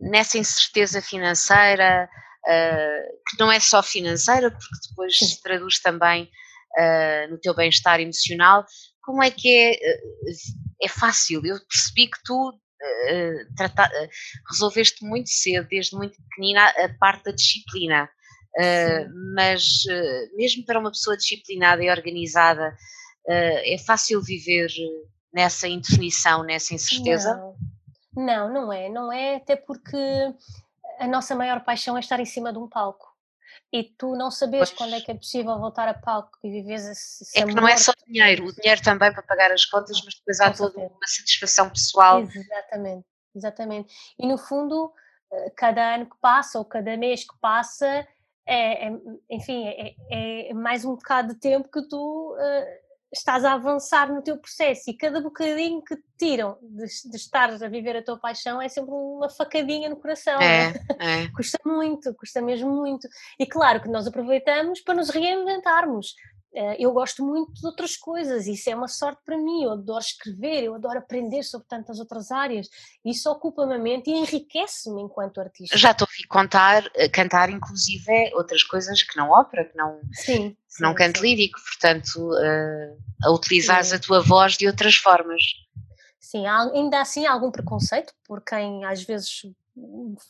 [0.00, 2.08] nessa incerteza financeira,
[2.46, 6.24] uh, que não é só financeira, porque depois se traduz também
[6.78, 8.64] uh, no teu bem-estar emocional.
[9.02, 9.78] Como é que é?
[10.82, 12.58] É fácil, eu percebi que tu
[13.10, 14.08] Uh, trata, uh,
[14.50, 18.08] resolveste muito cedo, desde muito pequenina, a parte da disciplina.
[18.56, 19.84] Uh, mas
[20.34, 22.74] mesmo para uma pessoa disciplinada e organizada,
[23.26, 24.68] é fácil viver
[25.32, 27.36] nessa indefinição, nessa incerteza?
[28.14, 28.24] Não.
[28.24, 29.96] não, não é, não é, até porque
[30.98, 33.08] a nossa maior paixão é estar em cima de um palco.
[33.72, 37.38] E tu não sabes quando é que é possível voltar a palco e viveres esse
[37.38, 40.40] É que não é só dinheiro, o dinheiro também para pagar as contas, mas depois
[40.40, 42.20] há toda uma satisfação pessoal.
[42.20, 43.94] Exatamente, exatamente.
[44.18, 44.92] E no fundo,
[45.56, 47.86] cada ano que passa ou cada mês que passa,
[48.44, 48.92] é, é
[49.30, 49.94] enfim, é,
[50.50, 54.88] é, mais um bocado de tempo que tu uh, estás a avançar no teu processo
[54.88, 58.68] e cada bocadinho que te tiram de, de estar a viver a tua paixão é
[58.68, 60.40] sempre uma facadinha no coração.
[60.40, 61.28] É, é.
[61.34, 63.08] custa muito, custa mesmo muito.
[63.38, 66.14] E claro que nós aproveitamos para nos reinventarmos.
[66.52, 69.64] Eh, eu gosto muito de outras coisas, isso é uma sorte para mim.
[69.64, 72.68] Eu adoro escrever, eu adoro aprender sobre tantas outras áreas.
[73.04, 75.78] Isso ocupa-me a mente e enriquece-me enquanto artista.
[75.78, 80.00] Já estou a ouvir contar, eh, cantar, inclusive, outras coisas que não ópera, que não,
[80.12, 81.26] sim, que não canto sim.
[81.26, 85.42] lírico, portanto, uh, a utilizares a tua voz de outras formas.
[86.18, 89.42] Sim, ainda assim há algum preconceito por quem às vezes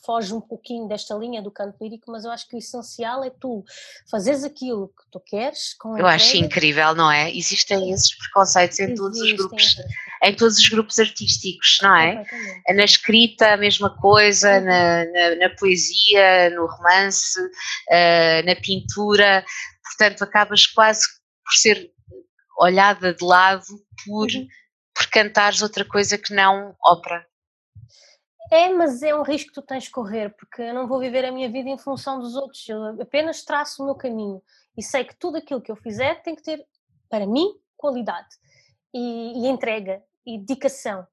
[0.05, 3.29] foge um pouquinho desta linha do canto lírico, mas eu acho que o essencial é
[3.29, 3.63] tu
[4.09, 5.73] fazeres aquilo que tu queres.
[5.75, 7.35] Com eu acho incrível, não é?
[7.35, 9.75] Existem esses preconceitos em todos os grupos,
[10.23, 12.23] em todos os grupos artísticos, não é?
[12.69, 19.43] Na escrita a mesma coisa, na, na, na, poesia, no romance, uh, na pintura,
[19.83, 21.01] portanto acabas quase
[21.43, 21.91] por ser
[22.59, 23.65] olhada de lado
[24.05, 24.47] por, uhum.
[24.95, 27.25] por cantares outra coisa que não ópera.
[28.51, 31.23] É, mas é um risco que tu tens de correr, porque eu não vou viver
[31.23, 34.43] a minha vida em função dos outros, eu apenas traço o meu caminho
[34.77, 36.67] e sei que tudo aquilo que eu fizer tem que ter,
[37.09, 38.27] para mim, qualidade
[38.93, 41.07] e, e entrega e dedicação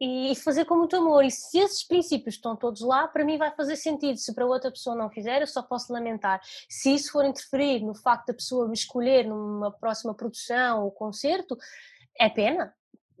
[0.00, 1.24] e, e, fazer com muito amor.
[1.24, 4.16] E se esses princípios estão todos lá, para mim vai fazer sentido.
[4.16, 6.40] Se para outra pessoa não fizer, eu só posso lamentar.
[6.68, 11.56] Se isso for interferir no facto da pessoa me escolher numa próxima produção ou concerto,
[12.18, 12.74] é pena,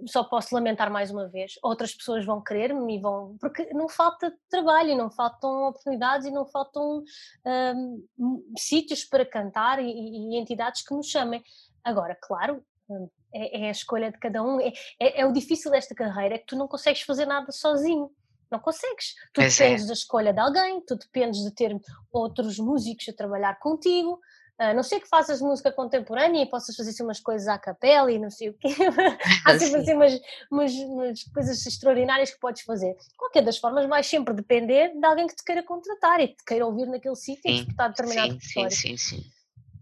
[0.06, 1.54] só posso lamentar mais uma vez.
[1.62, 3.36] Outras pessoas vão querer-me e vão.
[3.40, 7.02] Porque não falta trabalho, não faltam oportunidades e não faltam
[7.44, 11.42] um, sítios para cantar e, e, entidades que nos chamem.
[11.82, 14.60] Agora, claro, hum, é, é, a escolha de cada um.
[14.60, 18.10] É, é, é, o difícil desta carreira, é que tu não consegues fazer nada sozinho.
[18.50, 19.14] Não consegues.
[19.34, 19.64] Tu pois é.
[19.64, 21.76] dependes da escolha de alguém, tu dependes de ter
[22.10, 24.18] outros músicos a trabalhar contigo.
[24.58, 28.10] A não sei que faças música contemporânea e possas fazer assim umas coisas à capela
[28.10, 28.68] e não sei o quê.
[29.46, 30.20] Há sempre assim umas,
[30.50, 32.94] umas, umas, coisas extraordinárias que podes fazer.
[32.94, 36.38] De qualquer das formas, vais sempre depender de alguém que te queira contratar e que
[36.38, 39.38] te queira ouvir naquele sítio e disputar determinado sim, sim, sim, sim.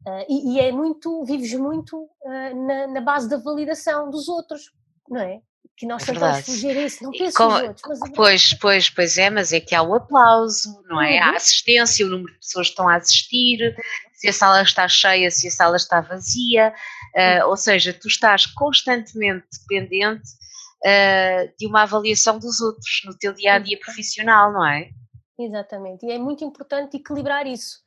[0.06, 4.72] Uh, e, e, é muito, vives muito uh, na, na, base da validação dos outros,
[5.08, 5.40] não é?
[5.76, 7.82] Que nós é tentamos fugir a isso, não penso nos outros.
[7.88, 11.16] Mas é pois, pois, pois é, mas é que há o aplauso, não é?
[11.16, 11.24] Uhum.
[11.24, 13.74] Há a assistência, o número de pessoas que estão a assistir,
[14.26, 16.74] se a sala está cheia, se a sala está vazia,
[17.14, 20.28] uh, ou seja, tu estás constantemente dependente
[20.84, 24.90] uh, de uma avaliação dos outros no teu dia a dia profissional, não é?
[25.38, 27.80] Exatamente, e é muito importante equilibrar isso.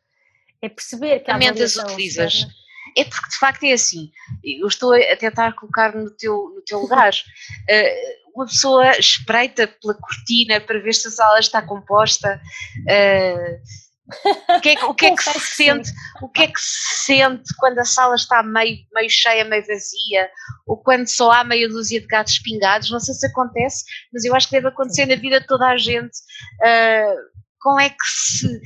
[0.62, 2.34] É perceber que a avaliação as utilizas.
[2.34, 2.54] Externa...
[2.98, 4.12] É porque de facto é assim,
[4.44, 7.14] eu estou a tentar colocar no teu, no teu lugar.
[7.14, 12.42] Uh, uma pessoa espreita pela cortina para ver se a sala está composta.
[12.80, 13.89] Uh,
[14.58, 15.92] o que é, o que, é que se sente,
[16.22, 20.30] o que é que se sente quando a sala está meio, meio cheia, meio vazia,
[20.68, 23.84] ou quando só há meia dúzia de gatos pingados, não sei se acontece,
[24.14, 26.18] mas eu acho que deve acontecer na vida de toda a gente.
[26.62, 28.60] Uh, como é que se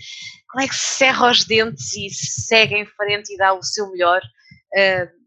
[0.50, 3.64] como é que se cerra os dentes e se segue em frente e dá o
[3.64, 4.22] seu melhor?
[4.76, 5.23] Uh,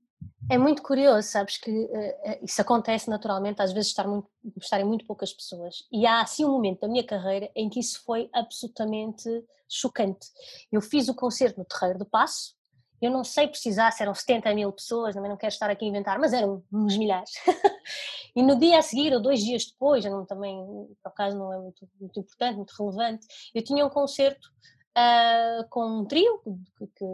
[0.48, 4.28] é muito curioso, sabes que uh, isso acontece naturalmente, às vezes estar muito,
[4.60, 5.84] estarem muito poucas pessoas.
[5.92, 9.28] E há assim um momento da minha carreira em que isso foi absolutamente
[9.68, 10.28] chocante.
[10.70, 12.54] Eu fiz o concerto no Terreiro do Passo,
[13.00, 15.88] eu não sei precisar se eram 70 mil pessoas, também não quero estar aqui a
[15.88, 17.30] inventar, mas eram uns milhares.
[18.34, 20.56] e no dia a seguir, ou dois dias depois, não, também,
[21.02, 24.48] por acaso não é muito, muito importante, muito relevante, eu tinha um concerto
[24.96, 26.40] uh, com um trio
[26.78, 27.04] que, que,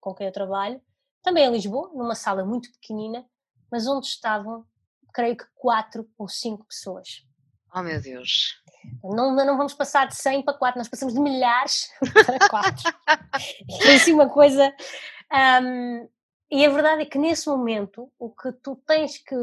[0.00, 0.80] com quem eu trabalho,
[1.22, 3.24] também em Lisboa, numa sala muito pequenina,
[3.70, 4.66] mas onde estavam,
[5.12, 7.26] creio que quatro ou cinco pessoas.
[7.74, 8.60] Oh meu Deus!
[9.02, 11.88] Não, não vamos passar de 100 para 4, nós passamos de milhares
[12.26, 12.94] para 4.
[13.86, 14.74] é assim uma coisa.
[15.62, 16.08] Um,
[16.50, 19.36] e a verdade é que nesse momento o que tu tens que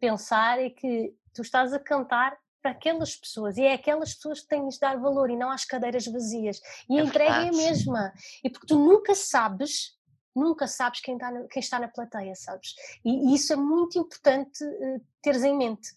[0.00, 4.48] pensar é que tu estás a cantar para aquelas pessoas e é aquelas pessoas que
[4.48, 6.60] têm de dar valor e não às cadeiras vazias.
[6.88, 8.12] E é a entrega é a mesma.
[8.42, 9.95] E porque tu nunca sabes
[10.36, 12.74] nunca sabes quem está na, quem está na plateia, sabes?
[13.04, 15.90] E, e isso é muito importante uh, teres em mente.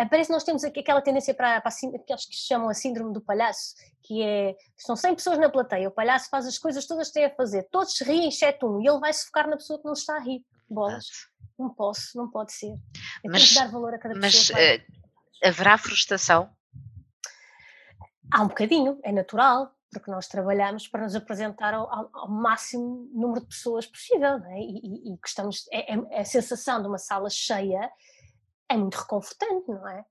[0.00, 3.12] Uh, parece que nós temos aquela tendência para, para aqueles que se chamam a síndrome
[3.12, 7.08] do palhaço, que é, são 100 pessoas na plateia, o palhaço faz as coisas todas
[7.08, 9.78] que tem a fazer, todos riem exceto um, e ele vai se focar na pessoa
[9.78, 10.44] que não está a rir.
[10.68, 11.06] Bolas.
[11.58, 12.72] Não posso, não pode ser.
[13.22, 14.58] Eu mas, que dar valor a cada pessoa.
[14.58, 16.50] Mas uh, haverá frustração?
[18.32, 23.40] Há um bocadinho, é natural, porque nós trabalhamos para nos apresentar ao, ao, máximo número
[23.40, 24.58] de pessoas possível, é?
[24.58, 27.90] e, e, e gostamos, é, é, a sensação de uma sala cheia
[28.68, 30.04] é muito reconfortante, não é?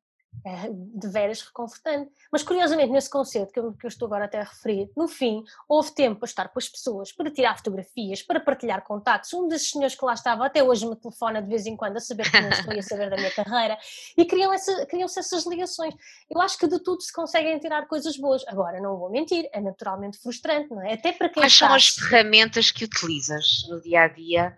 [0.46, 2.12] É de veras reconfortante.
[2.32, 5.44] Mas curiosamente, nesse concerto que eu, que eu, estou agora até a referir, no fim,
[5.68, 9.34] houve tempo para estar com as pessoas, para tirar fotografias, para partilhar contactos.
[9.34, 12.02] Um desses senhores que lá estava, até hoje me telefona de vez em quando a
[12.02, 13.78] saber como estou e a saber da minha carreira,
[14.18, 15.94] e criam-se essa, criam essas ligações.
[16.30, 18.44] Eu acho que de tudo se conseguem tirar coisas boas.
[18.48, 20.94] Agora, não vou mentir, é naturalmente frustrante, não é?
[20.94, 24.58] Até para quem Quais são as ferramentas que utilizas no dia a dia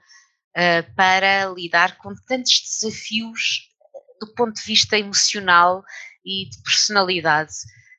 [0.56, 3.75] uh, para lidar com tantos desafios
[4.26, 5.84] do ponto de vista emocional
[6.26, 7.54] e de personalidade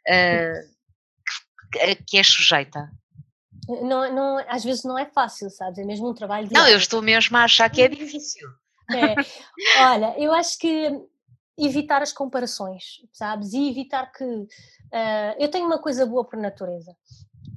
[0.08, 0.76] uh,
[2.06, 2.90] que, é sujeita?
[3.68, 5.78] Não, não, às vezes não é fácil, sabes?
[5.78, 6.48] É mesmo um trabalho.
[6.52, 8.48] Não, eu estou mesmo a achar que é difícil.
[8.92, 9.14] É.
[9.82, 10.88] Olha, eu acho que
[11.58, 13.52] evitar as comparações, sabes?
[13.52, 14.24] E evitar que.
[14.24, 16.96] Uh, eu tenho uma coisa boa por natureza.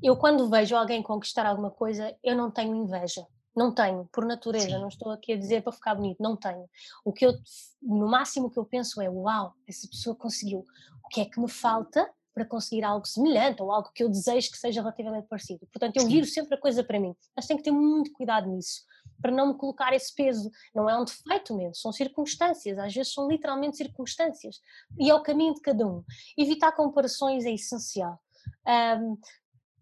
[0.02, 3.26] Eu, quando vejo alguém conquistar alguma coisa, eu não tenho inveja.
[3.56, 4.80] Não tenho, por natureza, Sim.
[4.80, 6.70] não estou aqui a dizer para ficar bonito, não tenho.
[7.04, 7.34] O que eu,
[7.82, 10.66] no máximo que eu penso é, uau, essa pessoa conseguiu.
[11.04, 14.52] O que é que me falta para conseguir algo semelhante ou algo que eu desejo
[14.52, 15.68] que seja relativamente parecido?
[15.74, 18.84] Portanto, eu viro sempre a coisa para mim, mas tenho que ter muito cuidado nisso,
[19.22, 20.50] para não me colocar esse peso.
[20.74, 24.62] Não é um defeito mesmo, são circunstâncias, às vezes são literalmente circunstâncias.
[24.98, 26.04] E é o caminho de cada um.
[26.38, 28.22] Evitar comparações é essencial.
[28.66, 29.18] Um,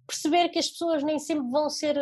[0.07, 1.97] perceber que as pessoas nem sempre vão ser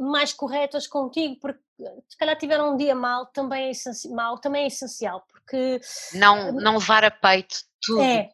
[0.00, 1.60] mais corretas contigo, porque
[2.08, 5.80] se calhar tiveram um dia mal, também é essencial, mal, também é essencial, porque...
[6.14, 8.00] Não, não levar a peito tudo.
[8.00, 8.30] É,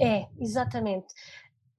[0.00, 1.06] é, exatamente.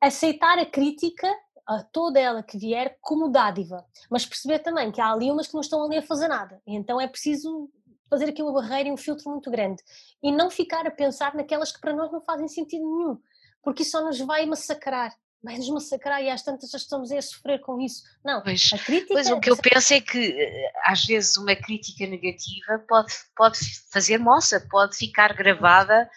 [0.02, 1.28] Aceitar a crítica,
[1.68, 5.54] a toda ela que vier, como dádiva, mas perceber também que há ali umas que
[5.54, 7.70] não estão ali a fazer nada, então é preciso
[8.10, 9.84] fazer aqui uma barreira e um filtro muito grande,
[10.24, 13.20] e não ficar a pensar naquelas que para nós não fazem sentido nenhum,
[13.62, 15.14] porque isso só nos vai massacrar,
[15.44, 18.04] vai-nos massacrar e às tantas já estamos a sofrer com isso.
[18.24, 19.14] Não, pois, a crítica...
[19.14, 23.60] Pois o que eu penso é que eh, às vezes uma crítica negativa pode, pode
[23.92, 26.10] fazer moça, pode ficar gravada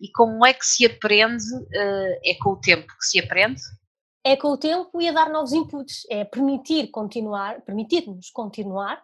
[0.00, 1.44] e como é que se aprende?
[1.72, 3.60] Eh, é com o tempo que se aprende?
[4.24, 9.02] É com o tempo e a dar novos inputs, é permitir continuar, permitir-nos continuar,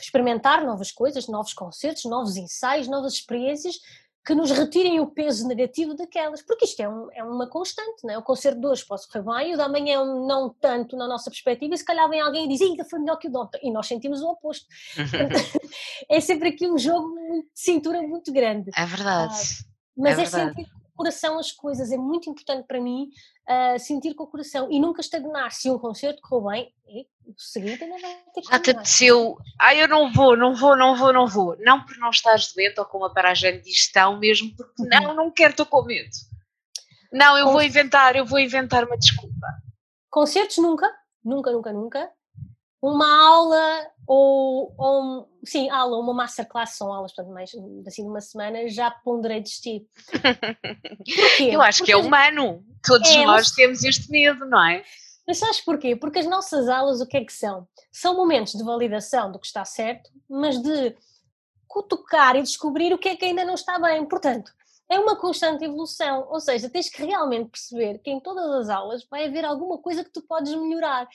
[0.00, 3.76] experimentar novas coisas, novos concertos, novos ensaios, novas experiências,
[4.24, 8.14] que nos retirem o peso negativo daquelas, porque isto é, um, é uma constante, não
[8.14, 8.18] é?
[8.18, 11.08] O concerto de hoje pode correr bem, o da manhã é um não tanto na
[11.08, 13.36] nossa perspectiva, e se calhar vem alguém e diz, ainda foi melhor que o de
[13.36, 14.66] ontem, e nós sentimos o oposto.
[16.08, 18.70] é sempre aqui um jogo de cintura muito grande.
[18.76, 19.34] É verdade.
[19.34, 19.64] Ah,
[19.96, 23.08] mas é, é sentir coração as coisas, é muito importante para mim
[23.48, 25.50] uh, sentir com o coração e nunca estagnar.
[25.50, 26.74] Se um concerto correu bem,
[27.26, 30.76] o seguinte ainda vai ter que Já te apeteceu, ah, eu não vou, não vou,
[30.76, 31.56] não vou, não vou.
[31.60, 34.88] Não por não estás doente ou com uma paragem de digestão, mesmo porque uhum.
[34.88, 36.10] não, não quero, estou com medo.
[37.10, 39.46] Não, eu vou inventar, eu vou inventar uma desculpa.
[40.10, 40.86] Concertos nunca,
[41.24, 42.10] nunca, nunca, nunca.
[42.82, 47.50] Uma aula ou, ou sim, aula, uma masterclass, são aulas, portanto, mais
[47.86, 49.86] assim, numa semana, já ponderei desistir.
[50.10, 51.44] Porquê?
[51.54, 52.64] Eu acho Porque que é humano.
[52.82, 53.50] Todos é, nós mas...
[53.52, 54.82] temos este medo, não é?
[55.26, 55.94] Mas sabes porquê?
[55.94, 57.68] Porque as nossas aulas o que é que são?
[57.92, 60.96] São momentos de validação do que está certo, mas de
[61.68, 64.04] cutucar e descobrir o que é que ainda não está bem.
[64.06, 64.50] Portanto,
[64.88, 69.06] é uma constante evolução, ou seja, tens que realmente perceber que em todas as aulas
[69.08, 71.08] vai haver alguma coisa que tu podes melhorar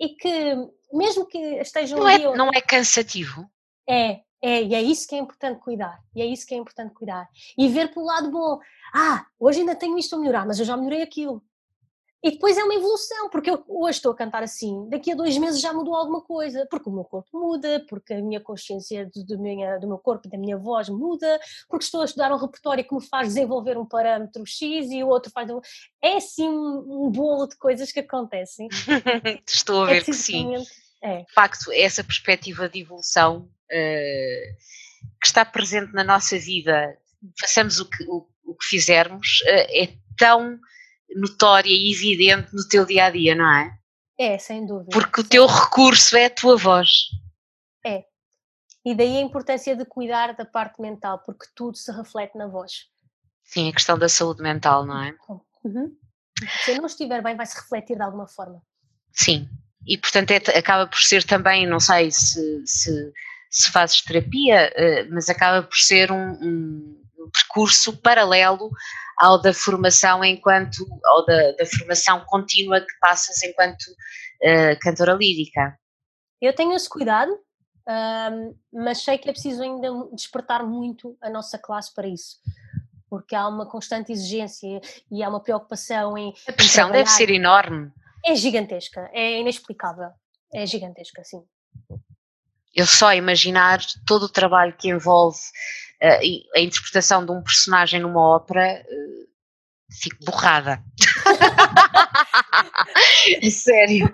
[0.00, 0.54] e que,
[0.92, 3.48] mesmo que esteja um não é, Não é cansativo?
[3.88, 6.94] É, é, e é isso que é importante cuidar, e é isso que é importante
[6.94, 7.28] cuidar.
[7.58, 8.58] E ver pelo lado bom,
[8.94, 11.42] ah, hoje ainda tenho isto a melhorar, mas eu já melhorei aquilo.
[12.22, 15.38] E depois é uma evolução, porque eu hoje estou a cantar assim, daqui a dois
[15.38, 19.24] meses já mudou alguma coisa, porque o meu corpo muda, porque a minha consciência do,
[19.24, 22.36] do, minha, do meu corpo e da minha voz muda, porque estou a estudar um
[22.36, 25.48] repertório que me faz desenvolver um parâmetro X e o outro faz.
[26.02, 28.68] É assim um bolo de coisas que acontecem.
[29.48, 30.54] estou a é ver é que sim.
[31.02, 31.22] É.
[31.22, 34.56] De facto, essa perspectiva de evolução uh,
[35.18, 36.98] que está presente na nossa vida,
[37.40, 39.88] façamos o que, o, o que fizermos, uh, é
[40.18, 40.60] tão
[41.14, 43.78] notória e evidente no teu dia a dia, não é?
[44.18, 44.90] É, sem dúvida.
[44.92, 46.88] Porque o teu recurso é a tua voz.
[47.84, 48.04] É.
[48.84, 52.86] E daí a importância de cuidar da parte mental, porque tudo se reflete na voz.
[53.44, 55.14] Sim, a questão da saúde mental, não é?
[55.64, 55.96] Uhum.
[56.64, 58.62] Se eu não estiver bem, vai se refletir de alguma forma.
[59.12, 59.48] Sim,
[59.86, 63.12] e portanto é, acaba por ser também, não sei se, se,
[63.50, 67.00] se fazes terapia, eh, mas acaba por ser um, um
[67.32, 68.70] percurso paralelo
[69.20, 75.78] ao da formação enquanto, ou da, da formação contínua que passas enquanto uh, cantora lírica?
[76.40, 77.30] Eu tenho esse cuidado,
[78.72, 82.38] mas sei que é preciso ainda despertar muito a nossa classe para isso.
[83.10, 84.80] Porque há uma constante exigência
[85.10, 86.32] e há uma preocupação em.
[86.48, 87.92] A pressão em deve ser enorme.
[88.24, 90.10] É gigantesca, é inexplicável.
[90.52, 91.44] É gigantesca, sim.
[92.74, 95.38] Eu só imaginar todo o trabalho que envolve
[96.02, 99.30] uh, a interpretação de um personagem numa ópera, uh,
[100.00, 100.82] fico borrada.
[103.50, 104.12] Sério.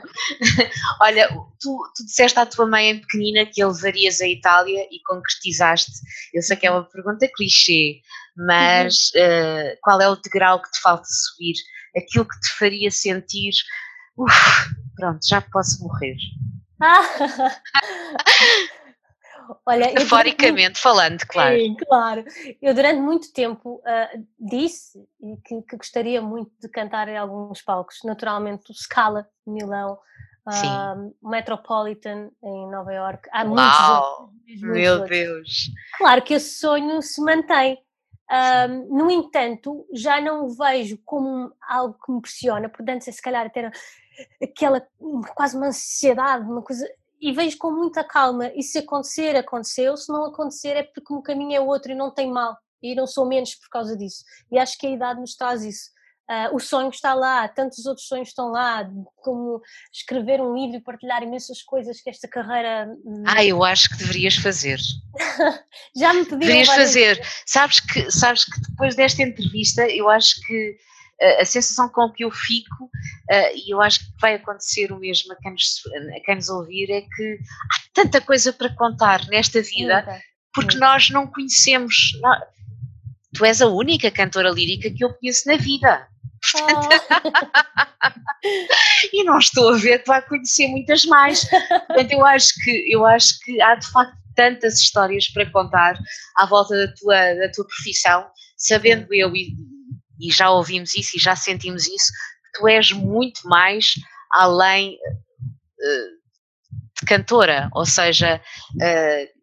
[1.01, 1.29] Olha,
[1.61, 5.93] tu, tu disseste à tua mãe em pequenina que levarias a Itália e concretizaste.
[6.33, 8.01] Eu sei que é uma pergunta clichê,
[8.37, 9.23] mas uhum.
[9.23, 11.55] uh, qual é o degrau que te falta subir?
[11.97, 13.53] Aquilo que te faria sentir,
[14.17, 14.35] uf,
[14.97, 16.17] pronto, já posso morrer.
[19.65, 20.79] Olha, Metaforicamente muito...
[20.79, 21.57] falando, claro.
[21.57, 22.25] Sim, claro.
[22.61, 25.07] Eu durante muito tempo uh, disse
[25.45, 29.99] que, que, gostaria muito de cantar em alguns palcos, naturalmente o Scala, Milão,
[30.47, 33.29] uh, Metropolitan em Nova York.
[33.33, 35.11] Há Uau, muitos, muitos meu outros.
[35.11, 35.71] Deus!
[35.99, 37.79] Claro que esse sonho se mantém.
[38.31, 43.51] Uh, no entanto, já não o vejo como algo que me pressiona, portanto, se calhar
[43.53, 43.71] ter
[44.43, 44.85] aquela
[45.35, 46.87] quase uma ansiedade, uma coisa
[47.21, 48.51] e vejo com muita calma.
[48.55, 49.97] E se acontecer, aconteceu.
[49.97, 52.57] Se não acontecer, é porque o caminho é outro e não tem mal.
[52.83, 54.25] E não sou menos por causa disso.
[54.51, 55.91] E acho que a idade nos traz isso.
[56.29, 58.85] Uh, o sonho está lá, tantos outros sonhos estão lá,
[59.19, 59.63] como
[59.93, 62.89] escrever um livro e partilhar imensas coisas que esta carreira.
[63.27, 64.81] Ah, eu acho que deverias fazer.
[65.95, 66.41] Já me pediram.
[66.41, 67.25] Deverias fazer.
[67.47, 70.77] Sabes que, sabes que depois desta entrevista, eu acho que
[71.41, 72.91] a sensação com que eu fico,
[73.55, 75.83] e eu acho que vai acontecer o mesmo a quem nos,
[76.15, 77.39] a quem nos ouvir, é que
[77.73, 80.05] há tanta coisa para contar nesta vida,
[80.53, 82.19] porque nós não conhecemos.
[82.21, 82.43] Nós,
[83.35, 86.09] tu és a única cantora lírica que eu conheço na vida.
[89.13, 91.49] E não estou a ver que vai conhecer muitas mais.
[91.49, 95.99] Portanto, eu acho que eu acho que há de facto tantas histórias para contar
[96.37, 98.25] à volta da tua, da tua profissão,
[98.57, 99.57] sabendo eu e
[100.21, 103.93] e já ouvimos isso e já sentimos isso, que tu és muito mais
[104.33, 108.41] além uh, de cantora, ou seja,
[108.75, 109.36] uh,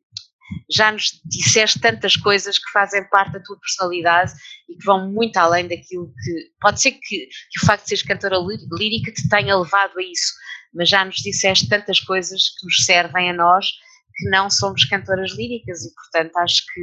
[0.69, 4.33] já nos disseste tantas coisas que fazem parte da tua personalidade
[4.69, 6.51] e que vão muito além daquilo que.
[6.59, 8.37] Pode ser que, que o facto de seres cantora
[8.71, 10.33] lírica te tenha levado a isso,
[10.73, 13.67] mas já nos disseste tantas coisas que nos servem a nós
[14.15, 16.81] que não somos cantoras líricas e, portanto, acho que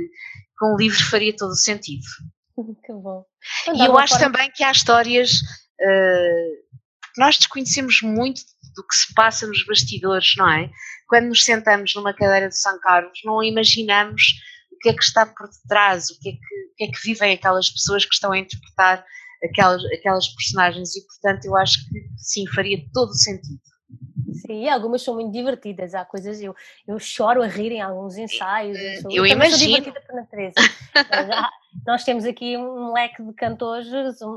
[0.59, 2.05] com o livro faria todo o sentido.
[2.85, 3.25] Que bom.
[3.75, 4.33] E eu acho forma...
[4.33, 5.33] também que há histórias
[5.81, 6.80] uh,
[7.17, 8.43] nós desconhecemos muito
[8.75, 10.71] do que se passa nos bastidores, não é?
[11.09, 14.23] Quando nos sentamos numa cadeira de São Carlos, não imaginamos
[14.73, 17.03] o que é que está por detrás, o que é que, o que, é que
[17.03, 19.05] vivem aquelas pessoas que estão a interpretar
[19.45, 23.61] aquelas, aquelas personagens e, portanto, eu acho que sim, faria todo o sentido.
[24.33, 25.95] Sim, algumas são muito divertidas.
[25.95, 26.55] Há coisas, eu,
[26.87, 28.79] eu choro a rir em alguns ensaios.
[28.79, 29.59] Eu, sou, eu, eu imagino.
[29.59, 30.55] Sou divertida por natureza.
[31.87, 33.89] nós temos aqui um leque de cantores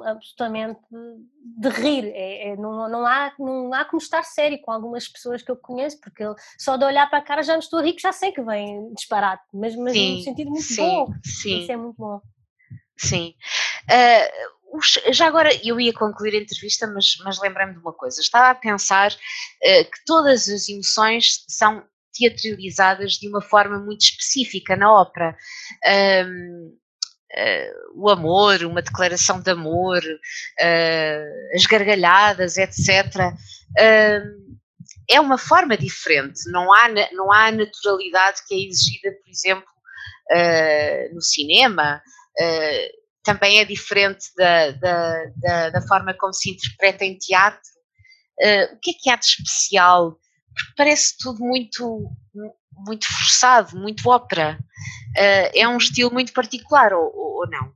[0.06, 2.06] absolutamente de rir.
[2.14, 5.56] É, é, não, não, há, não há como estar sério com algumas pessoas que eu
[5.56, 6.24] conheço, porque
[6.58, 8.94] só de olhar para a cara já me estou a rir, já sei que vem
[8.94, 11.08] disparate, mas, mas sim, num sentido muito sim, bom.
[11.24, 11.60] Sim.
[11.60, 12.22] Isso é muito bom.
[12.96, 13.36] Sim.
[13.90, 14.63] Uh,
[15.12, 18.20] já agora eu ia concluir a entrevista, mas, mas lembrei-me de uma coisa.
[18.20, 21.84] Estava a pensar uh, que todas as emoções são
[22.14, 25.36] teatralizadas de uma forma muito específica na ópera.
[26.26, 26.84] Um, uh,
[27.36, 33.34] eh, o amor, uma declaração de amor, uh, as gargalhadas, etc.
[35.10, 39.74] é uma forma diferente, não há, não há naturalidade que é exigida, por exemplo,
[41.12, 42.02] no cinema
[43.24, 47.62] também é diferente da, da, da, da forma como se interpreta em teatro.
[48.40, 50.12] Uh, o que é que há de especial?
[50.56, 52.10] Porque parece tudo muito,
[52.86, 54.58] muito forçado, muito ópera.
[55.18, 57.74] Uh, é um estilo muito particular, ou, ou não?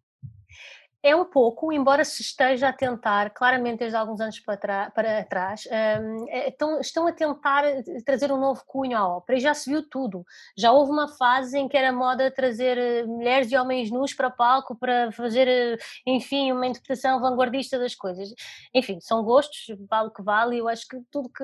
[1.04, 5.68] É um pouco, embora se esteja a tentar, claramente desde alguns anos para, para trás,
[6.02, 7.64] um, é, estão, estão a tentar
[8.04, 10.26] trazer um novo cunho à ópera e já se viu tudo.
[10.58, 14.30] Já houve uma fase em que era moda trazer eh, mulheres e homens nus para
[14.32, 18.34] palco para fazer, eh, enfim, uma interpretação vanguardista das coisas.
[18.74, 21.44] Enfim, são gostos, vale o que vale, e eu acho que tudo que,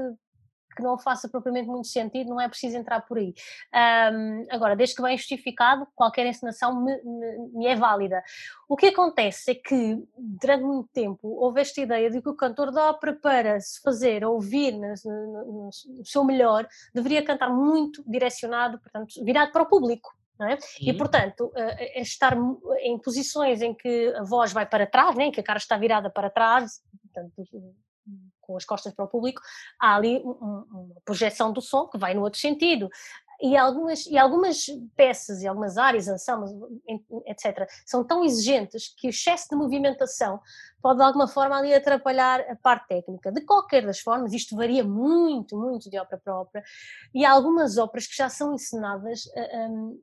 [0.74, 3.34] que não faça propriamente muito sentido, não é preciso entrar por aí.
[4.14, 8.24] Um, agora, desde que bem justificado, qualquer encenação me, me, me, é válida.
[8.68, 12.72] O que acontece é que, durante muito tempo, houve esta ideia de que o cantor
[12.72, 18.80] de ópera, para se fazer ouvir no, no, no seu melhor, deveria cantar muito direcionado,
[18.80, 20.14] portanto, virado para o público.
[20.42, 20.58] É?
[20.82, 22.36] E, portanto, é estar
[22.80, 25.32] em posições em que a voz vai para trás, né?
[25.32, 27.48] que a cara está virada para trás, portanto,
[28.46, 29.42] com as costas para o público,
[29.80, 32.90] há ali uma projeção do som que vai no outro sentido.
[33.42, 34.66] e, algumas, e algumas
[34.96, 36.52] peças e algumas áreas, ensembles,
[37.28, 40.40] etc., são tão exigentes que o excesso de movimentação
[40.82, 43.32] pode de alguma forma ali atrapalhar a parte técnica.
[43.34, 46.64] De qualquer das formas, isto varia muito, muito de ópera para ópera,
[47.14, 49.24] e há algumas óperas que já são encenadas
[49.70, 50.00] um,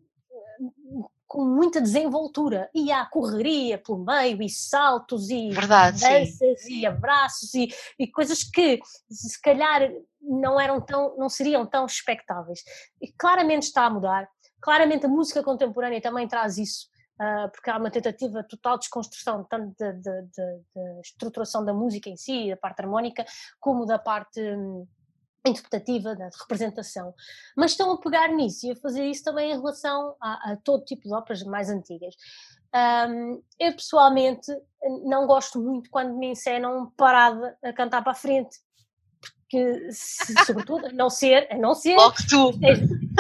[1.31, 6.81] com muita desenvoltura e há correria pelo meio e saltos e Verdade, danças sim.
[6.81, 9.89] e abraços e, e, coisas que se calhar
[10.21, 12.65] não eram tão não seriam tão expectáveis
[13.01, 14.29] e claramente está a mudar
[14.61, 16.89] claramente a música contemporânea também traz isso
[17.21, 21.73] uh, porque há uma tentativa total de desconstrução tanto da de, de, de, estruturação da
[21.73, 23.25] música em si da parte harmónica
[23.61, 24.85] como da parte hum,
[25.47, 27.15] interpretativa, de representação,
[27.57, 30.85] mas estão a pegar nisso e a fazer isso também em relação a, a todo
[30.85, 32.15] tipo de óperas mais antigas.
[32.75, 34.47] Um, eu pessoalmente
[35.05, 38.57] não gosto muito quando me encenam parada a cantar para a frente,
[39.49, 41.97] que, se, sobretudo, a não ser, a não ser.
[41.97, 42.53] Logo tu!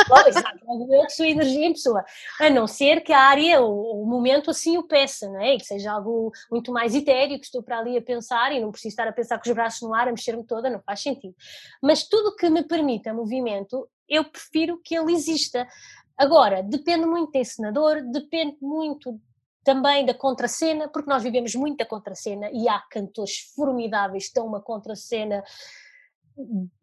[0.08, 2.04] Logo, eu sou energia em pessoa.
[2.40, 5.54] A não ser que a área, o, o momento assim o peça, não é?
[5.54, 8.70] E que seja algo muito mais etéreo, que estou para ali a pensar e não
[8.70, 11.34] preciso estar a pensar com os braços no ar, a mexer-me toda, não faz sentido.
[11.82, 15.66] Mas tudo que me permita movimento, eu prefiro que ele exista.
[16.16, 19.20] Agora, depende muito do encenador, depende muito
[19.64, 24.46] também da contracena, porque nós vivemos muito da contracena e há cantores formidáveis que estão
[24.46, 25.44] uma contracena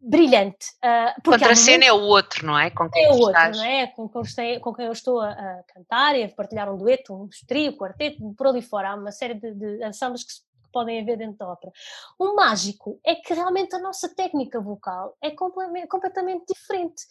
[0.00, 0.66] brilhante.
[0.84, 2.70] Uh, Contra a cena é o outro, não é?
[2.70, 3.56] Com quem é o outro, estás.
[3.56, 3.86] não é?
[3.88, 4.22] Com, com,
[4.60, 7.76] com, quem eu estou a, a, cantar e a partilhar um dueto, um trio, um
[7.76, 8.90] quarteto, por ali fora.
[8.90, 11.72] Há uma série de, de ensembles que, que podem haver dentro da ópera.
[12.18, 17.02] O mágico é que realmente a nossa técnica vocal é completamente diferente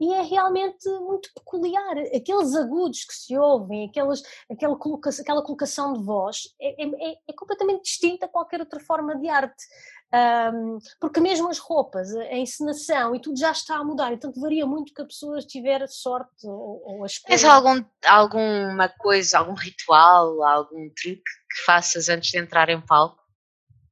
[0.00, 1.96] e é realmente muito peculiar.
[2.14, 7.16] Aqueles agudos que se ouvem, aquelas, aquela, colocação, aquela colocação de voz é, é, é,
[7.28, 9.64] é completamente distinta a qualquer outra forma de arte.
[10.12, 14.64] Um, porque mesmo as roupas, a encenação e tudo já está a mudar, então varia
[14.64, 17.36] muito que a pessoa tiver sorte ou, ou a escolha.
[17.36, 23.20] Tens algum, alguma coisa, algum ritual, algum truque que faças antes de entrar em palco?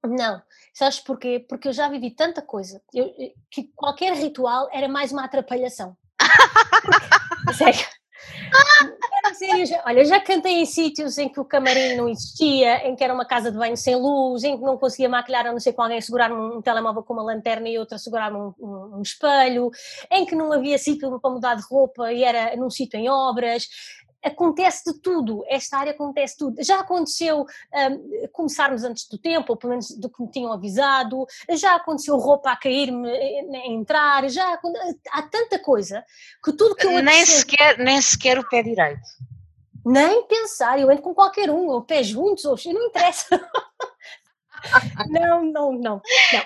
[0.04, 0.40] Não,
[0.72, 1.44] sabes porquê?
[1.48, 3.12] Porque eu já vivi tanta coisa eu,
[3.50, 5.96] que qualquer ritual era mais uma atrapalhação.
[7.58, 7.84] Porque,
[9.34, 13.12] sério olha, já cantei em sítios em que o camarim não existia, em que era
[13.12, 15.82] uma casa de banho sem luz, em que não conseguia maquilhar a não ser com
[15.82, 19.70] alguém segurar um, um telemóvel com uma lanterna e outra segurar um, um, um espelho,
[20.10, 23.68] em que não havia sítio para mudar de roupa e era num sítio em obras
[24.22, 26.62] acontece de tudo, esta área acontece tudo.
[26.62, 31.26] Já aconteceu um, começarmos antes do tempo, ou pelo menos do que me tinham avisado,
[31.50, 34.58] já aconteceu roupa a cair-me, eh, a entrar, já
[35.10, 36.04] há tanta coisa
[36.44, 39.02] que tudo que eu nem sequer Nem sequer o pé direito.
[39.84, 43.26] Nem pensar, eu entro com qualquer um, ou pés juntos, ou não interessa.
[45.10, 46.02] não, não, não,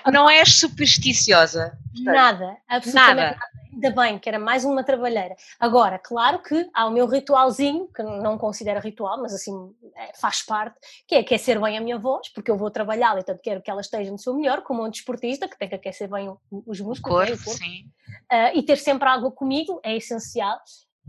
[0.07, 0.11] não.
[0.11, 1.77] Não és supersticiosa.
[1.99, 3.31] Nada, absolutamente nada.
[3.31, 5.35] nada ainda bem que era mais uma trabalheira.
[5.59, 9.53] Agora, claro que há o meu ritualzinho, que não considero ritual, mas assim
[9.95, 10.77] é, faz parte,
[11.07, 13.69] que é aquecer bem a minha voz, porque eu vou trabalhar e tanto quero que
[13.69, 16.99] ela esteja no seu melhor, como um desportista, que tem que aquecer bem os músculos.
[16.99, 17.59] O corpo, né, o corpo.
[17.59, 17.85] sim.
[18.31, 20.59] Uh, e ter sempre água comigo é essencial.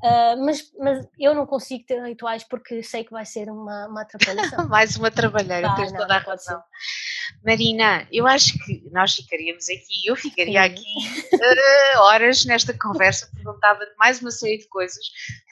[0.02, 4.02] Uh, mas, mas eu não consigo ter rituais porque sei que vai ser uma, uma
[4.02, 4.66] atrapalhação.
[4.70, 6.62] Mais uma trabalheira, tens toda a razão.
[7.44, 10.72] Marina, eu acho que nós ficaríamos aqui, eu ficaria Sim.
[10.72, 15.04] aqui uh, horas nesta conversa, perguntava-te mais uma série de coisas,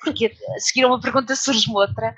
[0.04, 2.14] porque a seguir uma pergunta surge-me outra,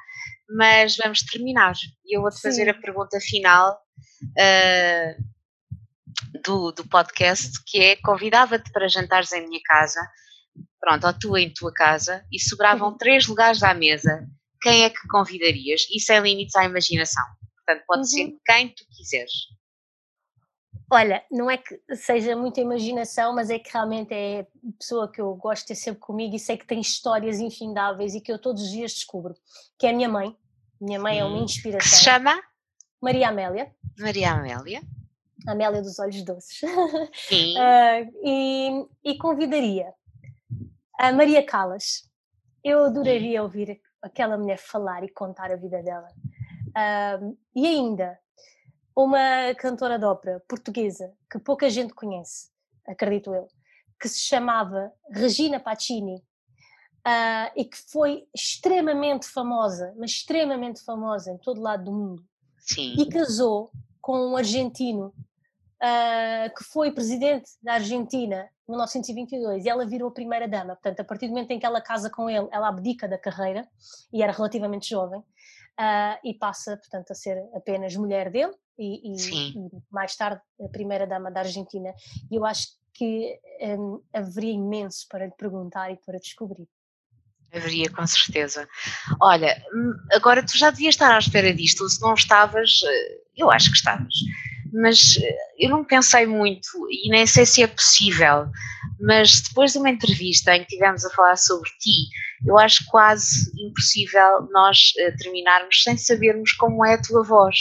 [0.50, 1.74] mas vamos terminar.
[2.04, 3.80] E eu vou-te fazer a pergunta final
[4.22, 5.22] uh,
[6.44, 10.00] do, do podcast, que é convidava-te para jantares em minha casa
[10.80, 12.96] pronto, ou tu em tua casa, e sobravam uhum.
[12.96, 14.26] três lugares à mesa,
[14.60, 15.82] quem é que convidarias?
[15.90, 17.24] E sem limites à imaginação.
[17.56, 18.04] Portanto, pode uhum.
[18.04, 19.32] ser quem tu quiseres.
[20.90, 24.46] Olha, não é que seja muita imaginação, mas é que realmente é
[24.78, 28.22] pessoa que eu gosto de ter sempre comigo e sei que tem histórias infindáveis e
[28.22, 29.34] que eu todos os dias descubro,
[29.78, 30.34] que é a minha mãe.
[30.80, 31.20] Minha mãe Sim.
[31.20, 31.90] é uma inspiração.
[31.90, 32.40] Que se chama?
[33.02, 33.70] Maria Amélia.
[33.98, 34.80] Maria Amélia.
[35.46, 36.60] Amélia dos Olhos Doces.
[37.28, 37.54] Sim.
[37.58, 39.92] uh, e, e convidaria
[40.98, 42.02] a Maria Callas.
[42.62, 46.08] Eu adoraria ouvir aquela mulher falar e contar a vida dela.
[47.54, 48.18] e ainda,
[48.94, 52.50] uma cantora de ópera portuguesa que pouca gente conhece,
[52.84, 53.46] acredito eu,
[54.00, 61.38] que se chamava Regina Pacini uh, e que foi extremamente famosa, mas extremamente famosa em
[61.38, 62.24] todo lado do mundo.
[62.58, 62.94] Sim.
[62.98, 63.70] E casou
[64.00, 65.14] com um argentino
[65.82, 70.74] uh, que foi presidente da Argentina 1922 e ela virou primeira-dama.
[70.76, 73.66] Portanto, a partir do momento em que ela casa com ele, ela abdica da carreira
[74.12, 79.50] e era relativamente jovem uh, e passa, portanto, a ser apenas mulher dele e, e,
[79.56, 81.94] e mais tarde a primeira-dama da Argentina.
[82.30, 86.68] E eu acho que um, haveria imenso para lhe perguntar e para descobrir.
[87.52, 88.68] Haveria, com certeza.
[89.22, 93.50] Olha, hum, agora tu já devias estar à espera disto, se não estavas, eh, eu
[93.50, 94.14] acho que estavas,
[94.72, 98.46] mas eh, eu não pensei muito e nem sei se é possível,
[99.00, 102.08] mas depois de uma entrevista em que tivemos a falar sobre ti,
[102.46, 107.56] eu acho quase impossível nós uh, terminarmos sem sabermos como é a tua voz.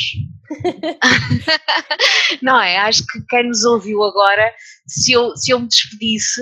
[2.42, 2.78] não é?
[2.78, 4.54] Acho que quem nos ouviu agora,
[4.88, 6.42] se eu, se eu me despedisse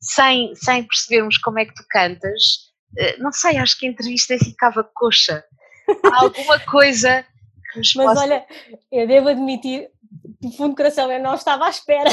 [0.00, 2.66] sem, sem percebermos como é que tu cantas,
[2.98, 5.44] eh, não sei, acho que a entrevista ficava coxa.
[6.04, 7.24] Há alguma coisa
[7.72, 8.20] que nos Mas possa...
[8.20, 8.46] olha,
[8.90, 9.88] eu devo admitir,
[10.40, 12.10] do fundo do coração, eu não estava à espera.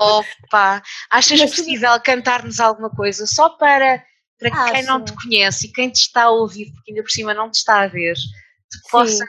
[0.00, 4.04] Opa, achas Mas, possível cantar-nos alguma coisa só para,
[4.38, 7.10] para que quem não te conhece e quem te está a ouvir, porque ainda por
[7.10, 9.24] cima não te está a ver, te possa,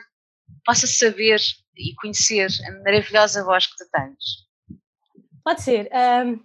[0.64, 1.40] possa saber
[1.76, 4.48] e conhecer a maravilhosa voz que tu tens?
[5.44, 5.88] Pode ser.
[6.26, 6.40] Um,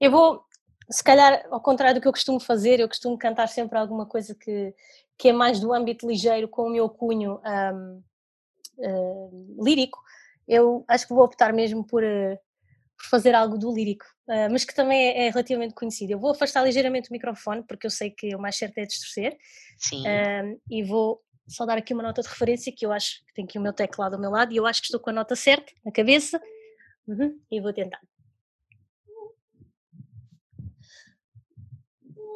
[0.00, 0.44] eu vou,
[0.90, 4.34] se calhar, ao contrário do que eu costumo fazer, eu costumo cantar sempre alguma coisa
[4.34, 4.74] que,
[5.18, 8.02] que é mais do âmbito ligeiro, com o meu cunho um,
[8.78, 9.98] uh, lírico.
[10.50, 12.36] Eu acho que vou optar mesmo por, uh,
[12.98, 16.12] por fazer algo do lírico, uh, mas que também é, é, relativamente conhecido.
[16.12, 19.36] Eu vou afastar ligeiramente o microfone, porque eu sei que o mais certo é distorcer.
[19.78, 20.04] Sim.
[20.68, 23.58] e vou só dar aqui uma nota de referência, que eu acho que tem aqui
[23.58, 25.72] o meu teclado ao meu lado, e eu acho que estou com a nota certa
[25.84, 26.40] na cabeça,
[27.08, 28.00] uhum, e vou tentar.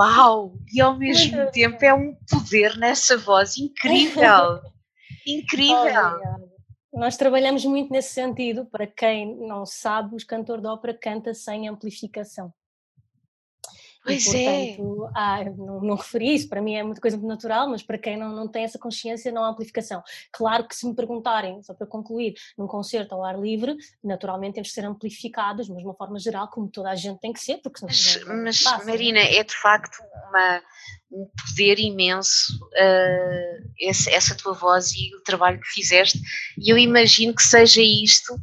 [0.00, 0.54] Uau!
[0.72, 4.58] E ao mesmo tempo é um poder nessa voz incrível.
[5.26, 6.18] Incrível.
[6.90, 8.64] Nós trabalhamos muito nesse sentido.
[8.64, 12.50] Para quem não sabe, o cantor de ópera canta sem amplificação.
[14.10, 14.76] Pois e, é.
[14.76, 15.10] portanto, é.
[15.14, 18.16] Ah, não, não referi isso, para mim é muita coisa muito natural, mas para quem
[18.16, 20.02] não, não tem essa consciência não há amplificação.
[20.32, 24.68] Claro que se me perguntarem, só para concluir, num concerto ao ar livre, naturalmente temos
[24.68, 27.58] que ser amplificados, mas de uma forma geral, como toda a gente tem que ser,
[27.58, 30.62] porque Mas, mas fácil, Marina, é de facto uma,
[31.12, 36.20] um poder imenso uh, esse, essa tua voz e o trabalho que fizeste,
[36.58, 38.34] e eu imagino que seja isto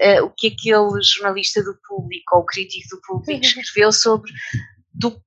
[0.00, 4.32] Uh, o que aquele jornalista do público ou crítico do público escreveu sobre
[5.02, 5.22] do,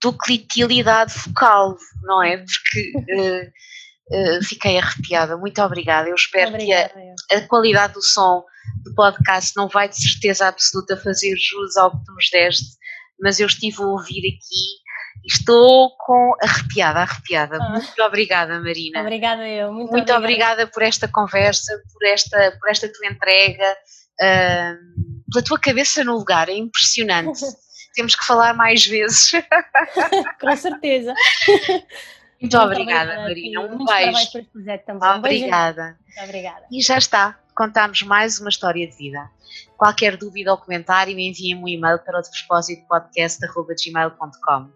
[0.00, 2.38] ductilidade focal, não é?
[2.38, 5.36] Porque uh, uh, fiquei arrepiada.
[5.36, 6.08] Muito obrigada.
[6.08, 8.42] Eu espero obrigada, que a, a, qualidade do som
[8.84, 12.76] do podcast não vai de certeza absoluta fazer jus ao que tu nos deste,
[13.20, 14.80] mas eu estive a ouvir aqui
[15.22, 17.58] e estou com arrepiada, arrepiada.
[17.60, 17.72] Ah.
[17.72, 19.02] Muito obrigada, Marina.
[19.02, 19.70] Obrigada eu.
[19.72, 20.62] Muito, muito obrigada.
[20.62, 20.66] obrigada.
[20.66, 23.76] por esta conversa, por esta, por esta tua entrega,
[24.22, 26.48] uh, pela tua cabeça no lugar.
[26.48, 27.40] É impressionante.
[27.94, 29.32] temos que falar mais vezes.
[30.40, 31.14] Com certeza.
[31.46, 31.86] Muito,
[32.40, 33.60] Muito obrigada, Marina.
[33.62, 34.48] Um beijo.
[34.86, 35.08] Também.
[35.18, 35.98] Obrigada.
[36.06, 36.66] Muito obrigada.
[36.70, 37.38] E já está.
[37.54, 39.30] Contamos mais uma história de vida.
[39.76, 44.70] Qualquer dúvida ou comentário, enviem-me um e-mail para o de propósito podcast.gmail.com.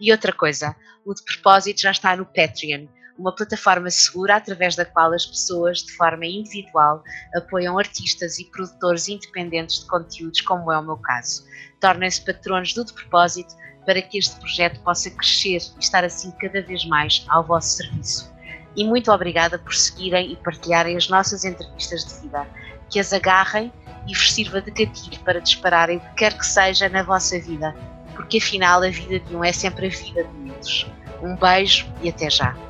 [0.00, 0.74] E outra coisa,
[1.04, 2.86] o de propósito já está no Patreon
[3.20, 9.08] uma plataforma segura através da qual as pessoas, de forma individual, apoiam artistas e produtores
[9.08, 11.44] independentes de conteúdos, como é o meu caso.
[11.78, 16.62] Tornem-se patronos do De Propósito para que este projeto possa crescer e estar assim cada
[16.62, 18.32] vez mais ao vosso serviço.
[18.74, 22.46] E muito obrigada por seguirem e partilharem as nossas entrevistas de vida.
[22.88, 23.72] Que as agarrem
[24.06, 27.74] e vos sirva de gatilho para dispararem o que quer que seja na vossa vida,
[28.16, 30.86] porque afinal a vida de um é sempre a vida de muitos.
[31.22, 32.69] Um beijo e até já!